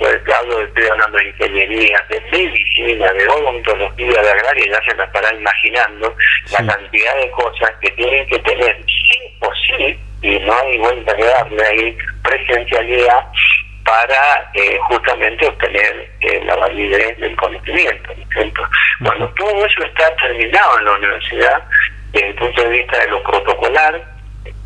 de 1.13 1.25
ingeniería, 1.25 2.05
de 2.09 2.21
medicina, 2.33 3.13
de 3.13 3.29
odontología, 3.29 4.23
de 4.23 4.31
agraria, 4.31 4.73
ya 4.73 4.91
se 4.91 4.97
la 4.97 5.05
estará 5.05 5.33
imaginando 5.35 6.15
la 6.53 6.67
cantidad 6.67 7.17
de 7.17 7.31
cosas 7.31 7.71
que 7.81 7.91
tienen 7.93 8.27
que 8.27 8.39
tener 8.41 8.77
sí 8.87 9.37
o 9.41 9.51
sí, 9.55 9.99
y 10.23 10.39
no 10.41 10.55
hay 10.55 10.79
vuelta 10.79 11.17
que 11.17 11.25
darle 11.25 11.65
ahí, 11.65 11.99
presencialidad 12.23 13.27
para 13.85 14.51
eh, 14.55 14.79
justamente 14.89 15.47
obtener 15.47 16.11
eh, 16.21 16.43
la 16.45 16.57
validez 16.57 17.17
del 17.19 17.37
conocimiento. 17.37 18.11
Cuando 19.05 19.29
todo 19.31 19.65
eso 19.65 19.85
está 19.85 20.15
terminado 20.17 20.79
en 20.79 20.85
la 20.87 20.93
universidad, 20.93 21.63
desde 22.13 22.29
el 22.29 22.35
punto 22.35 22.63
de 22.63 22.69
vista 22.71 22.99
de 22.99 23.09
lo 23.09 23.23
protocolar, 23.23 24.16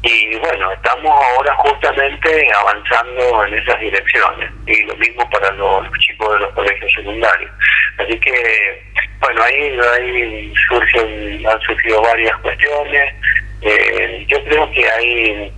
y 0.02 0.36
bueno, 0.38 0.72
estamos 0.72 1.12
ahora 1.12 1.54
justamente 1.56 2.48
avanzando 2.54 3.44
en 3.44 3.54
esas 3.54 3.78
direcciones, 3.80 4.50
y 4.66 4.82
lo 4.84 4.96
mismo 4.96 5.28
para 5.30 5.50
los, 5.52 5.86
chicos 5.98 6.32
de 6.32 6.38
los 6.40 6.54
colegios 6.54 6.92
secundarios. 6.92 7.50
Así 7.98 8.18
que, 8.18 8.82
bueno, 9.20 9.42
ahí, 9.42 9.78
ahí 9.98 10.54
surgen, 10.68 11.46
han 11.46 11.60
surgido 11.60 12.00
varias 12.02 12.36
cuestiones. 12.38 13.14
Eh, 13.60 14.24
yo 14.26 14.42
creo 14.44 14.70
que 14.72 14.90
hay, 14.90 15.52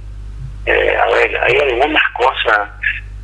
a 0.67 1.07
ver, 1.15 1.41
hay 1.45 1.59
algunas 1.59 2.03
cosas 2.15 2.69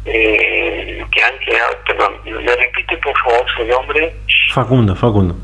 eh, 0.05 1.05
que 1.11 1.23
han 1.23 1.39
quedado, 1.41 1.77
perdón, 1.85 2.21
¿me 2.25 2.57
repite 2.57 2.97
por 2.99 3.19
favor 3.19 3.45
su 3.57 3.65
nombre? 3.65 4.15
Facundo, 4.55 4.95
Facundo. 4.95 5.35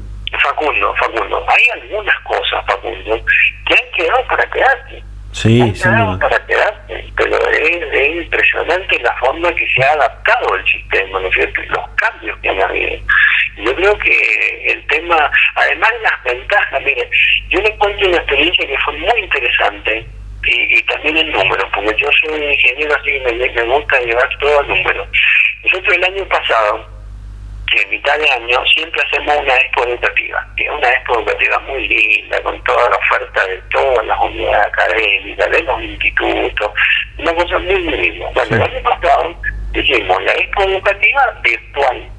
Facundo, 0.40 0.94
Facundo. 0.98 1.44
Hay 1.48 1.80
algunas 1.80 2.18
cosas, 2.20 2.64
Facundo, 2.66 3.20
que 3.66 3.74
han 3.74 3.90
quedado 3.96 4.26
para 4.28 4.48
quedarse. 4.50 5.02
Sí, 5.34 5.60
han 5.60 5.72
quedado 5.72 6.18
para 6.20 6.46
quedarse, 6.46 7.04
pero 7.16 7.36
es, 7.50 8.16
impresionante 8.22 9.00
la 9.00 9.12
forma 9.16 9.52
que 9.56 9.66
se 9.74 9.82
ha 9.82 9.92
adaptado 9.92 10.54
el 10.54 10.64
sistema, 10.64 11.18
¿no 11.18 11.26
es 11.26 11.34
cierto? 11.34 11.60
Los 11.70 11.88
cambios 11.96 12.38
que 12.38 12.48
han 12.48 12.62
habido. 12.62 13.00
Yo 13.56 13.74
creo 13.74 13.98
que 13.98 14.72
el 14.72 14.86
tema, 14.86 15.28
además 15.56 15.90
las 16.02 16.22
ventajas, 16.22 16.80
miren, 16.82 17.10
yo 17.48 17.60
le 17.60 17.76
cuento 17.76 18.06
una 18.06 18.16
experiencia 18.18 18.66
que 18.66 18.78
fue 18.78 18.96
muy 18.96 19.20
interesante 19.20 20.06
y, 20.46 20.82
también 20.84 21.16
el 21.16 21.32
número, 21.32 21.68
porque 21.74 21.96
yo 21.98 22.08
soy 22.22 22.44
ingeniero 22.44 22.94
así 22.94 23.10
que 23.10 23.32
me, 23.32 23.50
me 23.50 23.74
gusta 23.74 24.00
llevar 24.00 24.28
todo 24.38 24.60
el 24.60 24.68
número. 24.68 25.06
Nosotros 25.64 25.94
el 25.96 26.04
año 26.04 26.28
pasado, 26.28 26.93
en 27.72 27.90
mitad 27.90 28.18
de 28.18 28.30
año, 28.30 28.64
siempre 28.66 29.00
hacemos 29.02 29.36
una 29.36 29.54
expo 29.56 29.84
educativa, 29.84 30.46
que 30.56 30.64
es 30.64 30.70
una 30.70 30.88
expo 30.90 31.18
educativa 31.18 31.58
muy 31.60 31.88
linda, 31.88 32.42
con 32.42 32.62
toda 32.64 32.90
la 32.90 32.96
oferta 32.96 33.46
de 33.46 33.56
todas 33.72 34.06
las 34.06 34.20
unidades 34.20 34.66
académicas, 34.66 35.50
de 35.50 35.62
los 35.62 35.82
institutos, 35.82 36.70
una 37.18 37.34
cosa 37.34 37.58
muy 37.58 37.82
linda. 37.82 38.28
Bueno, 38.34 38.56
el 38.56 38.62
año 38.62 38.82
pasado 38.82 39.34
hicimos 39.74 40.22
la 40.22 40.32
expo 40.32 40.62
educativa 40.62 41.40
virtual 41.42 42.10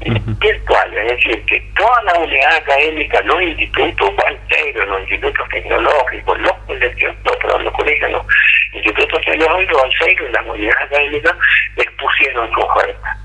virtual, 0.00 0.98
es 0.98 1.08
decir, 1.08 1.44
que 1.46 1.60
toda 1.76 2.02
la 2.02 2.14
unidad 2.18 2.56
académica, 2.56 3.20
los 3.22 3.40
institutos 3.42 4.14
banqueros, 4.16 4.88
los 4.88 5.00
institutos 5.02 5.48
tecnológicos, 5.48 6.38
los 6.40 6.52
colegios, 6.66 7.14
no, 7.24 7.32
perdón, 7.32 7.64
los 7.64 7.74
colegios, 7.74 8.10
los 8.10 8.26
institutos 8.72 9.20
tecnológicos, 9.24 9.82
y 10.06 10.32
las 10.32 10.46
unidades 10.46 10.82
académicas 10.82 11.34
expusieron 11.76 12.52
su 12.52 12.60
oferta. 12.60 13.23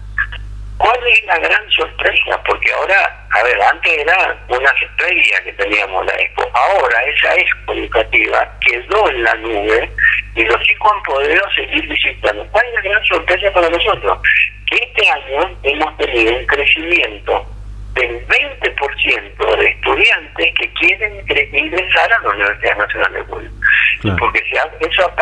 ¿Cuál 0.79 1.07
es 1.07 1.25
la 1.25 1.37
gran 1.39 1.69
sorpresa? 1.71 2.41
Porque 2.47 2.71
ahora, 2.71 3.27
a 3.31 3.43
ver, 3.43 3.61
antes 3.61 3.97
era 3.97 4.37
una 4.47 4.69
estrella 4.69 5.43
que 5.43 5.51
teníamos 5.51 6.05
la 6.05 6.13
expo, 6.13 6.49
ahora 6.53 7.03
esa 7.03 7.35
expo 7.35 7.73
educativa 7.73 8.57
quedó 8.61 9.09
en 9.09 9.23
la 9.23 9.35
nube 9.35 9.91
y 10.35 10.43
los 10.45 10.61
chicos 10.63 10.91
han 10.93 11.03
podido 11.03 11.41
seguir 11.53 11.85
visitando. 11.85 12.47
¿Cuál 12.51 12.65
es 12.65 12.73
la 12.75 12.81
gran 12.89 13.03
sorpresa 13.03 13.51
para 13.51 13.69
nosotros? 13.69 14.19
Que 14.67 14.77
este 14.77 15.09
año 15.09 15.57
hemos 15.63 15.97
tenido 15.97 16.37
un 16.37 16.45
crecimiento 16.45 17.45
del 17.99 18.25
20% 18.27 19.57
de 19.57 19.65
estudiantes 19.67 20.53
que 20.57 20.73
quieren 20.73 21.25
ingresar 21.53 22.13
a 22.13 22.19
la 22.21 22.29
Universidad 22.29 22.77
Nacional 22.77 23.13
de 23.13 23.23
Cuba. 23.23 23.41
Porque 24.17 24.41
eso 24.79 25.05
ha 25.05 25.15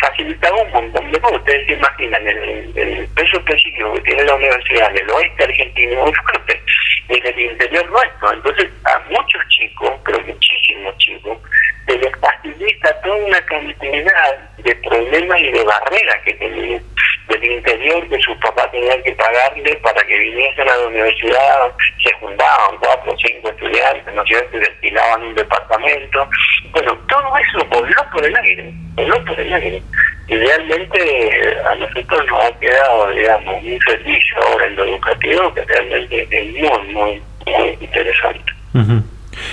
facilitado 0.00 0.62
un 0.62 0.72
montón 0.72 1.12
de 1.12 1.20
cosas. 1.20 1.38
Ustedes 1.38 1.66
se 1.66 1.72
imaginan 1.74 2.26
el, 2.26 3.08
peso 3.14 3.36
específico 3.36 3.92
que 3.94 4.00
tiene 4.00 4.24
la 4.24 4.34
universidad 4.34 4.90
en 4.90 5.02
el 5.02 5.10
oeste 5.10 5.44
argentino 5.44 6.02
muy 6.02 6.12
fuerte, 6.14 6.62
en 7.08 7.26
el 7.26 7.40
interior 7.40 7.90
nuestro. 7.90 8.32
Entonces, 8.32 8.70
a 8.84 8.98
muchos 9.10 9.48
chicos, 9.48 9.92
pero 10.06 10.20
muchísimos 10.20 10.96
chicos, 10.96 11.38
se 11.86 11.98
les 11.98 12.12
facilita 12.18 13.00
toda 13.02 13.16
una 13.16 13.40
cantidad 13.42 14.50
de 14.56 14.74
problemas 14.76 15.40
y 15.40 15.50
de 15.50 15.64
barreras 15.64 16.22
que 16.24 16.32
tenían 16.34 16.82
del 17.28 17.44
interior 17.44 18.08
que 18.08 18.18
sus 18.20 18.36
papás 18.38 18.70
tenían 18.70 19.02
que 19.02 19.12
pagarle 19.12 19.76
para 19.76 20.02
que 20.04 20.18
viniesen 20.18 20.68
a 20.68 20.76
la 20.76 20.86
universidad, 20.86 21.72
se 22.02 22.12
juntaban 22.22 22.76
cuatro 22.78 23.12
o 23.12 23.16
cinco 23.18 23.48
estudiantes, 23.50 24.14
¿no 24.14 24.22
es 24.22 24.28
cierto? 24.28 24.58
Y 24.82 24.92
un 25.26 25.34
departamento. 25.34 26.28
Bueno, 26.70 26.96
todo 27.08 27.32
eso 27.36 27.66
voló 27.68 28.10
por 28.12 28.24
el 28.24 28.36
aire, 28.36 28.72
voló 28.94 29.24
por 29.24 29.38
el 29.38 29.52
aire. 29.52 29.82
Y 30.28 30.36
realmente 30.36 31.56
a 31.66 31.74
nosotros 31.74 32.26
nos 32.26 32.44
ha 32.44 32.58
quedado, 32.58 33.10
digamos, 33.10 33.54
un 33.62 33.78
servicio 33.80 34.36
ahora 34.46 34.66
en 34.66 34.76
lo 34.76 34.84
educativo 34.84 35.54
que 35.54 35.64
realmente 35.64 36.28
es 36.30 36.46
muy, 36.54 36.92
muy, 36.92 37.22
muy 37.46 37.78
interesante. 37.80 38.52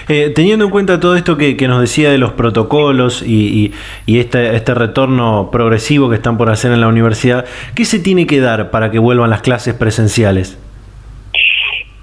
Eh, 0.08 0.32
teniendo 0.36 0.66
en 0.66 0.72
cuenta 0.72 1.00
todo 1.00 1.16
esto 1.16 1.38
que, 1.38 1.56
nos 1.68 1.82
decía 1.82 2.12
de 2.12 2.18
los 2.18 2.34
protocolos 2.34 3.24
y, 3.26 3.74
y, 4.06 4.20
este, 4.20 4.56
este 4.56 4.74
retorno 4.74 5.50
progresivo 5.52 6.10
que 6.10 6.16
están 6.16 6.38
por 6.38 6.50
hacer 6.50 6.72
en 6.72 6.82
la 6.82 6.88
universidad, 6.88 7.46
¿qué 7.76 7.86
se 7.86 8.00
tiene 8.00 8.28
que 8.28 8.40
dar 8.40 8.72
para 8.72 8.92
que 8.92 9.00
vuelvan 9.00 9.30
las 9.30 9.42
clases 9.42 9.74
presenciales? 9.74 10.58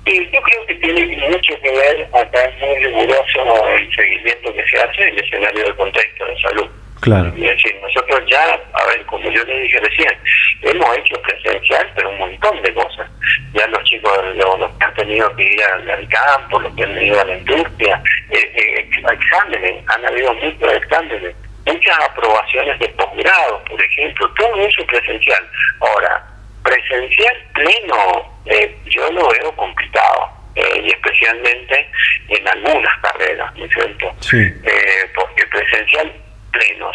Yo 0.06 0.40
creo 0.40 0.66
que 0.66 0.74
tiene 0.76 1.16
mucho 1.28 1.60
que 1.60 1.70
ver, 1.70 2.08
acá 2.12 2.44
es 2.44 2.58
muy 2.60 2.76
riguroso 2.76 3.66
el 3.74 3.94
seguimiento 3.94 4.54
que 4.54 4.64
se 4.68 4.78
hace 4.78 5.02
en 5.02 5.08
el 5.08 5.24
escenario 5.24 5.64
del 5.64 5.76
contexto 5.76 6.26
de 6.26 6.40
salud. 6.40 6.70
Claro. 7.00 7.28
Es 7.28 7.40
decir, 7.40 7.76
nosotros 7.82 8.22
ya, 8.28 8.42
a 8.72 8.86
ver, 8.86 9.04
como 9.06 9.30
yo 9.30 9.44
le 9.44 9.60
dije 9.60 9.80
recién, 9.80 10.16
hemos 10.62 10.96
hecho 10.96 11.20
presencial, 11.22 11.90
pero 11.94 12.10
un 12.10 12.18
montón 12.18 12.62
de 12.62 12.72
cosas. 12.72 13.08
Ya 13.52 13.66
los 13.66 13.82
chicos, 13.84 14.12
los, 14.34 14.70
que 14.76 14.84
han 14.84 14.94
tenido 14.94 15.36
que 15.36 15.42
ir 15.42 15.62
al, 15.62 16.08
campo, 16.08 16.60
los 16.60 16.74
que 16.74 16.84
han 16.84 17.02
ido 17.02 17.20
a 17.20 17.24
la 17.24 17.36
industria, 17.36 18.02
eh, 18.30 18.52
eh, 18.54 18.88
exámenes, 19.12 19.84
han 19.88 20.06
habido 20.06 20.32
muchos 20.34 20.72
exámenes, 20.72 21.34
muchas 21.66 21.98
aprobaciones 22.08 22.78
de 22.78 22.88
posgrado, 22.90 23.62
por 23.64 23.82
ejemplo, 23.82 24.30
todo 24.38 24.56
eso 24.66 24.86
presencial. 24.86 25.48
Ahora, 25.80 26.24
presencial 26.66 27.36
pleno, 27.54 28.40
eh, 28.46 28.76
yo 28.86 29.10
lo 29.12 29.28
veo 29.28 29.54
complicado. 29.56 30.30
Eh, 30.54 30.84
y 30.84 30.88
especialmente 30.88 31.86
en 32.28 32.48
algunas 32.48 32.98
carreras, 33.02 33.54
¿no 33.56 33.66
es 33.66 33.70
cierto? 33.72 34.14
Sí. 34.20 34.38
Eh, 34.38 35.10
porque 35.14 35.46
presencial 35.48 36.10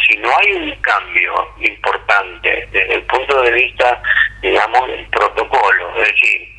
si 0.08 0.18
no 0.18 0.30
hay 0.38 0.52
un 0.54 0.72
cambio 0.82 1.54
importante 1.60 2.68
desde 2.72 2.96
el 2.96 3.04
punto 3.04 3.42
de 3.44 3.52
vista, 3.52 4.02
digamos, 4.42 4.88
del 4.88 5.06
protocolo, 5.08 5.96
es 5.98 6.08
decir, 6.08 6.50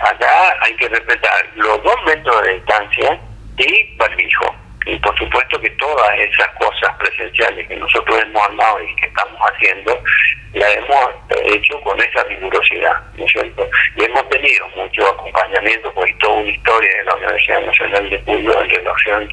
acá 0.00 0.56
hay 0.60 0.74
que 0.74 0.88
respetar 0.88 1.46
los 1.56 1.82
dos 1.82 1.96
metros 2.04 2.42
de 2.42 2.54
distancia 2.54 3.20
y 3.58 3.96
barbijo. 3.96 4.54
Y 4.88 4.96
por 5.00 5.16
supuesto 5.18 5.60
que 5.60 5.68
todas 5.70 6.18
esas 6.18 6.48
cosas 6.54 6.96
presenciales 6.98 7.68
que 7.68 7.76
nosotros 7.76 8.22
hemos 8.22 8.42
armado 8.42 8.82
y 8.82 8.96
que 8.96 9.06
estamos 9.06 9.38
haciendo, 9.38 10.02
las 10.54 10.76
hemos 10.76 11.08
hecho 11.44 11.78
con 11.82 12.00
esa 12.00 12.24
rigurosidad, 12.24 12.98
¿no 13.18 13.26
es 13.26 13.32
cierto? 13.32 13.68
Y 13.96 14.04
hemos 14.04 14.26
tenido 14.30 14.66
mucho 14.68 15.06
acompañamiento, 15.06 15.92
pues 15.92 16.16
toda 16.20 16.36
una 16.36 16.50
historia 16.50 16.90
de 16.96 17.04
la 17.04 17.14
Universidad 17.16 17.60
Nacional 17.66 18.08
de 18.08 18.20
Cuyo 18.22 18.62
en 18.62 18.70
relación 18.70 19.30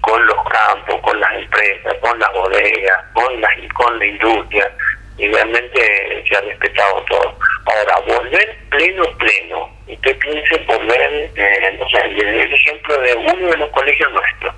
con 0.00 0.26
los 0.26 0.44
campos, 0.48 1.00
con 1.02 1.20
las 1.20 1.34
empresas, 1.34 1.94
con 2.00 2.18
las 2.18 2.32
bodegas, 2.32 3.04
con, 3.12 3.38
las, 3.38 3.52
con 3.74 3.98
la 3.98 4.06
industria, 4.06 4.72
y 5.18 5.28
realmente 5.28 6.24
se 6.26 6.36
ha 6.36 6.40
respetado 6.40 7.04
todo. 7.10 7.38
Ahora, 7.66 8.00
volver 8.06 8.58
pleno, 8.70 9.04
pleno. 9.18 9.75
Usted 9.86 10.18
piense 10.18 10.58
volver, 10.66 11.30
eh, 11.36 11.78
no 11.78 11.88
sé, 11.88 11.98
el 12.06 12.52
ejemplo 12.52 13.00
de 13.00 13.14
uno 13.14 13.50
de 13.50 13.56
los 13.56 13.70
colegios 13.70 14.12
nuestros, 14.12 14.54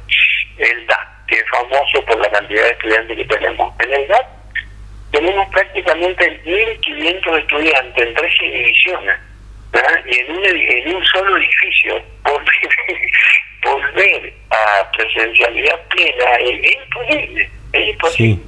el 0.57 0.87
DA, 0.87 1.25
que 1.27 1.35
es 1.35 1.45
famoso 1.51 2.05
por 2.07 2.19
la 2.21 2.31
cantidad 2.31 2.65
de 2.65 2.71
estudiantes 2.71 3.17
que 3.17 3.25
tenemos. 3.25 3.75
En 3.81 3.93
el 3.93 4.09
DA 4.09 4.29
tenemos 5.13 5.49
prácticamente 5.51 6.43
1.500 6.45 7.39
estudiantes 7.41 8.07
en 8.07 8.15
13 8.15 8.45
divisiones. 8.45 9.17
Y 10.07 10.19
en 10.19 10.33
un, 10.33 10.45
en 10.47 10.97
un 10.97 11.05
solo 11.05 11.37
edificio, 11.37 12.03
volver 13.65 14.33
a 14.51 14.91
presencialidad 14.93 15.81
plena 15.89 16.31
es, 16.41 16.75
imposible, 16.75 17.51
es 17.73 17.89
imposible. 17.89 18.43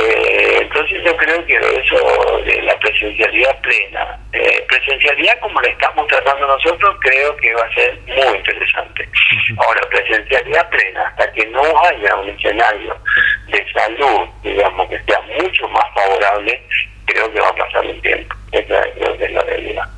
Eh, 0.00 0.58
entonces 0.60 1.02
yo 1.04 1.16
creo 1.16 1.44
que 1.44 1.56
eso 1.56 2.40
de 2.44 2.62
la 2.62 2.78
presencialidad 2.78 3.60
plena, 3.60 4.16
eh, 4.32 4.64
presencialidad 4.68 5.40
como 5.40 5.60
la 5.60 5.68
estamos 5.70 6.06
tratando 6.06 6.46
nosotros, 6.46 6.96
creo 7.00 7.36
que 7.38 7.52
va 7.54 7.62
a 7.62 7.74
ser 7.74 7.98
muy 8.06 8.36
interesante. 8.36 9.08
Ahora, 9.58 9.80
presencialidad 9.90 10.68
plena, 10.70 11.02
hasta 11.02 11.32
que 11.32 11.44
no 11.46 11.62
haya 11.82 12.14
un 12.14 12.28
escenario 12.28 12.96
de 13.48 13.66
salud, 13.72 14.28
digamos, 14.44 14.88
que 14.88 15.00
sea 15.02 15.20
mucho 15.42 15.68
más 15.68 15.84
favorable, 15.92 16.62
creo 17.04 17.32
que 17.32 17.40
va 17.40 17.48
a 17.48 17.56
pasar 17.56 17.84
un 17.84 18.00
tiempo. 18.00 18.36
Esa 18.52 18.80
es 18.80 19.32
la 19.32 19.42
realidad. 19.42 19.88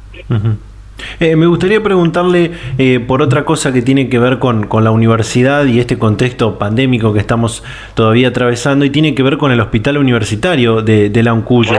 Eh, 1.21 1.37
me 1.37 1.47
gustaría 1.47 1.83
preguntarle 1.83 2.53
eh, 2.79 2.99
por 2.99 3.21
otra 3.21 3.45
cosa 3.45 3.75
que 3.75 3.83
tiene 3.83 4.09
que 4.09 4.19
ver 4.19 4.39
con, 4.39 4.67
con, 4.67 4.85
la 4.85 4.91
universidad 4.91 5.67
y 5.67 5.79
este 5.79 5.99
contexto 5.99 6.59
pandémico 6.59 7.13
que 7.13 7.19
estamos 7.19 7.63
todavía 7.93 8.29
atravesando 8.29 8.87
y 8.87 8.91
tiene 8.91 9.15
que 9.15 9.23
ver 9.23 9.37
con 9.37 9.53
el 9.53 9.61
hospital 9.61 9.99
universitario 9.99 10.81
de, 10.81 11.11
de 11.11 11.23
la 11.23 11.35
UNCUYO. 11.35 11.79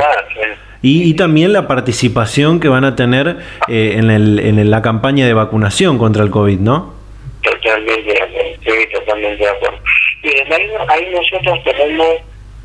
Y, 0.84 1.16
también 1.16 1.54
la 1.54 1.68
participación 1.68 2.60
que 2.60 2.68
van 2.68 2.86
a 2.86 2.96
tener 2.96 3.38
eh, 3.68 3.96
en, 3.98 4.12
el, 4.12 4.40
en 4.40 4.70
la 4.70 4.84
campaña 4.84 5.26
de 5.26 5.34
vacunación 5.34 5.98
contra 5.98 6.24
el 6.24 6.30
COVID, 6.30 6.60
¿no? 6.60 6.94
Totalmente, 7.42 8.14
sí, 8.64 8.72
totalmente 8.94 9.44
de 9.44 9.50
acuerdo. 9.50 9.78
Miren, 10.24 10.54
ahí, 10.54 10.72
ahí 10.88 11.16
nosotros 11.16 11.64
tenemos 11.64 12.08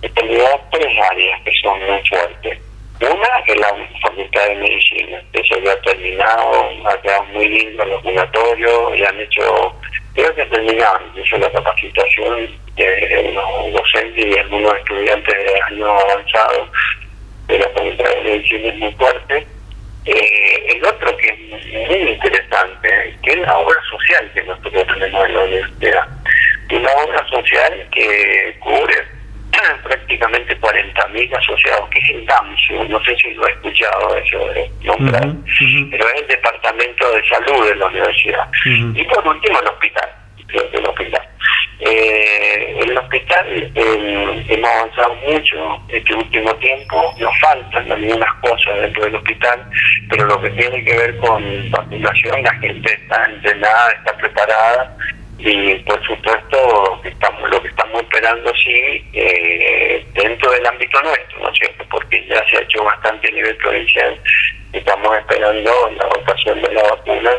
en 0.03 0.15
realidad 0.15 0.61
tres 0.73 0.99
áreas 1.11 1.41
que 1.43 1.53
son 1.63 1.79
muy 1.79 2.09
fuertes. 2.09 2.66
Una 2.99 3.29
es 3.47 3.61
la 3.61 3.75
Facultad 4.01 4.49
de 4.49 4.55
Medicina, 4.55 5.23
eso 5.35 5.59
ya 5.61 5.73
ha 5.73 5.81
terminado, 5.83 6.71
ha 6.89 7.01
quedado 7.03 7.25
muy 7.25 7.47
lindo 7.47 7.83
el 7.83 7.91
vacunatorio 7.91 8.95
y 8.95 9.05
han 9.05 9.21
hecho, 9.21 9.75
creo 10.15 10.35
que 10.35 10.47
terminaron 10.47 11.03
incluso 11.09 11.37
la 11.37 11.53
capacitación 11.53 12.49
de 12.75 13.29
unos 13.29 13.73
docentes 13.75 14.27
y 14.27 14.39
algunos 14.39 14.79
estudiantes 14.79 15.35
de 15.35 15.61
año 15.71 15.91
avanzado 15.91 16.69
de 17.49 17.59
la 17.59 17.69
Facultad 17.69 18.11
de 18.11 18.23
Medicina 18.23 18.69
es 18.69 18.79
muy 18.79 18.93
fuerte. 18.93 19.47
Eh, 20.07 20.77
el 20.77 20.85
otro 20.87 21.15
que 21.19 21.29
es 21.29 21.89
muy 21.89 22.13
interesante, 22.13 23.19
que 23.23 23.31
es 23.31 23.39
la 23.39 23.59
obra 23.59 23.81
social 23.91 24.31
que 24.33 24.43
nosotros 24.45 24.87
tenemos 24.87 25.27
en 25.27 25.35
la 25.35 25.45
universidad. 25.45 26.09
Una 26.71 26.91
obra 26.93 27.29
social 27.29 27.89
que 27.93 28.57
cubre 28.61 29.16
prácticamente 29.83 30.59
40.000 30.61 31.37
asociados, 31.37 31.89
que 31.91 31.99
es 31.99 32.11
el 32.11 32.27
DAMSU, 32.27 32.85
no 32.89 33.03
sé 33.05 33.17
si 33.17 33.35
lo 33.35 33.47
he 33.47 33.53
escuchado 33.53 34.17
eso 34.17 34.39
de 34.53 34.71
nombrar, 34.85 35.29
pero 35.91 36.09
es 36.09 36.23
el 36.23 36.29
Departamento 36.29 37.11
de 37.13 37.29
Salud 37.29 37.67
de 37.67 37.77
la 37.77 37.87
universidad. 37.87 38.49
Y 38.65 39.05
por 39.05 39.27
último 39.27 39.61
el 39.61 39.69
hospital, 39.69 40.09
el 40.73 40.87
hospital. 40.87 41.29
Eh, 41.79 42.81
el 42.81 42.97
hospital 42.97 43.47
eh, 43.75 44.45
hemos 44.49 44.71
avanzado 44.71 45.15
mucho 45.29 45.83
este 45.89 46.15
último 46.15 46.55
tiempo, 46.57 47.15
nos 47.19 47.39
faltan 47.39 47.93
algunas 47.93 48.35
cosas 48.37 48.81
dentro 48.81 49.05
del 49.05 49.17
hospital, 49.17 49.63
pero 50.09 50.25
lo 50.25 50.41
que 50.41 50.51
tiene 50.51 50.83
que 50.85 50.97
ver 50.97 51.17
con 51.19 51.71
vacunación, 51.71 52.43
la 52.43 52.55
gente 52.55 52.95
está 52.95 53.27
entrenada, 53.27 53.93
está 53.93 54.17
preparada 54.17 54.97
y 55.39 55.75
por 55.81 56.03
supuesto 56.07 57.01
estamos 57.05 57.51
lo 57.51 57.63
que 57.63 57.69
estamos 57.69 58.03
esperando 58.03 58.53
sí 58.55 59.05
eh, 59.13 60.05
dentro 60.15 60.51
del 60.51 60.67
ámbito 60.67 61.01
nuestro, 61.03 61.41
¿no 61.41 61.51
es 61.51 61.59
cierto? 61.59 61.85
Porque 61.91 62.27
ya 62.27 62.43
se 62.49 62.57
ha 62.57 62.63
hecho 62.63 62.83
bastante 62.85 63.29
a 63.29 63.35
nivel 63.35 63.57
provincial, 63.57 64.21
estamos 64.73 65.17
esperando 65.19 65.91
la 65.97 66.07
votación 66.07 66.63
de 66.63 66.73
la 66.73 66.83
vacuna 66.83 67.31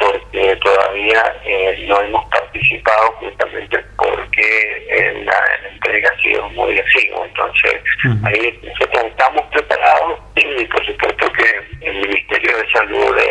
porque 0.00 0.56
todavía 0.56 1.36
eh, 1.44 1.84
no 1.86 2.00
hemos 2.00 2.24
participado 2.30 3.12
justamente 3.20 3.78
porque 3.96 4.86
en 4.88 5.26
la, 5.26 5.34
entrega 5.70 6.10
ha 6.10 6.22
sido 6.22 6.48
muy 6.50 6.78
exiguo. 6.78 7.24
Entonces, 7.26 7.82
ahí 8.24 8.58
nosotros 8.62 9.04
estamos 9.04 9.42
preparados 9.52 10.20
y 10.36 10.64
por 10.64 10.86
supuesto 10.86 11.32
que 11.32 11.86
el 11.86 11.94
Ministerio 12.00 12.56
de 12.56 12.70
Salud 12.72 13.14
la 13.14 13.22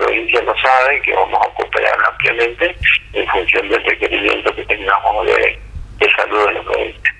provincia 0.00 0.42
lo 0.42 0.54
sabe 0.56 1.00
que 1.02 1.12
vamos 1.12 1.38
a 1.46 1.54
cooperar 1.54 1.98
ampliamente 2.10 2.74
en 3.12 3.26
función 3.28 3.68
del 3.68 3.84
requerimiento 3.84 4.54
que 4.54 4.64
tengamos 4.64 5.26
de, 5.26 5.58
de 5.98 6.10
salud 6.16 6.46
de 6.46 6.52
la 6.54 6.62
provincia. 6.62 7.14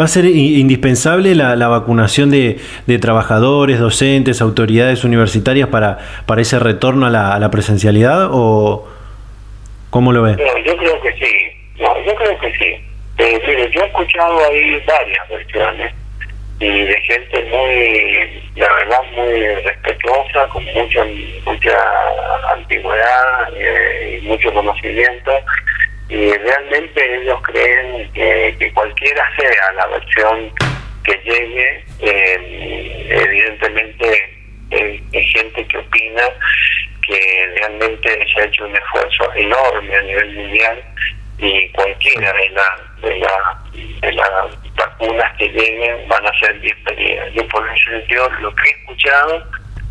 ¿Va 0.00 0.04
a 0.04 0.08
ser 0.08 0.24
indispensable 0.26 1.34
la, 1.34 1.56
la 1.56 1.68
vacunación 1.68 2.30
de, 2.30 2.58
de, 2.86 2.98
trabajadores, 2.98 3.80
docentes, 3.80 4.40
autoridades 4.40 5.04
universitarias 5.04 5.68
para, 5.68 5.98
para 6.26 6.40
ese 6.40 6.58
retorno 6.58 7.06
a 7.06 7.10
la, 7.10 7.34
a 7.34 7.38
la 7.38 7.50
presencialidad 7.50 8.28
o 8.30 8.88
cómo 9.90 10.12
lo 10.12 10.22
ve? 10.22 10.36
yo 10.64 10.76
creo 10.76 11.00
que 11.00 11.12
sí, 11.14 11.82
no, 11.82 12.04
yo 12.04 12.14
creo 12.14 12.38
que 12.38 12.52
sí. 12.52 12.84
Eh, 13.18 13.70
yo 13.74 13.82
he 13.82 13.86
escuchado 13.86 14.38
ahí 14.44 14.80
varias 14.86 15.28
versiones 15.28 15.92
y 16.60 16.82
de 16.82 17.00
gente 17.02 17.44
muy, 17.44 18.42
la 18.56 18.72
verdad, 18.74 19.02
muy 19.14 19.54
respetuosa, 19.54 20.48
con 20.48 20.64
mucha 20.64 21.04
mucha 21.44 22.52
antigüedad 22.52 23.52
eh, 23.56 24.18
y 24.20 24.26
mucho 24.26 24.52
conocimiento. 24.52 25.32
Y 26.08 26.32
realmente 26.32 27.16
ellos 27.20 27.38
creen 27.42 28.10
que, 28.12 28.72
cualquiera 28.74 29.24
sea 29.36 29.72
la 29.74 29.86
versión 29.86 30.52
que 31.04 31.20
llegue, 31.24 31.84
eh, 32.00 33.06
evidentemente 33.10 34.38
hay, 34.72 35.02
gente 35.12 35.66
que 35.66 35.78
opina 35.78 36.22
que 37.06 37.54
realmente 37.56 38.26
se 38.34 38.40
ha 38.40 38.44
hecho 38.44 38.66
un 38.66 38.76
esfuerzo 38.76 39.32
enorme 39.34 39.96
a 39.96 40.02
nivel 40.02 40.34
mundial 40.34 40.82
y 41.38 41.68
cualquiera 41.70 42.32
de 42.32 42.50
las 42.50 43.00
de 43.00 43.18
la, 43.18 43.62
de 44.00 44.12
las 44.12 44.67
vacunas 44.78 45.36
que 45.36 45.48
lleguen 45.48 46.08
van 46.08 46.26
a 46.26 46.38
ser 46.38 46.58
bienvenidas. 46.58 47.32
Yo 47.34 47.46
por 47.48 47.68
ese 47.68 47.90
sentido 47.90 48.28
lo 48.40 48.54
que 48.54 48.70
he 48.70 48.72
escuchado 48.80 49.44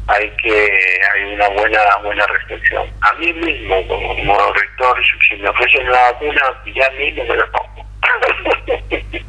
hay 0.07 0.29
que 0.41 0.69
hay 1.13 1.33
una 1.33 1.49
buena 1.49 1.79
buena 2.03 2.25
reflexión. 2.27 2.87
A 3.01 3.13
mí 3.13 3.33
mismo, 3.33 3.85
como, 3.87 4.53
rector, 4.53 4.97
si 5.27 5.35
me 5.35 5.49
ofrecen 5.49 5.89
la 5.91 6.11
vacuna, 6.11 6.41
ya 6.73 6.89
mismo 6.91 7.25
me 7.25 7.35
la 7.35 7.45
pongo. 7.47 7.85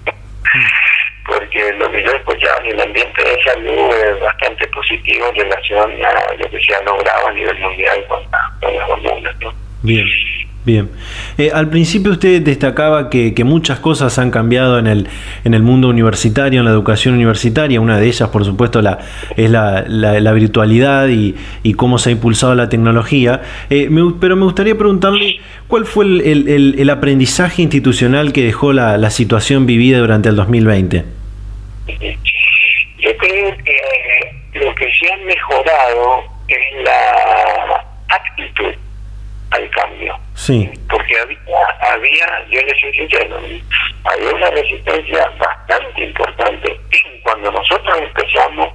Porque 1.26 1.72
lo 1.74 1.90
que 1.90 2.02
yo 2.02 2.12
he 2.12 2.16
escuchado 2.16 2.60
en 2.60 2.66
el 2.66 2.80
ambiente 2.80 3.22
de 3.22 3.42
salud 3.42 3.94
es 3.94 4.20
bastante 4.20 4.66
positivo 4.68 5.26
en 5.28 5.34
relación 5.34 6.04
a 6.04 6.34
lo 6.34 6.50
que 6.50 6.60
se 6.62 6.74
ha 6.74 6.82
logrado 6.82 7.28
a 7.28 7.32
nivel 7.32 7.58
mundial 7.58 8.06
con, 8.08 8.22
las 8.30 8.88
vacunas. 8.88 9.36
Bien. 9.82 10.06
Bien. 10.68 10.90
Eh, 11.38 11.50
al 11.54 11.70
principio 11.70 12.12
usted 12.12 12.42
destacaba 12.42 13.08
que, 13.08 13.32
muchas 13.42 13.80
cosas 13.80 14.18
han 14.18 14.30
cambiado 14.30 14.78
en 14.78 14.86
el, 14.86 15.08
en 15.44 15.54
el 15.54 15.62
mundo 15.62 15.88
universitario, 15.88 16.60
en 16.60 16.66
la 16.66 16.72
educación 16.72 17.14
universitaria. 17.14 17.80
Una 17.80 17.98
de 17.98 18.06
ellas, 18.06 18.28
por 18.28 18.44
supuesto, 18.44 18.82
la, 18.82 18.98
es 19.34 19.48
la, 19.48 19.86
la, 19.88 20.32
virtualidad 20.32 21.08
y, 21.08 21.36
cómo 21.72 21.96
se 21.96 22.10
ha 22.10 22.12
impulsado 22.12 22.54
la 22.54 22.68
tecnología. 22.68 23.40
Eh, 23.70 23.88
pero 24.20 24.36
me 24.36 24.44
gustaría 24.44 24.76
preguntarle 24.76 25.40
cuál 25.68 25.86
fue 25.86 26.04
el, 26.04 26.76
el, 26.76 26.90
aprendizaje 26.90 27.62
institucional 27.62 28.34
que 28.34 28.42
dejó 28.44 28.74
la, 28.74 28.98
la 28.98 29.08
situación 29.08 29.64
vivida 29.64 30.00
durante 30.00 30.28
el 30.28 30.36
2020. 30.36 31.02
Yo 31.88 33.16
creo 33.16 33.56
que 33.64 33.72
eh, 33.72 34.34
lo 34.52 34.74
que 34.74 34.84
se 34.84 35.12
ha 35.14 35.16
mejorado 35.24 36.24
es 36.46 36.84
la 36.84 37.86
actitud 38.10 38.87
al 39.58 39.70
cambio. 39.70 40.18
Sí. 40.34 40.70
Porque 40.88 41.18
había, 41.18 41.38
había, 41.92 42.46
yo 42.50 42.62
les 42.62 42.80
soy 42.80 42.92
sincero, 42.94 43.38
había 44.04 44.34
una 44.34 44.50
resistencia 44.50 45.30
bastante 45.38 46.04
importante. 46.04 46.80
Cuando 47.22 47.52
nosotros 47.52 47.98
empezamos 47.98 48.68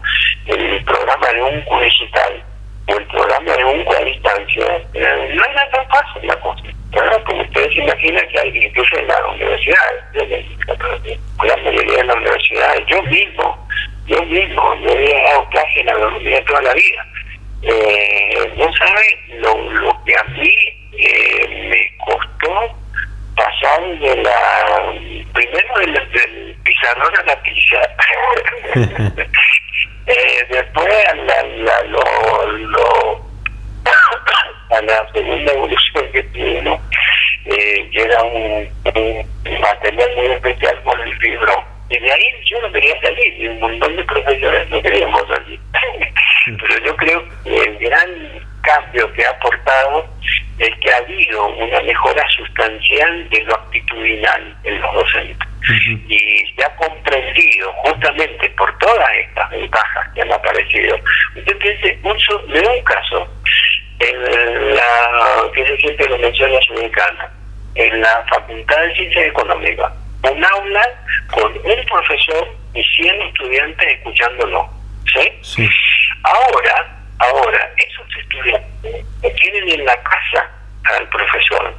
el 0.46 0.84
programa 0.84 1.28
de 1.30 1.41
un 1.41 1.80
digital 1.82 2.43
o 2.88 2.98
el 2.98 3.06
programa 3.08 3.54
de 3.54 3.65
un 3.65 3.96
a 3.96 4.06
distancia, 4.06 4.82
eh, 4.93 5.34
no 5.34 5.43
era 5.46 5.69
tan 5.72 5.88
fácil 5.88 6.28
la 6.28 6.36
cosa. 6.39 6.63
Como 7.26 7.41
ustedes 7.41 7.74
se 7.74 7.82
imaginan 7.82 8.28
que 8.28 8.39
hay 8.39 8.65
incluso 8.65 8.98
en 8.98 9.08
la 9.08 9.28
universidad, 9.28 9.78
la 10.13 11.58
mayoría 11.58 11.98
de 11.98 12.04
las 12.04 12.15
universidades, 12.17 12.86
yo 12.86 13.02
mismo, 13.04 13.67
yo 14.06 14.22
mismo, 14.26 14.76
yo 14.82 14.91
había 14.91 15.24
dado 15.24 15.50
clase 15.50 15.80
en 15.80 15.86
la 15.88 15.98
universidad 15.98 16.43
toda 16.46 16.62
la 16.62 16.74
vida 16.74 17.08
eh, 17.63 18.54
no 18.56 18.73
sabe 18.73 19.19
lo, 19.39 19.58
lo 19.71 20.04
que 20.06 20.15
a 20.15 20.23
mí 20.26 20.56
eh, 20.97 21.69
me 21.69 21.97
costó 22.06 22.78
pasar 23.36 23.99
de 23.99 24.15
la 24.17 24.93
primero 25.34 25.80
del, 25.80 25.93
del 25.93 26.56
pizarrón 26.63 27.17
a 27.17 27.23
la 27.23 27.41
pizza. 27.41 27.80
Eh, 30.06 30.45
después 30.49 30.93
a 31.08 31.15
la, 31.15 31.43
la 31.43 31.84
lo, 31.84 32.47
lo 32.58 33.26
a 34.69 34.82
la 34.82 35.10
segunda 35.13 35.54
evolución 35.54 36.12
que 36.12 36.23
tuvimos 36.23 36.82
eh, 37.45 37.89
que 37.89 38.02
era 38.02 38.21
un, 38.23 38.67
un 38.95 39.62
material 39.62 40.10
muy 40.15 40.26
especial 40.28 40.78
por 40.84 40.99
el 40.99 41.17
fibro. 41.19 41.63
Y 41.89 41.99
de 41.99 42.12
ahí 42.12 42.26
yo 42.45 42.62
no 42.62 42.71
quería 42.71 42.99
salir 43.02 43.34
y 43.38 43.47
un 43.47 43.60
montón 43.60 43.95
de 43.95 44.04
profesores 44.04 44.69
no 44.69 44.82
queríamos 44.82 45.28
salir 45.28 45.60
pero 46.46 46.86
yo 46.86 46.96
creo 46.96 47.24
que 47.44 47.56
el 47.56 47.78
gran 47.78 48.10
cambio 48.62 49.12
que 49.14 49.26
ha 49.26 49.30
aportado 49.30 50.06
es 50.60 50.70
que 50.80 50.92
ha 50.92 50.98
habido 50.98 51.48
una 51.48 51.82
mejora 51.82 52.24
sustancial 52.30 53.30
de 53.30 53.42
lo 53.44 53.56
actitudinal 53.56 54.58
en 54.64 54.82
los 54.82 54.94
docentes. 54.94 55.48
Y 56.10 56.54
se 56.56 56.66
ha 56.66 56.76
comprendido 56.76 57.72
justamente 57.86 58.50
por 58.52 58.78
todas 58.80 59.10
estas 59.16 59.50
ventajas 59.50 60.10
que 60.14 60.22
han 60.22 60.32
aparecido. 60.32 60.98
Usted 61.36 61.58
piense, 61.58 62.00
da 62.04 62.72
un 62.72 62.84
caso, 62.84 63.28
en 64.00 64.76
la, 64.76 65.52
que 65.54 65.66
se 65.66 65.78
siempre 65.78 66.10
lo 66.10 66.18
menciona 66.18 66.60
Sudamericana, 66.62 67.30
en 67.76 68.02
la 68.02 68.26
Facultad 68.30 68.82
de 68.82 68.96
Ciencias 68.96 69.26
Económicas, 69.28 69.94
un 70.30 70.44
aula 70.44 70.84
con 71.32 71.52
un 71.54 71.86
profesor 71.86 72.48
y 72.74 72.84
100 72.84 73.22
estudiantes 73.22 73.88
escuchándolo. 73.94 74.70
¿sí? 75.14 75.32
Sí. 75.41 75.70
Ahora, 76.24 76.97
ahora, 77.19 77.71
esos 77.78 78.07
estudiantes 78.17 79.05
lo 79.21 79.32
tienen 79.32 79.69
en 79.69 79.86
la 79.86 79.95
casa 80.03 80.49
al 80.86 81.07
profesor 81.09 81.76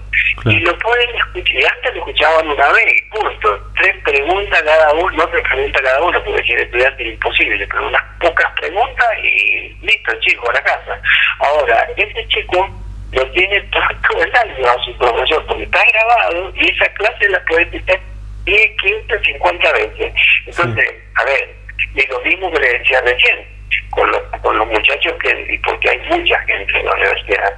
y 0.46 0.60
lo 0.60 0.78
pueden 0.78 1.16
escuchar. 1.16 1.56
Y 1.56 1.64
antes 1.64 1.94
lo 1.94 2.00
escuchaban 2.00 2.48
una 2.48 2.72
vez, 2.72 3.02
punto. 3.10 3.72
Tres 3.76 3.96
preguntas 4.04 4.62
cada 4.62 4.92
uno, 4.94 5.10
no 5.16 5.28
tres 5.28 5.42
preguntas 5.48 5.82
cada 5.82 6.02
uno, 6.02 6.24
porque 6.24 6.42
si 6.42 6.52
el 6.52 6.60
estudiante 6.60 7.02
es 7.02 7.14
imposible, 7.14 7.66
pero 7.66 7.88
unas 7.88 8.02
pocas 8.20 8.52
preguntas 8.60 9.08
y 9.22 9.76
listo, 9.82 10.12
chico, 10.20 10.50
a 10.50 10.54
la 10.54 10.62
casa. 10.62 11.00
Ahora, 11.40 11.88
este 11.96 12.26
chico 12.28 12.68
lo 13.12 13.30
tiene 13.30 13.60
todo 13.72 14.22
el 14.22 14.36
año 14.36 14.68
a 14.68 14.84
su 14.84 14.96
profesor, 14.98 15.46
porque 15.46 15.64
está 15.64 15.84
grabado 15.92 16.52
y 16.56 16.70
esa 16.70 16.86
clase 16.94 17.28
la 17.28 17.44
puede 17.44 17.62
escuchar 17.62 18.00
10, 18.44 18.70
15, 18.76 19.20
50 19.24 19.72
veces. 19.72 20.14
Entonces, 20.46 20.94
a 21.14 21.24
ver, 21.24 21.56
y 21.94 22.06
lo 22.08 22.20
mismo 22.20 22.50
que 22.52 22.60
le 22.60 22.78
decía 22.78 23.00
recién, 23.02 23.46
con 23.94 24.10
los, 24.10 24.20
con 24.42 24.58
los 24.58 24.66
muchachos 24.68 25.14
que, 25.22 25.46
y 25.52 25.58
porque 25.58 25.90
hay 25.90 25.98
mucha 26.08 26.38
gente 26.40 26.78
en 26.78 26.86
la 26.86 26.92
universidad, 26.94 27.54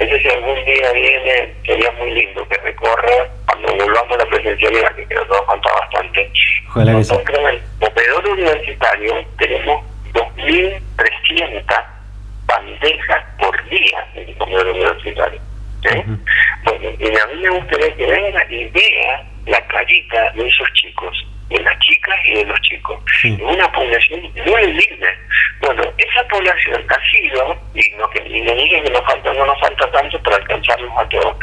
ese 0.00 0.18
si 0.18 0.28
algún 0.28 0.64
día 0.64 0.92
viene, 0.92 1.54
sería 1.66 1.90
muy 1.92 2.10
lindo 2.12 2.46
que 2.48 2.56
recorra 2.58 3.28
cuando 3.46 3.84
volvamos 3.84 4.12
a 4.12 4.16
la 4.16 4.26
presencialidad, 4.30 4.94
que 4.96 5.04
creo 5.06 5.22
que 5.24 5.28
nos 5.28 5.46
falta 5.46 5.72
bastante. 5.72 6.32
Ojalá 6.68 6.96
que 6.96 7.04
sí. 7.04 7.12
Nosotros 7.12 7.38
en 7.38 7.46
el 7.46 7.62
comedor 7.78 8.28
universitario 8.28 9.24
tenemos 9.38 9.84
2.300 10.14 11.84
bandejas 12.46 13.24
por 13.38 13.68
día 13.68 14.08
en 14.14 14.28
el 14.28 14.36
comedor 14.38 14.66
universitario. 14.68 15.40
¿sí? 15.82 16.02
Bueno, 16.64 16.90
y 16.98 17.18
a 17.18 17.26
mí 17.26 17.42
me 17.42 17.50
gustaría 17.50 17.94
que 17.94 18.06
venga 18.06 18.44
y 18.48 18.68
vea 18.68 19.24
la 19.46 19.66
carita 19.66 20.32
de 20.32 20.48
esos 20.48 20.72
chicos, 20.74 21.26
de 21.50 21.60
las 21.62 21.78
chicas 21.80 22.16
y 22.24 22.34
de 22.34 22.44
los 22.44 22.60
chicos. 22.62 22.98
Sí. 23.20 23.36
Una 23.42 23.70
población 23.72 24.20
muy 24.46 24.66
linda. 24.66 25.08
Bueno, 25.60 25.82
esa 25.98 26.26
población 26.28 26.84
ha 26.88 27.10
sido, 27.10 27.58
y 27.74 27.90
no 27.98 28.08
que 28.10 28.20
ni 28.22 28.40
me 28.42 28.54
digan 28.54 28.82
que 28.84 28.90
nos 28.90 29.04
falta, 29.04 29.32
no 29.34 29.44
nos 29.46 29.60
falta 29.60 29.90
tanto 29.90 30.22
para 30.22 30.36
alcanzarlos 30.36 30.92
a 30.96 31.08
todos, 31.08 31.36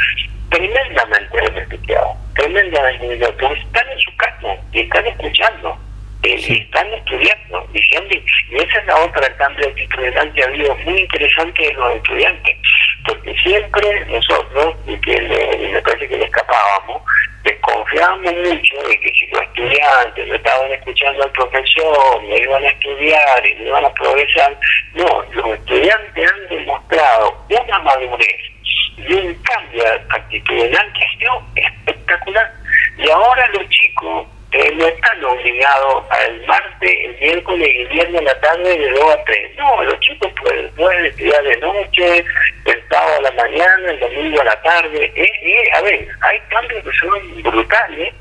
tremendamente 0.49 1.41
beneficiados, 1.41 2.17
tremendamente 2.35 3.27
porque 3.39 3.59
están 3.59 3.89
en 3.91 3.99
su 3.99 4.15
casa 4.15 4.55
y 4.71 4.79
están 4.81 5.07
escuchando. 5.07 5.77
eh, 6.23 6.37
Sí. 6.39 6.53
y 6.53 6.61
están 6.61 6.91
estudiando, 6.93 7.67
diciendo, 7.71 8.15
y 8.15 8.55
esa 8.55 8.79
es 8.79 8.85
la 8.87 8.95
otra 9.05 9.37
cambio 9.37 9.67
actitudinal 9.67 10.33
que 10.33 10.41
ha 10.43 10.47
habido 10.47 10.75
muy 10.77 10.97
interesante 11.01 11.61
de 11.63 11.73
los 11.73 11.95
estudiantes, 11.95 12.57
porque 13.05 13.33
siempre 13.35 14.05
nosotros, 14.05 14.75
y 14.85 14.97
que 15.01 15.21
le, 15.21 15.69
me 15.71 15.81
parece 15.81 16.07
que 16.07 16.17
le 16.17 16.25
escapábamos, 16.25 17.01
desconfiábamos 17.43 18.33
mucho 18.33 18.87
de 18.87 18.99
que 18.99 19.09
si 19.09 19.27
los 19.27 19.41
estudiantes 19.43 20.27
no 20.27 20.35
estaban 20.35 20.71
escuchando 20.71 21.23
al 21.23 21.31
profesor, 21.31 22.23
no 22.23 22.35
iban 22.35 22.63
a 22.63 22.67
estudiar 22.67 23.47
y 23.47 23.55
no 23.55 23.67
iban 23.67 23.85
a 23.85 23.93
progresar, 23.93 24.57
no, 24.93 25.23
los 25.31 25.59
estudiantes 25.59 26.31
han 26.31 26.47
demostrado 26.49 27.45
una 27.49 27.79
madurez 27.79 28.57
y 28.97 29.13
un 29.13 29.33
cambio 29.43 29.83
que 30.29 30.49
ha 30.49 31.11
sido 31.11 31.43
espectacular. 31.55 32.53
Y 32.97 33.09
ahora 33.09 33.47
los 33.49 33.69
chicos 33.69 34.27
no 34.75 34.87
están 34.87 35.23
obligados 35.23 36.03
al 36.09 36.45
martes, 36.45 36.91
el 37.03 37.17
miércoles 37.19 37.69
y 37.69 37.81
el 37.81 37.87
viernes 37.89 38.21
a 38.21 38.23
la 38.23 38.39
tarde 38.39 38.77
de 38.77 38.89
2 38.91 39.11
a 39.11 39.23
3. 39.23 39.55
No, 39.57 39.83
los 39.83 39.99
chicos 39.99 40.31
pueden, 40.41 40.69
pueden 40.71 41.05
estudiar 41.05 41.43
de 41.43 41.57
noche, 41.57 42.25
el 42.65 42.83
sábado 42.89 43.17
a 43.17 43.21
la 43.21 43.31
mañana, 43.31 43.91
el 43.91 43.99
domingo 43.99 44.41
a 44.41 44.45
la 44.45 44.61
tarde. 44.61 45.11
Eh, 45.15 45.29
eh, 45.41 45.69
a 45.73 45.81
ver, 45.81 46.07
hay 46.21 46.39
cambios 46.49 46.83
que 46.83 46.91
son 46.97 47.43
brutales 47.43 48.13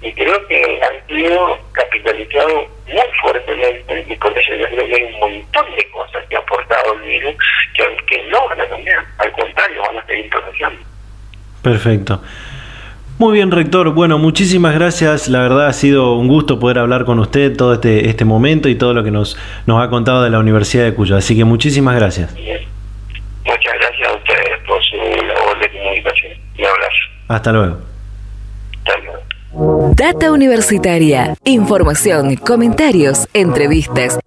y 0.00 0.12
creo 0.12 0.46
que 0.48 0.80
han 0.82 1.06
sido 1.06 1.58
capitalizados 1.72 2.68
muy 2.86 3.18
fuertemente 3.22 4.04
y 4.06 4.16
por 4.16 4.38
eso 4.38 4.54
yo 4.54 4.66
creo 4.66 4.86
que 4.86 4.94
hay 4.94 5.02
un 5.04 5.20
montón 5.20 5.76
de 5.76 5.90
cosas 5.90 6.24
que 6.28 6.36
ha 6.36 6.40
aportado 6.40 6.94
el 6.94 7.00
virus 7.00 7.34
que, 7.74 7.96
que 8.06 8.22
no 8.24 8.48
van 8.48 8.60
a 8.60 8.68
cambiar, 8.68 9.04
al 9.18 9.32
contrario, 9.32 9.82
van 9.82 9.98
a 9.98 10.06
seguir 10.06 10.28
progresando. 10.28 10.80
Perfecto. 11.62 12.20
Muy 13.24 13.32
bien, 13.32 13.50
rector. 13.50 13.88
Bueno, 13.94 14.18
muchísimas 14.18 14.74
gracias. 14.74 15.28
La 15.28 15.40
verdad 15.40 15.66
ha 15.66 15.72
sido 15.72 16.12
un 16.12 16.28
gusto 16.28 16.58
poder 16.58 16.78
hablar 16.78 17.06
con 17.06 17.18
usted 17.20 17.56
todo 17.56 17.72
este, 17.72 18.10
este 18.10 18.26
momento 18.26 18.68
y 18.68 18.74
todo 18.74 18.92
lo 18.92 19.02
que 19.02 19.10
nos, 19.10 19.38
nos 19.64 19.82
ha 19.82 19.88
contado 19.88 20.22
de 20.22 20.28
la 20.28 20.38
Universidad 20.38 20.84
de 20.84 20.92
Cuyo. 20.92 21.16
Así 21.16 21.34
que 21.34 21.42
muchísimas 21.46 21.96
gracias. 21.96 22.34
Muchas 22.34 23.72
gracias 23.80 24.08
a 24.10 24.12
ustedes 24.14 24.58
por 24.66 24.78
su 24.84 24.96
labor 24.96 25.58
de 25.58 25.70
comunicación. 25.70 26.32
Un 26.58 26.64
abrazo. 26.66 26.98
Hasta 27.28 27.52
luego. 27.52 27.78
Hasta 28.84 29.00
luego. 29.00 29.94
Data 29.96 30.30
Universitaria. 30.30 31.34
Información, 31.44 32.36
comentarios, 32.36 33.26
entrevistas, 33.32 34.18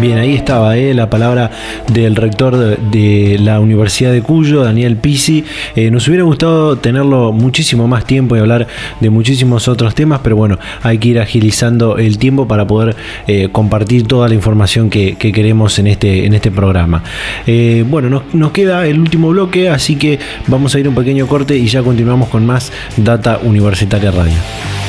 Bien, 0.00 0.16
ahí 0.16 0.34
estaba 0.34 0.78
eh, 0.78 0.94
la 0.94 1.10
palabra 1.10 1.50
del 1.92 2.16
rector 2.16 2.56
de, 2.56 3.36
la 3.38 3.60
Universidad 3.60 4.12
de 4.12 4.22
Cuyo, 4.22 4.64
Daniel 4.64 4.96
Pisi. 4.96 5.44
Eh, 5.76 5.90
nos 5.90 6.08
hubiera 6.08 6.24
gustado 6.24 6.76
tenerlo 6.76 7.32
muchísimo 7.32 7.86
más 7.86 8.06
tiempo 8.06 8.34
y 8.34 8.38
hablar 8.38 8.66
de 8.98 9.10
muchísimos 9.10 9.68
otros 9.68 9.94
temas, 9.94 10.20
pero 10.22 10.36
bueno, 10.36 10.58
hay 10.82 10.96
que 10.96 11.08
ir 11.08 11.18
agilizando 11.20 11.98
el 11.98 12.16
tiempo 12.16 12.48
para 12.48 12.66
poder 12.66 12.96
eh, 13.26 13.50
compartir 13.52 14.06
toda 14.06 14.26
la 14.26 14.34
información 14.34 14.88
que, 14.88 15.16
que 15.16 15.32
queremos 15.32 15.78
en 15.78 15.88
este, 15.88 16.24
en 16.24 16.32
este 16.32 16.50
programa. 16.50 17.02
Eh, 17.46 17.84
bueno, 17.86 18.08
nos, 18.08 18.22
nos 18.32 18.52
queda 18.52 18.86
el 18.86 18.98
último 18.98 19.28
bloque, 19.28 19.68
así 19.68 19.96
que 19.96 20.18
vamos 20.46 20.74
a 20.74 20.80
ir 20.80 20.88
un 20.88 20.94
pequeño 20.94 21.26
corte 21.26 21.58
y 21.58 21.66
ya 21.66 21.82
continuamos 21.82 22.30
con 22.30 22.46
más 22.46 22.72
Data 22.96 23.38
Universitaria 23.42 24.10
Radio. 24.10 24.79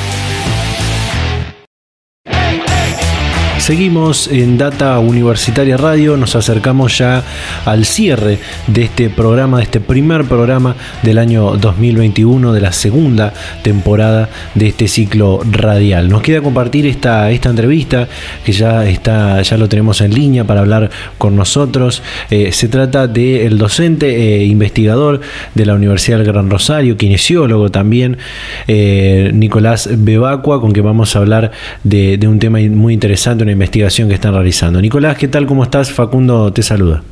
Seguimos 3.62 4.26
en 4.26 4.58
Data 4.58 4.98
Universitaria 4.98 5.76
Radio, 5.76 6.16
nos 6.16 6.34
acercamos 6.34 6.98
ya 6.98 7.22
al 7.64 7.84
cierre 7.84 8.40
de 8.66 8.82
este 8.82 9.08
programa, 9.08 9.58
de 9.58 9.62
este 9.62 9.78
primer 9.78 10.24
programa 10.24 10.74
del 11.04 11.18
año 11.18 11.52
2021, 11.56 12.54
de 12.54 12.60
la 12.60 12.72
segunda 12.72 13.32
temporada 13.62 14.28
de 14.56 14.66
este 14.66 14.88
ciclo 14.88 15.42
radial. 15.48 16.08
Nos 16.08 16.22
queda 16.22 16.40
compartir 16.40 16.86
esta, 16.86 17.30
esta 17.30 17.50
entrevista 17.50 18.08
que 18.44 18.50
ya 18.50 18.84
está, 18.84 19.40
ya 19.42 19.56
lo 19.56 19.68
tenemos 19.68 20.00
en 20.00 20.12
línea 20.12 20.42
para 20.42 20.62
hablar 20.62 20.90
con 21.16 21.36
nosotros. 21.36 22.02
Eh, 22.30 22.50
se 22.50 22.66
trata 22.66 23.06
del 23.06 23.58
docente 23.58 24.40
e 24.40 24.44
investigador 24.44 25.20
de 25.54 25.66
la 25.66 25.74
Universidad 25.74 26.18
del 26.18 26.26
Gran 26.26 26.50
Rosario, 26.50 26.96
kinesiólogo 26.96 27.70
también, 27.70 28.18
eh, 28.66 29.30
Nicolás 29.32 29.88
Bebacua, 29.88 30.60
con 30.60 30.72
quien 30.72 30.84
vamos 30.84 31.14
a 31.14 31.20
hablar 31.20 31.52
de, 31.84 32.18
un 32.26 32.40
tema 32.40 32.58
muy 32.58 32.92
interesante, 32.92 33.51
investigación 33.52 34.08
que 34.08 34.14
están 34.14 34.34
realizando. 34.34 34.80
Nicolás, 34.80 35.16
¿qué 35.16 35.28
tal? 35.28 35.46
¿Cómo 35.46 35.62
estás? 35.62 35.92
Facundo 35.92 36.52
te 36.52 36.62
saluda. 36.62 37.02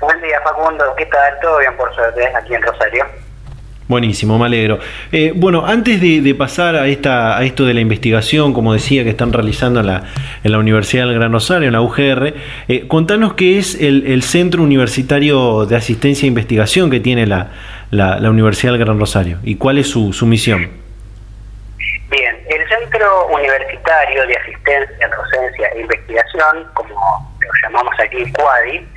Buen 0.00 0.22
día, 0.22 0.40
Facundo. 0.42 0.84
¿Qué 0.96 1.06
tal? 1.06 1.34
¿Todo 1.42 1.58
bien, 1.58 1.76
por 1.76 1.94
suerte, 1.94 2.22
aquí 2.34 2.54
en 2.54 2.62
Rosario? 2.62 3.04
Buenísimo, 3.90 4.38
me 4.38 4.46
alegro. 4.46 4.78
Eh, 5.10 5.32
bueno, 5.34 5.66
antes 5.66 6.00
de, 6.00 6.20
de 6.20 6.34
pasar 6.36 6.76
a, 6.76 6.86
esta, 6.86 7.36
a 7.36 7.44
esto 7.44 7.66
de 7.66 7.74
la 7.74 7.80
investigación, 7.80 8.52
como 8.52 8.72
decía, 8.72 9.02
que 9.02 9.10
están 9.10 9.32
realizando 9.32 9.80
en 9.80 9.86
la, 9.86 10.04
en 10.44 10.52
la 10.52 10.58
Universidad 10.58 11.08
del 11.08 11.16
Gran 11.16 11.32
Rosario, 11.32 11.66
en 11.66 11.72
la 11.72 11.80
UGR, 11.80 12.34
eh, 12.68 12.86
contanos 12.86 13.34
qué 13.34 13.58
es 13.58 13.74
el, 13.80 14.06
el, 14.06 14.22
Centro 14.22 14.62
Universitario 14.62 15.66
de 15.66 15.74
Asistencia 15.74 16.24
e 16.24 16.28
Investigación 16.28 16.88
que 16.88 17.00
tiene 17.00 17.26
la, 17.26 17.50
la, 17.90 18.20
la 18.20 18.30
Universidad 18.30 18.74
del 18.74 18.80
Gran 18.80 19.00
Rosario 19.00 19.38
y 19.42 19.56
cuál 19.56 19.76
es 19.78 19.88
su, 19.88 20.12
su 20.12 20.24
misión. 20.24 20.68
Bien, 22.08 22.36
el 22.50 22.68
Centro 22.68 23.26
Universitario 23.28 24.26
de 24.26 24.36
Asistencia, 24.36 25.08
Docencia 25.08 25.68
e 25.68 25.80
Investigación, 25.80 26.68
como 26.74 26.94
lo 27.40 27.50
llamamos 27.62 27.94
aquí 28.00 28.30
CUADI, 28.32 28.88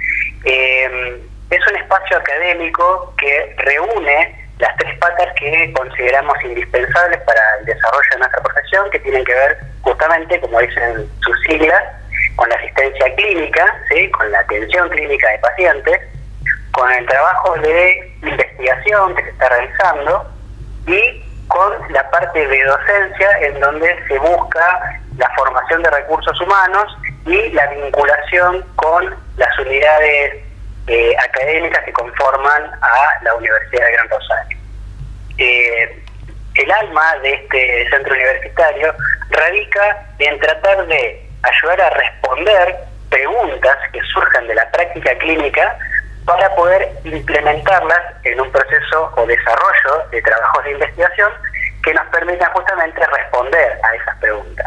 eh, 0.45 1.21
es 1.51 1.67
un 1.67 1.75
espacio 1.75 2.17
académico 2.17 3.13
que 3.17 3.53
reúne 3.57 4.43
las 4.57 4.75
tres 4.77 4.97
patas 4.97 5.27
que 5.35 5.71
consideramos 5.73 6.35
indispensables 6.43 7.19
para 7.21 7.41
el 7.59 7.65
desarrollo 7.65 8.09
de 8.11 8.17
nuestra 8.17 8.41
profesión, 8.41 8.89
que 8.89 8.99
tienen 8.99 9.23
que 9.23 9.33
ver 9.33 9.57
justamente, 9.81 10.39
como 10.39 10.59
dicen 10.59 11.07
sus 11.21 11.39
siglas, 11.43 11.83
con 12.35 12.49
la 12.49 12.55
asistencia 12.55 13.13
clínica, 13.15 13.65
¿sí? 13.89 14.09
con 14.11 14.31
la 14.31 14.39
atención 14.39 14.89
clínica 14.89 15.29
de 15.29 15.37
pacientes, 15.39 15.99
con 16.71 16.91
el 16.91 17.05
trabajo 17.05 17.53
de 17.59 18.13
investigación 18.23 19.15
que 19.15 19.23
se 19.23 19.29
está 19.29 19.49
realizando 19.49 20.31
y 20.87 21.23
con 21.47 21.73
la 21.89 22.09
parte 22.09 22.47
de 22.47 22.63
docencia 22.63 23.29
en 23.41 23.59
donde 23.59 23.95
se 24.07 24.17
busca 24.19 24.99
la 25.17 25.29
formación 25.35 25.83
de 25.83 25.89
recursos 25.91 26.39
humanos 26.41 26.97
y 27.25 27.49
la 27.49 27.67
vinculación 27.67 28.65
con 28.75 29.15
las 29.37 29.59
unidades 29.59 30.43
eh, 30.87 31.15
académicas 31.17 31.83
que 31.83 31.93
conforman 31.93 32.63
a 32.81 33.23
la 33.23 33.35
Universidad 33.35 33.85
de 33.85 33.91
Gran 33.93 34.09
Rosario. 34.09 34.57
Eh, 35.37 36.03
el 36.55 36.71
alma 36.71 37.15
de 37.21 37.33
este 37.33 37.89
centro 37.89 38.13
universitario 38.13 38.93
radica 39.29 40.05
en 40.19 40.39
tratar 40.39 40.85
de 40.87 41.29
ayudar 41.41 41.81
a 41.81 41.89
responder 41.91 42.77
preguntas 43.09 43.75
que 43.91 44.01
surjan 44.01 44.47
de 44.47 44.55
la 44.55 44.69
práctica 44.71 45.15
clínica 45.17 45.77
para 46.25 46.53
poder 46.55 46.89
implementarlas 47.03 48.01
en 48.23 48.39
un 48.39 48.51
proceso 48.51 49.11
o 49.15 49.25
desarrollo 49.25 50.07
de 50.11 50.21
trabajos 50.21 50.63
de 50.63 50.71
investigación 50.71 51.31
que 51.83 51.93
nos 51.93 52.05
permitan 52.07 52.51
justamente 52.53 53.05
responder 53.05 53.79
a 53.83 53.95
esas 53.95 54.17
preguntas. 54.19 54.65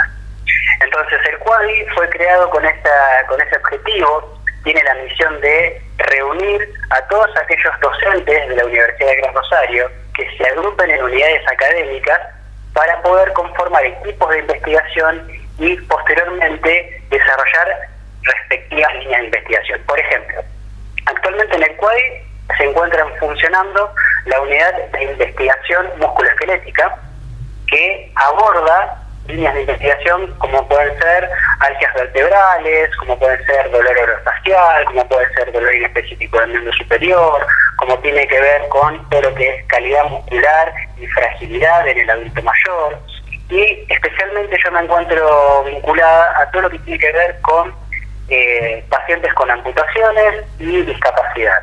Entonces 0.82 1.18
el 1.30 1.38
CUADI 1.38 1.86
fue 1.94 2.08
creado 2.10 2.50
con, 2.50 2.64
esta, 2.64 3.24
con 3.28 3.40
ese 3.40 3.56
objetivo, 3.56 4.40
tiene 4.64 4.82
la 4.84 4.94
misión 4.94 5.40
de 5.40 5.80
reunir 5.98 6.68
a 6.90 7.00
todos 7.08 7.34
aquellos 7.36 7.80
docentes 7.80 8.48
de 8.48 8.56
la 8.56 8.64
Universidad 8.64 9.08
de 9.08 9.16
Gran 9.16 9.34
Rosario 9.34 9.90
que 10.14 10.28
se 10.36 10.44
agrupen 10.48 10.90
en 10.90 11.02
unidades 11.02 11.46
académicas 11.50 12.20
para 12.74 13.00
poder 13.00 13.32
conformar 13.32 13.84
equipos 13.86 14.28
de 14.30 14.40
investigación 14.40 15.30
y 15.58 15.76
posteriormente 15.82 17.02
desarrollar 17.08 17.88
respectivas 18.22 18.94
líneas 18.96 19.20
de 19.20 19.26
investigación. 19.26 19.80
Por 19.86 19.98
ejemplo, 19.98 20.42
actualmente 21.06 21.56
en 21.56 21.62
el 21.62 21.76
CUADI 21.76 22.02
se 22.56 22.64
encuentran 22.64 23.08
funcionando 23.18 23.92
la 24.26 24.40
unidad 24.40 24.74
de 24.92 25.04
investigación 25.04 25.86
musculoesquelética 25.98 26.96
que 27.68 28.12
aborda 28.14 29.02
líneas 29.28 29.54
de 29.54 29.60
investigación 29.62 30.32
como 30.38 30.66
pueden 30.68 30.96
ser 30.98 31.28
algias 31.60 31.94
vertebrales, 31.94 32.96
como 32.96 33.18
pueden 33.18 33.44
ser 33.44 33.70
dolor 33.70 33.98
orofacial, 33.98 34.84
como 34.84 35.08
puede 35.08 35.32
ser 35.34 35.52
dolor 35.52 35.74
inespecífico 35.74 36.38
del 36.40 36.50
miembro 36.50 36.72
superior, 36.74 37.46
como 37.76 37.98
tiene 37.98 38.26
que 38.28 38.40
ver 38.40 38.68
con 38.68 39.08
todo 39.10 39.22
lo 39.22 39.34
que 39.34 39.48
es 39.48 39.64
calidad 39.66 40.04
muscular 40.04 40.72
y 40.98 41.06
fragilidad 41.08 41.88
en 41.88 41.98
el 41.98 42.10
adulto 42.10 42.42
mayor. 42.42 42.98
Y 43.48 43.86
especialmente 43.88 44.58
yo 44.64 44.72
me 44.72 44.80
encuentro 44.80 45.64
vinculada 45.64 46.40
a 46.40 46.50
todo 46.50 46.62
lo 46.62 46.70
que 46.70 46.78
tiene 46.80 46.98
que 46.98 47.12
ver 47.12 47.40
con 47.42 47.74
eh, 48.28 48.84
pacientes 48.88 49.32
con 49.34 49.50
amputaciones 49.50 50.44
y 50.58 50.82
discapacidad. 50.82 51.58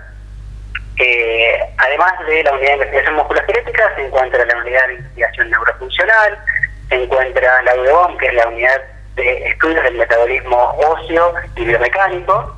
Eh, 1.00 1.60
además 1.78 2.14
de 2.28 2.44
la 2.44 2.54
unidad 2.54 2.68
de 2.68 2.74
investigación 2.74 3.16
musculoesquelética, 3.16 3.96
se 3.96 4.06
encuentra 4.06 4.46
la 4.46 4.58
unidad 4.58 4.88
de 4.88 4.94
investigación 4.94 5.50
neurofuncional, 5.50 6.40
se 6.90 7.04
encuentra 7.04 7.62
la 7.64 7.76
UDEOM, 7.76 8.18
que 8.18 8.28
es 8.28 8.34
la 8.36 8.48
unidad 8.48 8.82
de 9.16 9.48
estudios 9.48 9.84
del 9.84 9.96
metabolismo 9.96 10.78
óseo 10.88 11.34
y 11.56 11.66
biomecánico, 11.66 12.56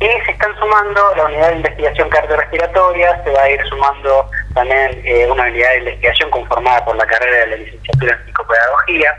y 0.00 0.06
se 0.24 0.30
están 0.30 0.54
sumando 0.58 1.14
la 1.16 1.24
unidad 1.24 1.48
de 1.50 1.56
investigación 1.56 2.08
cardiorrespiratoria, 2.10 3.22
se 3.24 3.30
va 3.30 3.42
a 3.42 3.50
ir 3.50 3.62
sumando 3.66 4.30
también 4.54 5.00
eh, 5.04 5.26
una 5.30 5.44
unidad 5.44 5.70
de 5.70 5.78
investigación 5.78 6.30
conformada 6.30 6.84
por 6.84 6.96
la 6.96 7.06
carrera 7.06 7.38
de 7.40 7.46
la 7.46 7.56
licenciatura 7.56 8.12
en 8.12 8.26
psicopedagogía. 8.26 9.16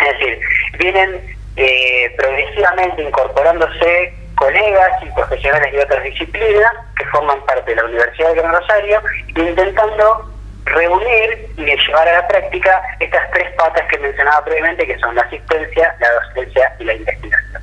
Es 0.00 0.18
decir, 0.18 0.40
vienen 0.78 1.37
eh, 1.58 2.14
progresivamente 2.16 3.02
incorporándose 3.02 4.14
colegas 4.36 5.02
y 5.02 5.10
profesionales 5.10 5.72
de 5.72 5.80
otras 5.80 6.04
disciplinas 6.04 6.70
que 6.96 7.04
forman 7.06 7.44
parte 7.44 7.70
de 7.72 7.76
la 7.76 7.84
Universidad 7.84 8.28
de 8.28 8.40
Gran 8.40 8.54
Rosario, 8.54 9.02
intentando 9.28 10.32
reunir 10.64 11.48
y 11.56 11.64
llevar 11.64 12.08
a 12.08 12.12
la 12.12 12.28
práctica 12.28 12.80
estas 13.00 13.30
tres 13.32 13.52
patas 13.56 13.82
que 13.88 13.98
mencionaba 13.98 14.44
previamente, 14.44 14.86
que 14.86 14.98
son 14.98 15.14
la 15.14 15.22
asistencia, 15.22 15.94
la 15.98 16.12
docencia 16.12 16.72
y 16.78 16.84
la 16.84 16.94
investigación. 16.94 17.62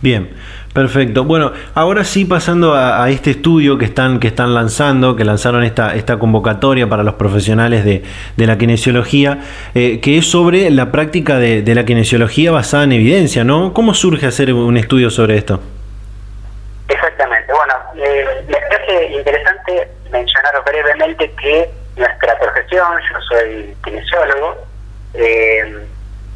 Bien, 0.00 0.36
perfecto. 0.72 1.24
Bueno, 1.24 1.52
ahora 1.74 2.04
sí 2.04 2.24
pasando 2.24 2.74
a, 2.74 3.08
este 3.10 3.30
estudio 3.30 3.78
que 3.78 3.84
están, 3.84 4.20
que 4.20 4.28
están 4.28 4.54
lanzando, 4.54 5.16
que 5.16 5.24
lanzaron 5.24 5.64
esta, 5.64 5.94
esta 5.94 6.18
convocatoria 6.18 6.88
para 6.88 7.02
los 7.02 7.14
profesionales 7.14 7.84
de, 7.84 8.02
la 8.36 8.58
kinesiología, 8.58 9.38
eh, 9.74 10.00
que 10.00 10.18
es 10.18 10.30
sobre 10.30 10.70
la 10.70 10.90
práctica 10.90 11.38
de, 11.38 11.74
la 11.74 11.84
kinesiología 11.84 12.50
basada 12.52 12.84
en 12.84 12.92
evidencia, 12.92 13.44
¿no? 13.44 13.72
¿Cómo 13.72 13.94
surge 13.94 14.26
hacer 14.26 14.52
un 14.52 14.76
estudio 14.76 15.10
sobre 15.10 15.36
esto? 15.36 15.60
Exactamente. 16.88 17.52
Bueno, 17.52 17.74
eh, 17.96 18.44
me 18.48 18.56
parece 18.56 19.12
interesante 19.12 19.88
mencionar 20.10 20.52
brevemente 20.64 21.30
que 21.40 21.70
nuestra 21.96 22.38
profesión, 22.38 22.86
yo 23.10 23.20
soy 23.28 23.74
kinesiólogo, 23.84 24.56
eh, 25.14 25.86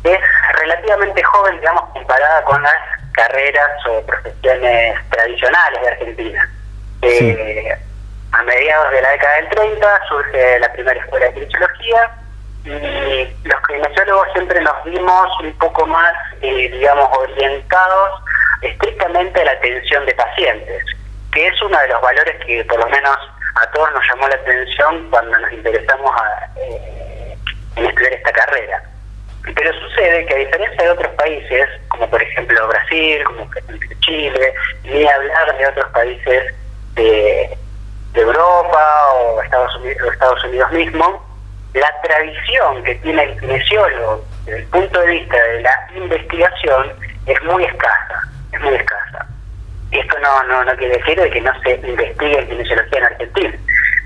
es 0.04 0.20
relativamente 0.60 1.22
joven, 1.22 1.58
digamos, 1.58 1.82
comparada 1.92 2.42
con 2.44 2.62
las 2.62 2.72
carreras 3.16 3.86
o 3.88 4.02
profesiones 4.06 4.96
tradicionales 5.10 5.82
de 5.82 5.88
Argentina. 5.88 6.50
Eh, 7.02 7.76
a 8.32 8.42
mediados 8.42 8.92
de 8.92 9.02
la 9.02 9.10
década 9.10 9.36
del 9.36 9.48
30 9.48 10.00
surge 10.08 10.58
la 10.60 10.72
primera 10.72 11.00
escuela 11.00 11.26
de 11.26 11.34
kinesiología 11.34 12.10
y 12.64 13.48
los 13.48 13.66
kinesiólogos 13.66 14.28
siempre 14.32 14.60
nos 14.60 14.84
vimos 14.84 15.40
un 15.40 15.52
poco 15.58 15.86
más, 15.86 16.12
eh, 16.42 16.68
digamos, 16.70 17.08
orientados 17.16 18.22
estrictamente 18.60 19.40
a 19.40 19.44
la 19.44 19.52
atención 19.52 20.04
de 20.04 20.14
pacientes, 20.14 20.84
que 21.32 21.46
es 21.46 21.62
uno 21.62 21.78
de 21.78 21.88
los 21.88 22.00
valores 22.02 22.44
que 22.44 22.64
por 22.64 22.78
lo 22.78 22.86
menos 22.88 23.16
a 23.54 23.70
todos 23.70 23.90
nos 23.92 24.02
llamó 24.08 24.28
la 24.28 24.34
atención 24.34 25.08
cuando 25.10 25.38
nos 25.38 25.52
interesamos 25.52 26.10
eh, 26.56 27.36
en 27.76 27.86
estudiar 27.86 28.12
esta 28.12 28.32
carrera. 28.32 28.82
Pero 29.54 29.72
sucede 29.80 30.26
que 30.26 30.34
a 30.34 30.38
diferencia 30.38 30.82
de 30.82 30.90
otros 30.90 31.12
países, 31.14 31.66
como 31.88 32.08
por 32.10 32.22
ejemplo 32.22 32.68
Brasil, 32.68 33.22
como 33.24 33.48
Chile, 34.00 34.54
ni 34.84 35.06
hablar 35.06 35.56
de 35.58 35.66
otros 35.66 35.90
países 35.92 36.54
de, 36.94 37.56
Europa 38.14 39.12
o 39.14 39.42
Estados 39.42 39.76
Unidos, 39.76 40.12
Estados 40.12 40.42
Unidos 40.44 40.72
mismo, 40.72 41.22
la 41.74 42.00
tradición 42.02 42.82
que 42.82 42.94
tiene 42.96 43.24
el 43.24 43.38
kinesiólogo 43.38 44.24
desde 44.46 44.60
el 44.60 44.66
punto 44.68 45.00
de 45.00 45.06
vista 45.06 45.36
de 45.36 45.60
la 45.60 45.88
investigación 45.94 46.92
es 47.26 47.42
muy 47.42 47.64
escasa, 47.64 48.22
es 48.52 48.60
muy 48.62 48.74
escasa. 48.74 49.26
Y 49.90 49.98
esto 49.98 50.18
no, 50.20 50.42
no, 50.44 50.64
no 50.64 50.74
quiere 50.76 50.96
decir 50.96 51.20
de 51.20 51.30
que 51.30 51.40
no 51.42 51.52
se 51.60 51.74
investigue 51.74 52.38
en 52.38 52.48
kinesiología 52.48 52.98
en 52.98 53.04
Argentina. 53.04 53.58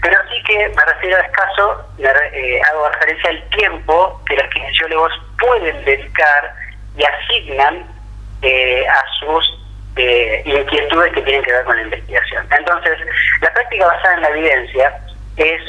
Pero 0.02 0.16
sí 0.28 0.42
que 0.42 0.68
me 0.68 0.84
refiero 0.86 1.16
a 1.16 1.20
escaso, 1.20 1.84
eh, 1.98 2.60
hago 2.70 2.88
referencia 2.88 3.30
al 3.30 3.42
tiempo 3.50 4.20
que 4.26 4.36
los 4.36 4.48
kinesiólogos 4.48 5.12
pueden 5.40 5.84
dedicar 5.84 6.54
y 6.96 7.02
asignan 7.04 7.86
eh, 8.42 8.86
a 8.86 9.02
sus 9.18 9.58
eh, 9.96 10.42
inquietudes 10.44 11.12
que 11.12 11.22
tienen 11.22 11.42
que 11.42 11.52
ver 11.52 11.64
con 11.64 11.76
la 11.76 11.82
investigación. 11.82 12.46
Entonces, 12.56 12.98
la 13.40 13.52
práctica 13.52 13.86
basada 13.86 14.14
en 14.14 14.22
la 14.22 14.28
evidencia 14.28 15.00
es 15.36 15.60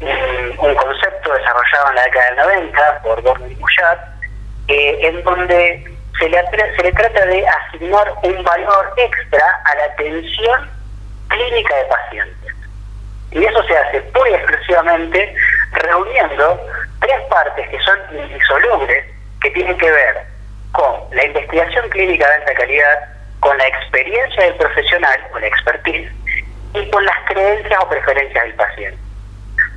un, 0.00 0.74
concepto 0.74 1.32
desarrollado 1.32 1.90
en 1.90 1.94
la 1.94 2.02
década 2.02 2.26
del 2.26 2.36
90 2.36 3.02
por 3.02 3.22
Gordon 3.22 3.54
Bouchard, 3.58 3.98
en 4.68 5.22
donde 5.22 5.92
se 6.18 6.28
le, 6.28 6.40
se 6.76 6.82
le 6.82 6.92
trata 6.92 7.26
de 7.26 7.46
asignar 7.46 8.12
un 8.22 8.42
valor 8.44 8.92
extra 8.96 9.44
a 9.64 9.74
la 9.76 9.84
atención 9.84 10.70
clínica 11.28 11.76
de 11.76 11.84
pacientes. 11.84 12.41
Y 13.32 13.44
eso 13.44 13.62
se 13.64 13.76
hace 13.76 14.02
muy 14.14 14.30
exclusivamente 14.30 15.34
reuniendo 15.72 16.60
tres 17.00 17.20
partes 17.30 17.68
que 17.68 17.78
son 17.80 17.98
indisolubles, 18.12 19.04
que 19.40 19.50
tienen 19.50 19.76
que 19.78 19.90
ver 19.90 20.16
con 20.72 20.94
la 21.12 21.24
investigación 21.24 21.88
clínica 21.90 22.26
de 22.28 22.34
alta 22.34 22.54
calidad, 22.54 22.98
con 23.40 23.56
la 23.58 23.66
experiencia 23.66 24.44
del 24.44 24.54
profesional, 24.54 25.18
con 25.30 25.40
la 25.40 25.46
expertise, 25.48 26.10
y 26.74 26.90
con 26.90 27.04
las 27.04 27.16
creencias 27.26 27.78
o 27.82 27.88
preferencias 27.88 28.44
del 28.44 28.54
paciente. 28.54 28.98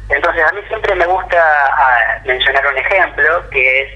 Entonces, 0.09 0.43
a 0.43 0.51
mí 0.53 0.61
siempre 0.67 0.95
me 0.95 1.05
gusta 1.05 1.37
ah, 1.37 2.19
mencionar 2.25 2.65
un 2.67 2.77
ejemplo, 2.77 3.49
que 3.49 3.81
es 3.81 3.93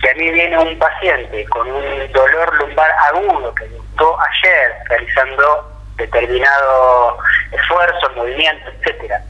que 0.00 0.10
a 0.10 0.14
mí 0.14 0.30
viene 0.30 0.58
un 0.58 0.78
paciente 0.78 1.44
con 1.46 1.70
un 1.70 2.12
dolor 2.12 2.54
lumbar 2.56 2.90
agudo 3.10 3.54
que 3.54 3.66
gustó 3.66 4.16
ayer 4.18 4.74
realizando 4.88 5.69
determinado 6.00 7.18
esfuerzo, 7.52 8.10
movimiento, 8.16 8.70
etcétera, 8.70 9.20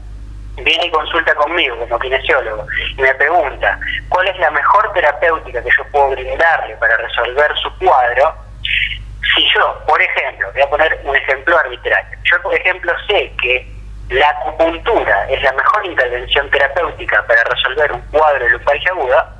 viene 0.57 0.85
y 0.85 0.91
consulta 0.91 1.33
conmigo 1.35 1.77
como 1.77 1.99
kinesiólogo 1.99 2.65
y 2.97 3.01
me 3.01 3.13
pregunta 3.15 3.79
cuál 4.09 4.27
es 4.27 4.37
la 4.39 4.51
mejor 4.51 4.91
terapéutica 4.93 5.61
que 5.63 5.69
yo 5.77 5.83
puedo 5.91 6.09
brindarle 6.09 6.75
para 6.77 6.97
resolver 6.97 7.51
su 7.61 7.77
cuadro, 7.77 8.35
si 9.35 9.47
yo, 9.55 9.81
por 9.87 10.01
ejemplo, 10.01 10.49
voy 10.51 10.61
a 10.61 10.69
poner 10.69 10.99
un 11.03 11.15
ejemplo 11.15 11.57
arbitrario, 11.57 12.17
yo 12.23 12.41
por 12.41 12.53
ejemplo 12.53 12.93
sé 13.07 13.31
que 13.41 13.67
la 14.09 14.29
acupuntura 14.29 15.29
es 15.29 15.41
la 15.41 15.53
mejor 15.53 15.85
intervención 15.85 16.49
terapéutica 16.49 17.25
para 17.27 17.43
resolver 17.45 17.91
un 17.93 18.01
cuadro 18.11 18.43
de 18.43 18.51
lumbalgia 18.51 18.91
aguda, 18.91 19.35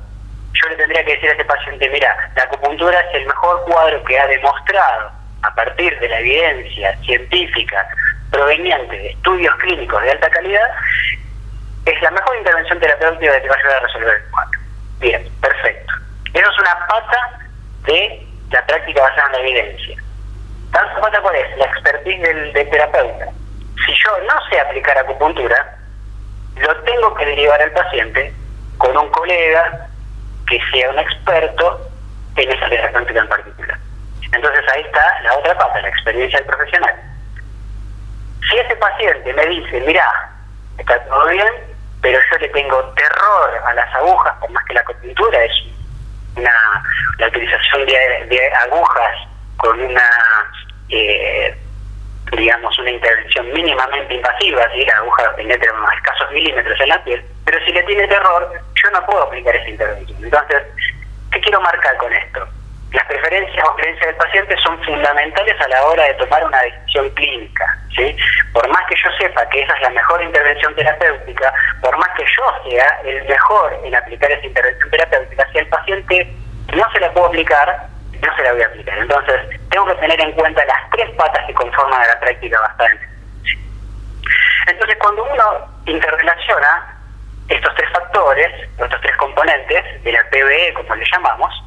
yo 0.54 0.68
le 0.68 0.76
tendría 0.76 1.04
que 1.04 1.14
decir 1.14 1.30
a 1.30 1.32
ese 1.32 1.44
paciente, 1.44 1.88
mira, 1.90 2.16
la 2.36 2.42
acupuntura 2.44 2.98
es 3.00 3.14
el 3.14 3.26
mejor 3.26 3.64
cuadro 3.66 4.02
que 4.04 4.18
ha 4.18 4.26
demostrado 4.26 5.21
a 5.42 5.54
partir 5.54 5.98
de 5.98 6.08
la 6.08 6.20
evidencia 6.20 6.96
científica 6.98 7.86
proveniente 8.30 8.96
de 8.96 9.10
estudios 9.10 9.54
clínicos 9.56 10.02
de 10.02 10.10
alta 10.10 10.30
calidad, 10.30 10.68
es 11.84 12.00
la 12.02 12.10
mejor 12.10 12.36
intervención 12.36 12.78
terapéutica 12.80 13.32
que 13.34 13.40
te 13.40 13.48
va 13.48 13.54
a 13.54 13.58
ayudar 13.58 13.76
a 13.76 13.86
resolver 13.86 14.14
el 14.16 14.30
cuadro. 14.30 14.60
Bien, 15.00 15.28
perfecto. 15.40 15.92
Eso 16.32 16.50
es 16.50 16.58
una 16.58 16.86
pata 16.86 17.40
de 17.86 18.26
la 18.50 18.66
práctica 18.66 19.02
basada 19.02 19.26
en 19.26 19.32
la 19.32 19.38
evidencia. 19.38 19.96
¿Tanto 20.72 21.00
pata 21.00 21.20
cuál 21.20 21.36
es? 21.36 21.56
La 21.58 21.64
expertise 21.66 22.22
del, 22.22 22.52
del 22.52 22.70
terapeuta. 22.70 23.26
Si 23.84 23.92
yo 23.92 24.10
no 24.26 24.48
sé 24.48 24.60
aplicar 24.60 24.96
acupuntura, 24.96 25.76
lo 26.56 26.76
tengo 26.82 27.14
que 27.14 27.26
derivar 27.26 27.60
al 27.60 27.72
paciente 27.72 28.32
con 28.78 28.96
un 28.96 29.10
colega 29.10 29.88
que 30.48 30.60
sea 30.70 30.90
un 30.90 30.98
experto 30.98 31.80
en 32.36 32.50
esa 32.50 32.68
terapéutica 32.68 33.20
en 33.20 33.28
particular. 33.28 33.78
Entonces 34.32 34.64
ahí 34.72 34.82
está 34.82 35.20
la 35.22 35.36
otra 35.36 35.56
pata, 35.56 35.80
la 35.80 35.88
experiencia 35.88 36.38
del 36.38 36.48
profesional. 36.48 36.94
Si 38.50 38.58
ese 38.58 38.76
paciente 38.76 39.32
me 39.32 39.46
dice, 39.46 39.80
mira, 39.80 40.04
está 40.78 40.98
todo 41.04 41.28
bien, 41.28 41.52
pero 42.00 42.18
yo 42.18 42.38
le 42.38 42.48
tengo 42.48 42.82
terror 42.94 43.62
a 43.66 43.74
las 43.74 43.94
agujas, 43.94 44.34
por 44.40 44.50
más 44.50 44.64
que 44.64 44.74
la 44.74 44.80
acupuntura 44.80 45.44
es 45.44 45.52
una 46.36 46.52
la 47.18 47.28
utilización 47.28 47.86
de, 47.86 48.52
agujas 48.64 49.28
con 49.58 49.78
una 49.80 50.10
eh, 50.88 51.56
digamos 52.36 52.76
una 52.78 52.90
intervención 52.90 53.52
mínimamente 53.52 54.14
invasiva, 54.14 54.68
si 54.72 54.84
la 54.84 54.96
aguja 54.96 55.36
penetra 55.36 55.72
unos 55.74 55.92
escasos 55.92 56.32
milímetros 56.32 56.80
en 56.80 56.88
la 56.88 57.04
piel, 57.04 57.24
pero 57.44 57.64
si 57.64 57.72
le 57.72 57.82
tiene 57.82 58.08
terror, 58.08 58.50
yo 58.82 58.90
no 58.90 59.06
puedo 59.06 59.22
aplicar 59.24 59.54
esa 59.54 59.68
intervención. 59.68 60.24
Entonces, 60.24 60.62
¿qué 61.30 61.40
quiero 61.40 61.60
marcar 61.60 61.96
con 61.98 62.12
esto? 62.12 62.48
Las 62.92 63.06
preferencias 63.06 63.68
o 63.68 63.74
creencias 63.76 64.06
del 64.06 64.16
paciente 64.16 64.56
son 64.58 64.82
fundamentales 64.84 65.60
a 65.60 65.68
la 65.68 65.84
hora 65.86 66.04
de 66.04 66.14
tomar 66.14 66.44
una 66.44 66.60
decisión 66.60 67.08
clínica. 67.10 67.64
¿sí? 67.96 68.16
Por 68.52 68.68
más 68.68 68.86
que 68.86 68.96
yo 68.96 69.10
sepa 69.18 69.48
que 69.48 69.62
esa 69.62 69.74
es 69.74 69.82
la 69.82 69.90
mejor 69.90 70.22
intervención 70.22 70.74
terapéutica, 70.74 71.52
por 71.80 71.96
más 71.96 72.08
que 72.16 72.24
yo 72.24 72.70
sea 72.70 73.00
el 73.04 73.24
mejor 73.24 73.78
en 73.84 73.94
aplicar 73.94 74.30
esa 74.30 74.46
intervención 74.46 74.90
terapéutica, 74.90 75.48
si 75.52 75.58
el 75.58 75.66
paciente 75.68 76.34
no 76.74 76.90
se 76.92 77.00
la 77.00 77.12
puedo 77.12 77.26
aplicar, 77.26 77.86
no 78.20 78.36
se 78.36 78.42
la 78.42 78.52
voy 78.52 78.62
a 78.62 78.66
aplicar. 78.66 78.98
Entonces, 78.98 79.60
tengo 79.70 79.86
que 79.86 79.94
tener 79.94 80.20
en 80.20 80.32
cuenta 80.32 80.64
las 80.64 80.90
tres 80.90 81.10
patas 81.16 81.46
que 81.46 81.54
conforman 81.54 82.06
la 82.06 82.20
práctica 82.20 82.60
bastante. 82.60 83.08
Entonces, 84.68 84.96
cuando 85.00 85.24
uno 85.24 85.44
interrelaciona 85.86 86.98
estos 87.48 87.74
tres 87.74 87.90
factores, 87.90 88.68
estos 88.78 89.00
tres 89.00 89.16
componentes 89.16 90.04
de 90.04 90.12
la 90.12 90.22
PBE, 90.30 90.74
como 90.74 90.94
le 90.94 91.04
llamamos, 91.10 91.62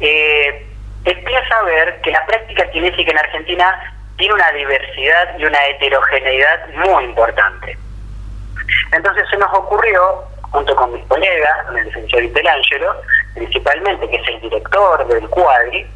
eh, 0.00 0.66
empieza 1.04 1.56
a 1.58 1.64
ver 1.64 2.00
que 2.02 2.10
la 2.10 2.24
práctica 2.26 2.68
kinésica 2.70 3.10
en 3.10 3.18
Argentina 3.18 3.94
tiene 4.16 4.34
una 4.34 4.50
diversidad 4.52 5.38
y 5.38 5.44
una 5.44 5.64
heterogeneidad 5.66 6.68
muy 6.74 7.04
importante. 7.04 7.78
Entonces 8.92 9.24
se 9.30 9.36
nos 9.36 9.52
ocurrió, 9.52 10.24
junto 10.50 10.74
con 10.74 10.92
mis 10.92 11.04
colegas, 11.06 11.66
el 11.74 11.84
licenciado 11.84 12.24
Intelangelo, 12.24 12.96
principalmente, 13.34 14.08
que 14.08 14.16
es 14.16 14.28
el 14.28 14.40
director 14.40 15.06
del 15.06 15.28
cuadri, 15.28 15.86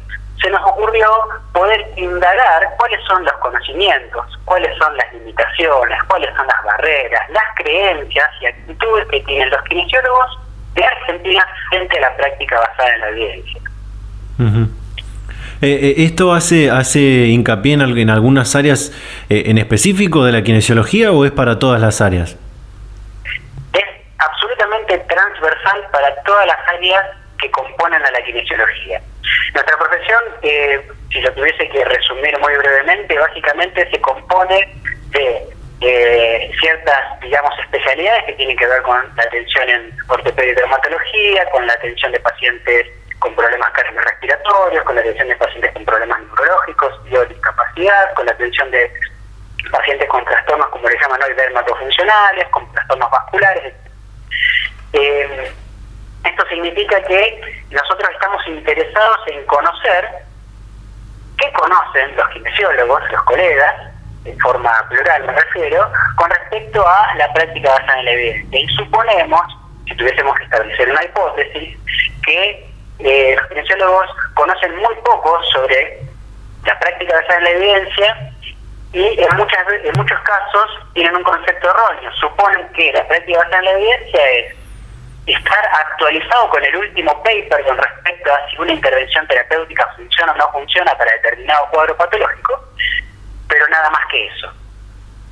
se 0.41 0.49
nos 0.49 0.61
ocurrió 0.65 1.07
poder 1.53 1.85
indagar 1.97 2.69
cuáles 2.77 2.99
son 3.05 3.23
los 3.23 3.33
conocimientos, 3.33 4.25
cuáles 4.45 4.75
son 4.77 4.95
las 4.97 5.13
limitaciones, 5.13 6.03
cuáles 6.07 6.35
son 6.35 6.47
las 6.47 6.63
barreras, 6.63 7.29
las 7.29 7.43
creencias 7.57 8.29
y 8.41 8.47
actitudes 8.47 9.07
que 9.09 9.19
tienen 9.21 9.49
los 9.51 9.61
kinesiólogos 9.63 10.39
de 10.73 10.83
Argentina 10.83 11.47
frente 11.69 11.97
a 11.97 12.01
la 12.01 12.15
práctica 12.15 12.59
basada 12.59 12.93
en 12.95 13.01
la 13.01 13.09
evidencia. 13.09 13.61
Eh, 15.61 15.93
¿Esto 15.97 16.33
hace, 16.33 16.71
hace 16.71 16.99
hincapié 16.99 17.73
en, 17.73 17.81
en 17.81 18.09
algunas 18.09 18.55
áreas 18.55 18.91
eh, 19.29 19.43
en 19.45 19.59
específico 19.59 20.25
de 20.25 20.31
la 20.31 20.41
kinesiología 20.41 21.11
o 21.11 21.23
es 21.23 21.31
para 21.31 21.59
todas 21.59 21.79
las 21.79 22.01
áreas? 22.01 22.35
Es 23.73 23.85
absolutamente 24.17 24.97
transversal 25.07 25.81
para 25.91 26.15
todas 26.23 26.47
las 26.47 26.57
áreas 26.67 27.05
que 27.39 27.51
componen 27.51 28.01
a 28.01 28.11
la 28.11 28.23
kinesiología. 28.23 29.01
Nuestra 29.53 29.77
profesión, 29.77 30.19
si 31.11 31.21
lo 31.21 31.31
tuviese 31.33 31.69
que 31.69 31.85
resumir 31.85 32.39
muy 32.39 32.55
brevemente, 32.55 33.17
básicamente 33.17 33.89
se 33.91 34.01
compone 34.01 34.67
de 35.11 35.45
ciertas, 36.59 37.19
digamos, 37.21 37.53
especialidades 37.59 38.23
que 38.25 38.33
tienen 38.33 38.55
que 38.57 38.65
ver 38.65 38.81
con 38.83 38.97
la 39.15 39.23
atención 39.23 39.69
en 39.69 39.91
ortopedia 40.07 40.51
y 40.51 40.55
dermatología, 40.55 41.45
con 41.51 41.65
la 41.67 41.73
atención 41.73 42.11
de 42.11 42.19
pacientes 42.19 42.87
con 43.21 43.35
problemas 43.35 43.69
cardiorrespiratorios, 43.71 44.83
con 44.83 44.95
la 44.95 45.01
atención 45.01 45.27
de 45.27 45.35
pacientes 45.35 45.71
con 45.73 45.85
problemas 45.85 46.19
neurológicos 46.21 46.99
y 47.05 47.15
o 47.15 47.25
discapacidad, 47.25 48.13
con 48.15 48.25
la 48.25 48.31
atención 48.31 48.69
de 48.71 48.91
pacientes 49.71 50.09
con 50.09 50.25
trastornos, 50.25 50.67
como 50.69 50.89
le 50.89 50.99
llaman 50.99 51.21
hoy, 51.23 51.33
dermatofuncionales, 51.35 52.47
con 52.49 52.69
trastornos 52.73 53.11
vasculares. 53.11 53.73
Eh, 54.93 55.51
esto 56.23 56.45
significa 56.49 56.99
que 57.03 57.63
nosotros 57.69 58.09
estamos 58.11 58.45
interesados 58.47 59.19
en 59.27 59.45
conocer 59.45 60.09
qué 61.37 61.51
conocen 61.53 62.15
los 62.15 62.27
kinesiólogos, 62.29 63.11
los 63.11 63.23
colegas, 63.23 63.75
en 64.25 64.37
forma 64.39 64.71
plural 64.89 65.25
me 65.25 65.33
refiero, 65.33 65.91
con 66.15 66.29
respecto 66.31 66.87
a 66.87 67.13
la 67.15 67.31
práctica 67.33 67.69
basada 67.69 67.99
en 67.99 68.05
la 68.05 68.11
evidencia. 68.13 68.59
Y 68.59 68.67
suponemos, 68.69 69.41
si 69.87 69.95
tuviésemos 69.95 70.35
que 70.37 70.43
establecer 70.43 70.89
una 70.89 71.03
hipótesis, 71.03 71.77
que 72.25 72.70
eh, 72.99 73.35
los 73.37 73.47
kinesiólogos 73.47 74.09
conocen 74.33 74.75
muy 74.77 74.95
poco 75.03 75.41
sobre 75.51 76.01
la 76.65 76.77
práctica 76.79 77.15
basada 77.15 77.37
en 77.37 77.43
la 77.43 77.49
evidencia 77.51 78.31
y 78.93 79.19
en, 79.19 79.37
muchas, 79.37 79.65
en 79.83 79.93
muchos 79.97 80.19
casos 80.21 80.69
tienen 80.93 81.15
un 81.15 81.23
concepto 81.23 81.69
erróneo. 81.69 82.11
Suponen 82.13 82.67
que 82.73 82.91
la 82.91 83.07
práctica 83.07 83.39
basada 83.39 83.59
en 83.59 83.65
la 83.65 83.71
evidencia 83.71 84.31
es 84.31 84.55
estar 85.25 85.65
actualizado 85.65 86.49
con 86.49 86.63
el 86.63 86.75
último 86.75 87.23
paper 87.23 87.63
con 87.63 87.77
respecto 87.77 88.33
a 88.33 88.49
si 88.49 88.57
una 88.57 88.73
intervención 88.73 89.27
terapéutica 89.27 89.87
funciona 89.95 90.31
o 90.33 90.35
no 90.35 90.51
funciona 90.51 90.97
para 90.97 91.11
determinado 91.13 91.67
cuadro 91.71 91.95
patológico, 91.95 92.63
pero 93.47 93.67
nada 93.69 93.89
más 93.91 94.05
que 94.09 94.27
eso. 94.27 94.51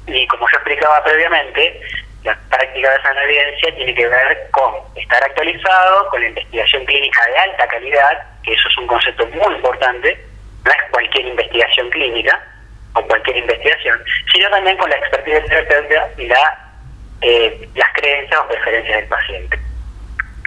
Y 0.07 0.27
como 0.27 0.47
yo 0.49 0.57
explicaba 0.57 1.03
previamente, 1.03 1.81
la 2.23 2.37
práctica 2.49 2.89
de 2.89 2.97
esa 2.97 3.23
evidencia 3.23 3.75
tiene 3.75 3.95
que 3.95 4.07
ver 4.07 4.49
con 4.51 4.73
estar 4.95 5.23
actualizado, 5.23 6.09
con 6.09 6.21
la 6.21 6.27
investigación 6.27 6.85
clínica 6.85 7.25
de 7.25 7.37
alta 7.37 7.67
calidad, 7.67 8.23
que 8.43 8.53
eso 8.53 8.67
es 8.67 8.77
un 8.77 8.87
concepto 8.87 9.25
muy 9.27 9.55
importante, 9.55 10.25
no 10.65 10.71
es 10.71 10.91
cualquier 10.91 11.27
investigación 11.27 11.89
clínica 11.89 12.43
o 12.93 13.01
cualquier 13.03 13.37
investigación, 13.37 14.03
sino 14.33 14.49
también 14.49 14.77
con 14.77 14.89
la 14.89 14.97
expertise 14.97 15.45
terapéutica 15.45 16.09
y 16.17 16.27
la, 16.27 16.59
eh, 17.21 17.69
las 17.75 17.93
creencias 17.93 18.39
o 18.39 18.47
preferencias 18.47 18.97
del 18.97 19.07
paciente. 19.07 19.59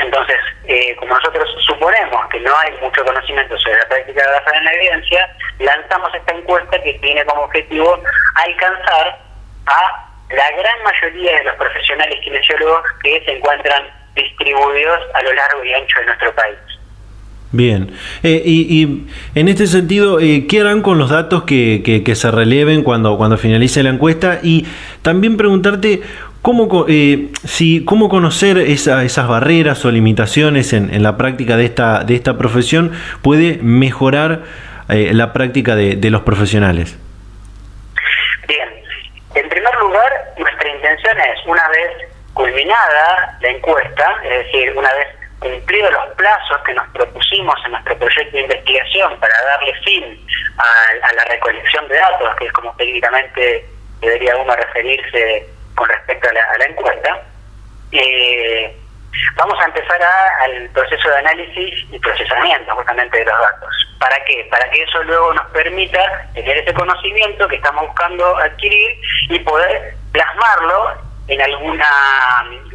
Entonces, 0.01 0.37
eh, 0.65 0.97
como 0.97 1.15
nosotros 1.15 1.49
suponemos 1.65 2.29
que 2.29 2.41
no 2.41 2.57
hay 2.59 2.73
mucho 2.83 3.05
conocimiento 3.05 3.57
sobre 3.59 3.79
la 3.79 3.89
práctica 3.89 4.23
basada 4.31 4.59
en 4.59 4.65
la 4.65 4.73
evidencia, 4.75 5.37
lanzamos 5.59 6.15
esta 6.15 6.33
encuesta 6.35 6.83
que 6.83 6.95
tiene 6.95 7.25
como 7.25 7.43
objetivo 7.43 8.03
alcanzar 8.35 9.19
a 9.67 10.12
la 10.33 10.51
gran 10.57 10.83
mayoría 10.85 11.39
de 11.39 11.45
los 11.45 11.57
profesionales 11.57 12.19
kinesiólogos 12.25 12.83
que 13.03 13.23
se 13.25 13.37
encuentran 13.37 13.83
distribuidos 14.15 15.01
a 15.15 15.23
lo 15.23 15.33
largo 15.33 15.65
y 15.65 15.73
ancho 15.73 16.01
de 16.01 16.07
nuestro 16.07 16.35
país. 16.35 16.59
Bien, 17.53 17.91
eh, 18.23 18.43
y, 18.47 19.05
en 19.35 19.49
este 19.49 19.67
sentido, 19.67 20.21
eh, 20.21 20.47
¿qué 20.49 20.61
harán 20.61 20.81
con 20.81 20.97
los 20.97 21.11
datos 21.11 21.45
que, 21.45 21.83
que, 21.85 22.15
se 22.15 22.31
releven 22.31 22.83
cuando, 22.83 23.19
cuando 23.19 23.37
finalice 23.37 23.83
la 23.83 23.91
encuesta? 23.91 24.41
Y 24.43 24.67
también 25.03 25.37
preguntarte 25.37 26.01
cómo, 26.41 26.87
eh, 26.89 27.29
si, 27.45 27.85
cómo 27.85 28.09
conocer 28.09 28.57
esas 28.57 29.29
barreras 29.29 29.85
o 29.85 29.91
limitaciones 29.91 30.73
en, 30.73 30.95
en, 30.95 31.03
la 31.03 31.19
práctica 31.19 31.59
de 31.59 31.67
esta, 31.67 32.05
de 32.05 32.15
esta 32.15 32.39
profesión 32.39 32.93
puede 33.21 33.59
mejorar 33.59 34.45
la 34.89 35.33
práctica 35.33 35.75
de 35.75 36.11
los 36.11 36.21
profesionales. 36.21 36.99
En 39.35 39.49
primer 39.49 39.75
lugar, 39.77 40.35
una 41.47 41.69
vez 41.69 41.91
culminada 42.35 43.37
la 43.41 43.49
encuesta, 43.49 44.21
es 44.25 44.47
decir, 44.47 44.73
una 44.77 44.93
vez 44.95 45.09
cumplidos 45.39 45.91
los 45.93 46.15
plazos 46.15 46.59
que 46.65 46.73
nos 46.73 46.89
propusimos 46.91 47.57
en 47.65 47.73
nuestro 47.73 47.99
proyecto 47.99 48.37
de 48.37 48.43
investigación 48.43 49.19
para 49.19 49.35
darle 49.43 49.75
fin 49.85 50.27
a, 50.57 51.13
la 51.13 51.25
recolección 51.25 51.89
de 51.89 51.97
datos, 51.97 52.37
que 52.37 52.47
es 52.47 52.53
como 52.53 52.75
técnicamente 52.77 53.67
debería 54.01 54.37
uno 54.37 54.55
referirse 54.55 55.49
con 55.75 55.89
respecto 55.89 56.29
a 56.29 56.59
la, 56.59 56.65
encuesta, 56.65 57.23
eh, 57.93 58.77
vamos 59.37 59.59
a 59.61 59.65
empezar 59.65 60.01
al 60.41 60.69
proceso 60.71 61.09
de 61.09 61.17
análisis 61.17 61.87
y 61.91 61.99
procesamiento 61.99 62.75
justamente 62.77 63.19
de 63.19 63.25
los 63.25 63.39
datos. 63.39 63.89
¿Para 63.99 64.25
qué? 64.25 64.47
Para 64.51 64.69
que 64.71 64.83
eso 64.83 65.03
luego 65.05 65.35
nos 65.35 65.47
permita 65.51 66.29
tener 66.35 66.59
ese 66.59 66.75
conocimiento 66.75 67.49
que 67.49 67.57
estamos 67.57 67.87
buscando 67.87 68.37
adquirir 68.39 69.01
y 69.29 69.39
poder 69.41 69.95
plasmarlo 70.13 70.93
en 71.29 71.41
alguna 71.41 71.89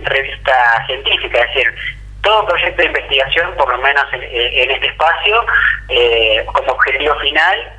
revista 0.03 0.85
científica. 0.87 1.39
Es 1.39 1.47
decir, 1.55 1.75
todo 2.21 2.45
proyecto 2.45 2.81
de 2.81 2.87
investigación, 2.87 3.53
por 3.55 3.69
lo 3.69 3.77
menos 3.77 4.05
en, 4.13 4.71
este 4.71 4.87
espacio, 4.87 5.45
eh, 5.89 6.45
como 6.53 6.73
objetivo 6.73 7.15
final, 7.19 7.71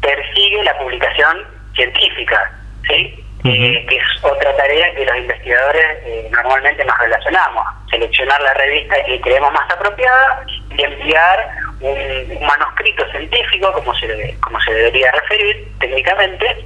persigue 0.00 0.62
la 0.64 0.76
publicación 0.78 1.46
científica. 1.74 2.52
¿sí? 2.86 3.22
Eh, 3.44 3.86
que 3.88 3.96
es 3.96 4.04
otra 4.24 4.54
tarea 4.56 4.94
que 4.94 5.04
los 5.04 5.16
investigadores 5.16 5.98
eh, 6.04 6.28
normalmente 6.30 6.84
nos 6.84 6.96
relacionamos, 6.96 7.66
seleccionar 7.90 8.40
la 8.40 8.54
revista 8.54 8.94
que 9.04 9.20
creemos 9.20 9.52
más 9.52 9.68
apropiada 9.68 10.46
y 10.46 10.80
enviar 10.80 11.48
un, 11.80 12.46
manuscrito 12.46 13.04
científico, 13.10 13.72
como 13.72 13.92
se, 13.96 14.36
como 14.38 14.60
se 14.60 14.72
debería 14.72 15.10
referir 15.10 15.68
técnicamente, 15.80 16.64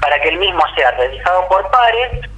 para 0.00 0.20
que 0.20 0.28
el 0.30 0.38
mismo 0.38 0.62
sea 0.74 0.90
revisado 0.92 1.48
por 1.48 1.70
pares 1.70 2.28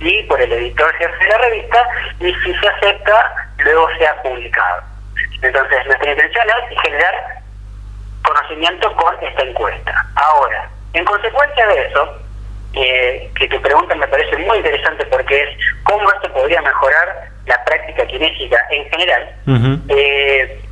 y 0.00 0.22
por 0.24 0.40
el 0.40 0.52
editor 0.52 0.92
jefe 0.94 1.24
de 1.24 1.30
la 1.30 1.38
revista 1.38 1.88
y 2.20 2.34
si 2.34 2.54
se 2.54 2.68
acepta, 2.68 3.34
luego 3.58 3.88
sea 3.98 4.20
publicado. 4.22 4.82
Entonces, 5.42 5.86
nuestra 5.86 6.10
intención 6.10 6.46
es 6.48 6.80
generar 6.80 7.42
conocimiento 8.22 8.94
con 8.96 9.14
esta 9.22 9.42
encuesta. 9.42 10.06
Ahora, 10.14 10.68
en 10.92 11.04
consecuencia 11.04 11.66
de 11.66 11.86
eso, 11.86 12.18
que 12.72 13.30
que 13.34 13.48
tu 13.48 13.60
pregunta 13.60 13.94
me 13.94 14.08
parece 14.08 14.36
muy 14.38 14.58
interesante 14.58 15.04
porque 15.06 15.42
es 15.42 15.48
cómo 15.84 16.10
esto 16.12 16.32
podría 16.32 16.62
mejorar 16.62 17.28
la 17.46 17.64
práctica 17.64 18.06
kinésica 18.06 18.58
en 18.70 18.88
general. 18.90 19.34
Eh, 19.88 20.62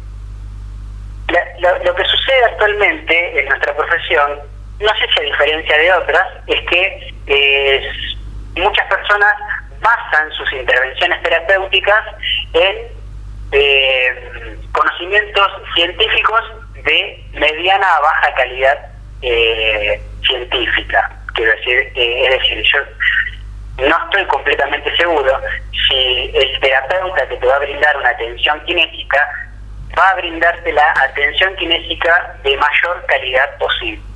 lo 1.85 1.95
que 1.95 2.05
sucede 2.05 2.45
actualmente 2.45 3.41
en 3.41 3.49
nuestra 3.49 3.75
profesión, 3.77 4.41
no 4.81 4.89
sé 4.95 5.07
si 5.15 5.21
a 5.21 5.25
diferencia 5.25 5.77
de 5.77 5.93
otras, 5.93 6.27
es 6.47 6.61
que 6.69 7.15
eh, 7.27 7.93
muchas 8.57 8.87
personas 8.87 9.33
basan 9.81 10.31
sus 10.33 10.53
intervenciones 10.53 11.23
terapéuticas 11.23 12.05
en 12.55 12.77
eh, 13.53 14.57
conocimientos 14.73 15.49
científicos 15.75 16.41
de 16.85 17.25
mediana 17.35 17.87
a 17.97 18.01
baja 18.01 18.35
calidad 18.35 18.79
eh, 19.23 20.01
científica. 20.27 21.11
Quiero 21.35 21.53
decir, 21.53 21.93
es 21.95 22.31
decir, 22.31 22.63
yo 22.73 23.87
no 23.87 24.05
estoy 24.05 24.25
completamente 24.27 24.97
seguro 24.97 25.41
si 25.89 26.31
el 26.35 26.61
terapeuta 26.61 27.29
que 27.29 27.37
te 27.37 27.47
va 27.47 27.57
a 27.57 27.61
brindar 27.61 27.97
una 27.97 28.11
atención 28.11 28.61
kinésica 28.65 29.29
va 29.99 30.11
a 30.11 30.15
brindarte 30.17 30.73
la 30.73 30.95
atención 31.03 31.55
kinésica 31.57 32.37
de 32.43 32.57
mayor 32.57 33.05
calidad 33.07 33.59
posible. 33.59 34.10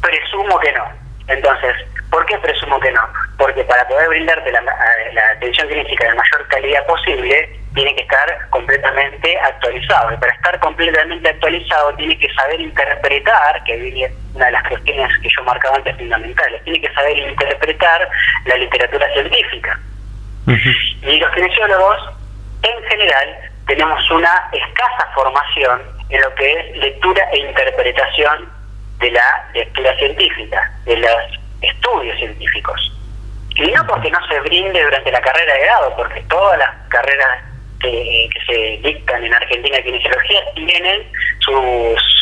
Presumo 0.00 0.58
que 0.58 0.72
no. 0.72 0.84
Entonces, 1.28 1.74
¿por 2.10 2.24
qué 2.26 2.36
presumo 2.38 2.80
que 2.80 2.90
no? 2.90 3.02
Porque 3.38 3.62
para 3.64 3.86
poder 3.86 4.08
brindarte 4.08 4.50
la, 4.50 4.60
la 4.60 5.30
atención 5.30 5.68
kinésica 5.68 6.08
de 6.08 6.14
mayor 6.14 6.48
calidad 6.48 6.86
posible, 6.86 7.60
tiene 7.74 7.94
que 7.94 8.02
estar 8.02 8.50
completamente 8.50 9.38
actualizado. 9.38 10.12
Y 10.12 10.16
para 10.16 10.32
estar 10.32 10.58
completamente 10.60 11.28
actualizado 11.28 11.94
tiene 11.94 12.18
que 12.18 12.32
saber 12.34 12.60
interpretar, 12.60 13.62
que 13.64 13.76
viene 13.76 14.12
una 14.34 14.46
de 14.46 14.52
las 14.52 14.68
cuestiones 14.68 15.18
que 15.18 15.28
yo 15.28 15.44
marcaba 15.44 15.76
antes 15.76 15.96
fundamentales, 15.96 16.62
tiene 16.64 16.80
que 16.80 16.92
saber 16.92 17.16
interpretar 17.18 18.08
la 18.46 18.56
literatura 18.56 19.12
científica. 19.12 19.78
Y 21.02 21.18
los 21.18 21.30
kinesiólogos, 21.32 22.10
en 22.62 22.82
general, 22.88 23.38
tenemos 23.66 24.10
una 24.10 24.48
escasa 24.52 25.08
formación 25.14 25.80
en 26.08 26.20
lo 26.20 26.34
que 26.34 26.52
es 26.52 26.76
lectura 26.76 27.22
e 27.32 27.38
interpretación 27.38 28.59
de 29.00 29.10
la 29.10 29.50
lectura 29.54 29.96
científica, 29.96 30.70
de 30.84 30.96
los 30.96 31.40
estudios 31.62 32.16
científicos. 32.18 32.92
Y 33.56 33.70
no 33.72 33.86
porque 33.86 34.10
no 34.10 34.18
se 34.28 34.40
brinde 34.40 34.82
durante 34.82 35.10
la 35.10 35.20
carrera 35.20 35.54
de 35.54 35.60
grado, 35.60 35.96
porque 35.96 36.20
todas 36.28 36.58
las 36.58 36.70
carreras 36.88 37.44
que, 37.80 38.28
se 38.46 38.78
dictan 38.82 39.24
en 39.24 39.34
Argentina 39.34 39.76
de 39.76 39.84
kinesiología 39.84 40.40
tienen 40.54 41.02
sus 41.40 42.20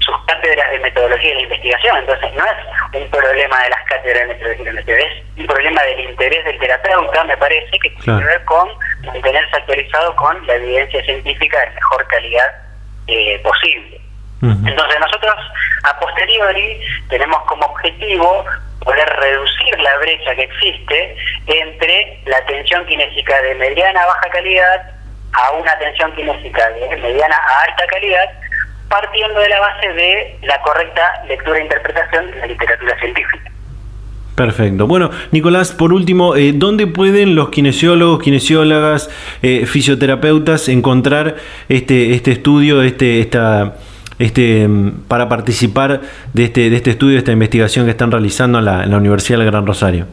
sus 0.00 0.14
cátedras 0.26 0.70
de 0.70 0.78
metodología 0.80 1.30
de 1.30 1.36
la 1.36 1.42
investigación. 1.42 1.96
Entonces, 1.96 2.34
no 2.34 2.44
es 2.44 3.02
un 3.02 3.10
problema 3.10 3.62
de 3.62 3.70
las 3.70 3.84
cátedras 3.84 4.28
de 4.28 4.34
metodología 4.34 4.64
de 4.64 4.72
la 4.72 4.80
investigación, 4.80 5.10
es 5.10 5.40
un 5.40 5.46
problema 5.46 5.82
del 5.82 6.00
interés 6.00 6.44
del 6.44 6.58
terapeuta, 6.58 7.24
me 7.24 7.36
parece, 7.38 7.70
que 7.78 7.90
tiene 7.90 8.20
que 8.20 8.26
ver 8.26 8.44
con 8.44 8.68
mantenerse 9.06 9.56
actualizado 9.56 10.14
con 10.16 10.46
la 10.46 10.56
evidencia 10.56 11.02
científica 11.04 11.58
de 11.60 11.70
mejor 11.70 12.06
calidad 12.08 12.54
eh, 13.06 13.40
posible. 13.42 14.03
Entonces, 14.66 15.00
nosotros, 15.00 15.34
a 15.84 15.98
posteriori, 15.98 16.80
tenemos 17.08 17.40
como 17.42 17.64
objetivo 17.66 18.44
poder 18.80 19.08
reducir 19.08 19.80
la 19.80 19.96
brecha 19.98 20.34
que 20.34 20.42
existe 20.42 21.16
entre 21.46 22.20
la 22.26 22.36
atención 22.38 22.84
kinésica 22.86 23.40
de 23.42 23.54
mediana 23.54 24.02
a 24.02 24.06
baja 24.06 24.28
calidad 24.30 24.94
a 25.32 25.52
una 25.52 25.72
atención 25.72 26.12
kinésica 26.14 26.70
de 26.70 26.96
mediana 26.96 27.34
a 27.34 27.70
alta 27.70 27.86
calidad, 27.88 28.30
partiendo 28.88 29.40
de 29.40 29.48
la 29.48 29.60
base 29.60 29.88
de 29.88 30.38
la 30.42 30.60
correcta 30.62 31.24
lectura 31.26 31.58
e 31.58 31.62
interpretación 31.62 32.30
de 32.30 32.36
la 32.38 32.46
literatura 32.46 32.98
científica. 33.00 33.50
Perfecto. 34.34 34.86
Bueno, 34.88 35.10
Nicolás, 35.30 35.72
por 35.72 35.92
último, 35.92 36.34
eh, 36.34 36.52
¿dónde 36.54 36.88
pueden 36.88 37.36
los 37.36 37.50
kinesiólogos, 37.50 38.20
kinesiólogas, 38.20 39.08
eh, 39.42 39.64
fisioterapeutas 39.66 40.68
encontrar 40.68 41.36
este, 41.68 42.14
este 42.14 42.32
estudio, 42.32 42.82
este, 42.82 43.20
esta, 43.20 43.76
este, 44.18 44.68
mm, 44.68 45.08
para 45.08 45.28
participar 45.28 46.00
de 46.32 46.44
este, 46.44 46.70
de 46.70 46.76
este 46.76 46.90
estudio, 46.90 47.14
de 47.14 47.18
esta 47.18 47.32
investigación 47.32 47.84
que 47.84 47.92
están 47.92 48.10
realizando 48.10 48.58
en 48.58 48.64
la, 48.64 48.84
en 48.84 48.90
la 48.90 48.96
Universidad 48.96 49.38
del 49.38 49.50
Gran 49.50 49.66
Rosario? 49.66 50.06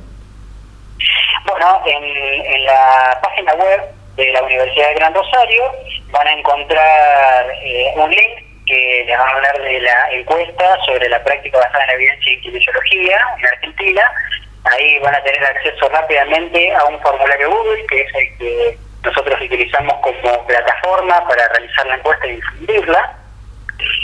Bueno, 1.45 1.81
en, 1.85 2.03
en 2.03 2.65
la 2.65 3.19
página 3.21 3.53
web 3.53 3.81
de 4.15 4.31
la 4.31 4.43
Universidad 4.43 4.89
de 4.89 4.95
Gran 4.95 5.13
Rosario, 5.13 5.63
van 6.11 6.27
a 6.27 6.33
encontrar 6.33 7.51
eh, 7.63 7.93
un 7.95 8.09
link 8.09 8.51
que 8.65 9.03
les 9.05 9.17
va 9.17 9.23
a 9.23 9.31
hablar 9.31 9.61
de 9.61 9.79
la 9.81 10.11
encuesta 10.11 10.77
sobre 10.85 11.09
la 11.09 11.23
práctica 11.23 11.57
basada 11.57 11.83
en 11.83 11.87
la 11.87 11.93
evidencia 11.93 12.33
en 12.33 12.41
kinesiología 12.41 13.19
en 13.37 13.45
Argentina. 13.45 14.11
Ahí 14.63 14.99
van 14.99 15.15
a 15.15 15.23
tener 15.23 15.43
acceso 15.43 15.89
rápidamente 15.89 16.73
a 16.75 16.85
un 16.85 16.99
formulario 17.01 17.49
Google, 17.49 17.85
que 17.87 18.01
es 18.01 18.15
el 18.15 18.37
que 18.37 18.77
nosotros 19.03 19.41
utilizamos 19.41 19.95
como 20.01 20.45
plataforma 20.45 21.27
para 21.27 21.47
realizar 21.49 21.87
la 21.87 21.95
encuesta 21.95 22.27
y 22.27 22.35
difundirla. 22.35 23.15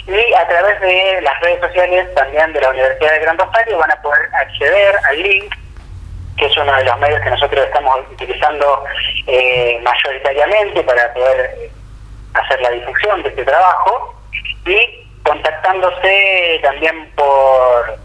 Y 0.07 0.34
a 0.34 0.47
través 0.47 0.80
de 0.82 1.21
las 1.21 1.39
redes 1.41 1.59
sociales 1.59 2.13
también 2.15 2.53
de 2.53 2.61
la 2.61 2.69
Universidad 2.69 3.11
de 3.11 3.19
Gran 3.19 3.38
Rosario 3.38 3.78
van 3.78 3.91
a 3.91 4.01
poder 4.01 4.30
acceder 4.34 4.95
al 5.09 5.21
link 5.21 5.53
que 6.38 6.45
es 6.45 6.57
uno 6.57 6.73
de 6.75 6.84
los 6.84 6.99
medios 6.99 7.21
que 7.21 7.30
nosotros 7.32 7.65
estamos 7.65 7.99
utilizando 8.11 8.84
eh, 9.25 9.80
mayoritariamente 9.82 10.84
para 10.84 11.13
poder 11.13 11.69
hacer 12.34 12.61
la 12.61 12.69
difusión 12.71 13.23
de 13.23 13.30
este 13.30 13.43
trabajo 13.43 14.15
y 14.65 15.07
contactándose 15.23 16.59
también 16.61 17.09
por 17.15 17.97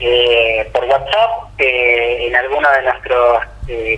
eh, 0.00 0.68
por 0.72 0.84
WhatsApp 0.84 1.30
eh, 1.58 2.26
en 2.26 2.36
alguno 2.36 2.68
de 2.70 2.82
nuestros 2.82 3.44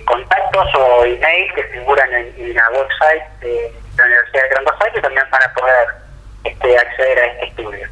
contactos 0.05 0.75
o 0.75 1.03
email 1.03 1.53
que 1.53 1.63
figuran 1.65 2.13
en, 2.13 2.53
la 2.53 2.69
website 2.69 3.23
de 3.41 3.71
la 3.97 4.05
Universidad 4.05 4.43
de 4.43 4.49
Gran 4.49 4.65
Rosario 4.65 5.01
también 5.01 5.29
para 5.29 5.53
poder 5.53 5.87
este, 6.47 6.77
acceder 6.77 7.19
a 7.19 7.25
este 7.25 7.45
estudio. 7.47 7.87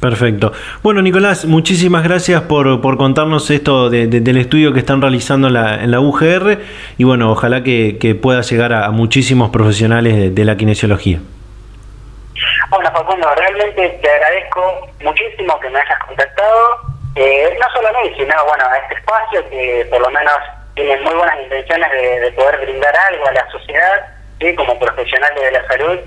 Perfecto. 0.00 0.52
Bueno, 0.82 1.02
Nicolás, 1.02 1.44
muchísimas 1.44 2.02
gracias 2.02 2.40
por, 2.42 2.80
por 2.80 2.96
contarnos 2.96 3.50
esto 3.50 3.90
del 3.90 4.36
estudio 4.38 4.72
que 4.72 4.78
están 4.78 5.02
realizando 5.02 5.48
en 5.48 5.54
la, 5.54 5.74
en 5.74 5.90
la 5.90 6.00
UGR 6.00 6.58
y 6.96 7.04
bueno, 7.04 7.30
ojalá 7.30 7.62
que, 7.62 8.18
pueda 8.20 8.40
llegar 8.40 8.72
a, 8.72 8.90
muchísimos 8.90 9.50
profesionales 9.50 10.34
de, 10.34 10.44
la 10.44 10.56
kinesiología. 10.56 11.18
Bueno, 12.70 12.90
Facundo, 12.92 13.28
realmente 13.34 13.98
te 14.02 14.10
agradezco 14.10 14.88
muchísimo 15.02 15.60
que 15.60 15.68
me 15.68 15.78
hayas 15.78 15.98
contactado, 16.06 16.80
eh, 17.16 17.58
no 17.60 17.66
solo 17.74 17.88
a 17.88 18.02
mí, 18.02 18.10
sino 18.16 18.34
bueno, 18.46 18.64
a 18.64 18.78
este 18.78 18.94
espacio 18.94 19.50
que 19.50 19.86
por 19.90 20.00
lo 20.00 20.08
menos 20.10 20.36
tiene 20.74 20.96
muy 21.02 21.14
buenas 21.14 21.38
intenciones 21.42 21.90
de, 21.92 22.32
poder 22.32 22.58
brindar 22.62 22.96
algo 22.96 23.26
a 23.28 23.32
la 23.32 23.46
sociedad, 23.50 24.06
¿sí? 24.40 24.54
como 24.54 24.78
profesionales 24.78 25.42
de 25.42 25.52
la 25.52 25.66
salud, 25.66 25.98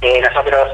que 0.00 0.20
nosotros 0.20 0.68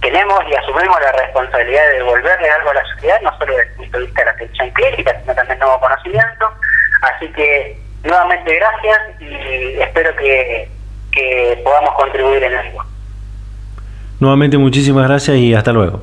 tenemos 0.00 0.38
y 0.50 0.54
asumimos 0.54 0.98
la 1.00 1.12
responsabilidad 1.12 1.86
de 1.90 1.98
devolverle 1.98 2.50
algo 2.50 2.70
a 2.70 2.74
la 2.74 2.84
sociedad, 2.94 3.20
no 3.22 3.36
solo 3.38 3.56
desde 3.56 3.70
el 3.70 3.76
punto 3.76 3.98
de 3.98 4.04
vista 4.04 4.20
de 4.20 4.26
la 4.26 4.32
atención 4.32 4.70
clínica, 4.70 5.20
sino 5.20 5.34
también 5.34 5.58
nuevo 5.58 5.80
conocimiento. 5.80 6.50
Así 7.02 7.28
que 7.32 7.78
nuevamente 8.04 8.54
gracias 8.54 8.98
y 9.20 9.80
espero 9.80 10.14
que, 10.16 10.68
que 11.12 11.60
podamos 11.64 11.94
contribuir 11.94 12.42
en 12.42 12.54
algo. 12.54 12.84
Nuevamente 14.18 14.58
muchísimas 14.58 15.08
gracias 15.08 15.36
y 15.36 15.54
hasta 15.54 15.72
luego. 15.72 16.02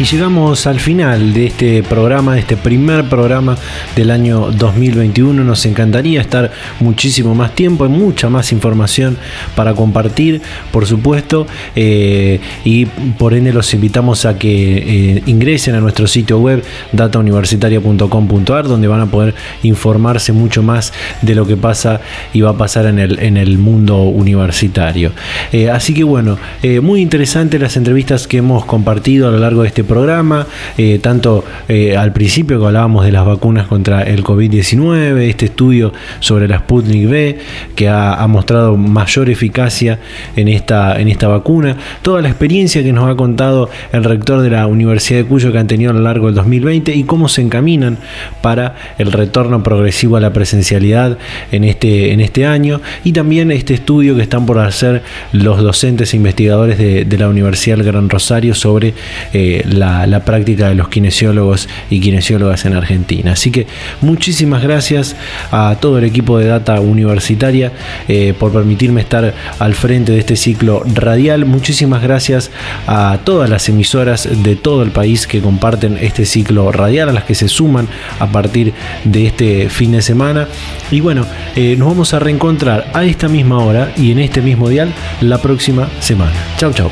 Y 0.00 0.04
llegamos 0.04 0.68
al 0.68 0.78
final 0.78 1.34
de 1.34 1.46
este 1.46 1.82
programa, 1.82 2.34
de 2.34 2.40
este 2.40 2.56
primer 2.56 3.08
programa 3.08 3.58
del 3.96 4.12
año 4.12 4.52
2021. 4.52 5.42
Nos 5.42 5.66
encantaría 5.66 6.20
estar 6.20 6.52
muchísimo 6.78 7.34
más 7.34 7.56
tiempo, 7.56 7.82
hay 7.82 7.90
mucha 7.90 8.28
más 8.28 8.52
información 8.52 9.16
para 9.56 9.74
compartir, 9.74 10.40
por 10.70 10.86
supuesto, 10.86 11.48
eh, 11.74 12.38
y 12.64 12.86
por 12.86 13.34
ende 13.34 13.52
los 13.52 13.74
invitamos 13.74 14.24
a 14.24 14.38
que 14.38 15.16
eh, 15.16 15.22
ingresen 15.26 15.74
a 15.74 15.80
nuestro 15.80 16.06
sitio 16.06 16.38
web 16.38 16.62
datauniversitaria.com.ar, 16.92 18.68
donde 18.68 18.86
van 18.86 19.00
a 19.00 19.06
poder 19.06 19.34
informarse 19.64 20.30
mucho 20.30 20.62
más 20.62 20.92
de 21.22 21.34
lo 21.34 21.44
que 21.44 21.56
pasa 21.56 22.00
y 22.32 22.40
va 22.40 22.50
a 22.50 22.56
pasar 22.56 22.86
en 22.86 23.00
el, 23.00 23.18
en 23.18 23.36
el 23.36 23.58
mundo 23.58 24.02
universitario. 24.02 25.10
Eh, 25.50 25.68
así 25.68 25.92
que 25.92 26.04
bueno, 26.04 26.38
muy 26.82 27.00
interesantes 27.00 27.60
las 27.60 27.76
entrevistas 27.76 28.28
que 28.28 28.36
hemos 28.36 28.64
compartido 28.64 29.26
a 29.26 29.32
lo 29.32 29.38
largo 29.38 29.62
de 29.62 29.68
este 29.68 29.87
programa, 29.88 30.46
eh, 30.76 31.00
tanto 31.02 31.44
eh, 31.68 31.96
al 31.96 32.12
principio 32.12 32.60
que 32.60 32.66
hablábamos 32.66 33.04
de 33.04 33.10
las 33.10 33.26
vacunas 33.26 33.66
contra 33.66 34.02
el 34.02 34.22
COVID-19, 34.22 35.18
este 35.22 35.46
estudio 35.46 35.92
sobre 36.20 36.46
la 36.46 36.58
Sputnik 36.58 37.08
V, 37.08 37.38
que 37.74 37.88
ha, 37.88 38.24
mostrado 38.28 38.76
mayor 38.76 39.30
eficacia 39.30 39.98
en 40.36 40.48
esta, 40.48 41.00
en 41.00 41.08
esta 41.08 41.26
vacuna, 41.26 41.76
toda 42.02 42.20
la 42.22 42.28
experiencia 42.28 42.82
que 42.82 42.92
nos 42.92 43.10
ha 43.10 43.16
contado 43.16 43.70
el 43.92 44.04
rector 44.04 44.42
de 44.42 44.50
la 44.50 44.66
Universidad 44.66 45.20
de 45.20 45.24
Cuyo 45.24 45.50
que 45.50 45.58
han 45.58 45.66
tenido 45.66 45.90
a 45.90 45.94
lo 45.94 46.00
largo 46.00 46.26
del 46.26 46.34
2020 46.34 46.94
y 46.94 47.04
cómo 47.04 47.28
se 47.28 47.40
encaminan 47.40 47.96
para 48.42 48.76
el 48.98 49.10
retorno 49.10 49.62
progresivo 49.62 50.16
a 50.16 50.20
la 50.20 50.32
presencialidad 50.32 51.18
en 51.50 51.64
este, 51.64 52.12
en 52.12 52.20
este 52.20 52.46
año. 52.46 52.80
Y 53.02 53.12
también 53.12 53.50
este 53.50 53.74
estudio 53.74 54.14
que 54.14 54.22
están 54.22 54.46
por 54.46 54.58
hacer 54.58 55.02
los 55.32 55.62
docentes 55.62 56.12
e 56.12 56.16
investigadores 56.16 56.78
de, 56.78 57.18
la 57.18 57.28
Universidad 57.28 57.78
del 57.78 57.86
Gran 57.86 58.08
Rosario 58.08 58.54
sobre 58.54 58.94
eh, 59.32 59.64
la, 59.78 60.22
práctica 60.24 60.68
de 60.68 60.74
los 60.74 60.88
kinesiólogos 60.88 61.68
y 61.90 62.00
kinesiólogas 62.00 62.64
en 62.64 62.74
Argentina. 62.74 63.32
Así 63.32 63.50
que 63.50 63.66
muchísimas 64.00 64.62
gracias 64.62 65.16
a 65.52 65.76
todo 65.80 65.98
el 65.98 66.04
equipo 66.04 66.38
de 66.38 66.46
Data 66.46 66.80
Universitaria 66.80 67.72
eh, 68.08 68.34
por 68.38 68.52
permitirme 68.52 69.00
estar 69.00 69.34
al 69.58 69.74
frente 69.74 70.12
de 70.12 70.18
este 70.18 70.36
ciclo 70.36 70.82
radial. 70.94 71.44
Muchísimas 71.44 72.02
gracias 72.02 72.50
a 72.86 73.18
todas 73.24 73.48
las 73.48 73.68
emisoras 73.68 74.28
de 74.42 74.56
todo 74.56 74.82
el 74.82 74.90
país 74.90 75.26
que 75.26 75.40
comparten 75.40 75.98
este 76.00 76.24
ciclo 76.24 76.72
radial, 76.72 77.08
a 77.08 77.12
las 77.12 77.24
que 77.24 77.34
se 77.34 77.48
suman 77.48 77.88
a 78.18 78.26
partir 78.26 78.72
de 79.04 79.26
este 79.26 79.68
fin 79.68 79.92
de 79.92 80.02
semana. 80.02 80.48
Y 80.90 81.00
bueno, 81.00 81.24
eh, 81.56 81.76
nos 81.78 81.88
vamos 81.88 82.14
a 82.14 82.18
reencontrar 82.18 82.90
a 82.92 83.04
esta 83.04 83.28
misma 83.28 83.58
hora 83.58 83.92
y 83.96 84.12
en 84.12 84.18
este 84.18 84.42
mismo 84.42 84.68
dial 84.68 84.92
la 85.20 85.38
próxima 85.38 85.88
semana. 86.00 86.32
Chau, 86.58 86.72
chau. 86.72 86.90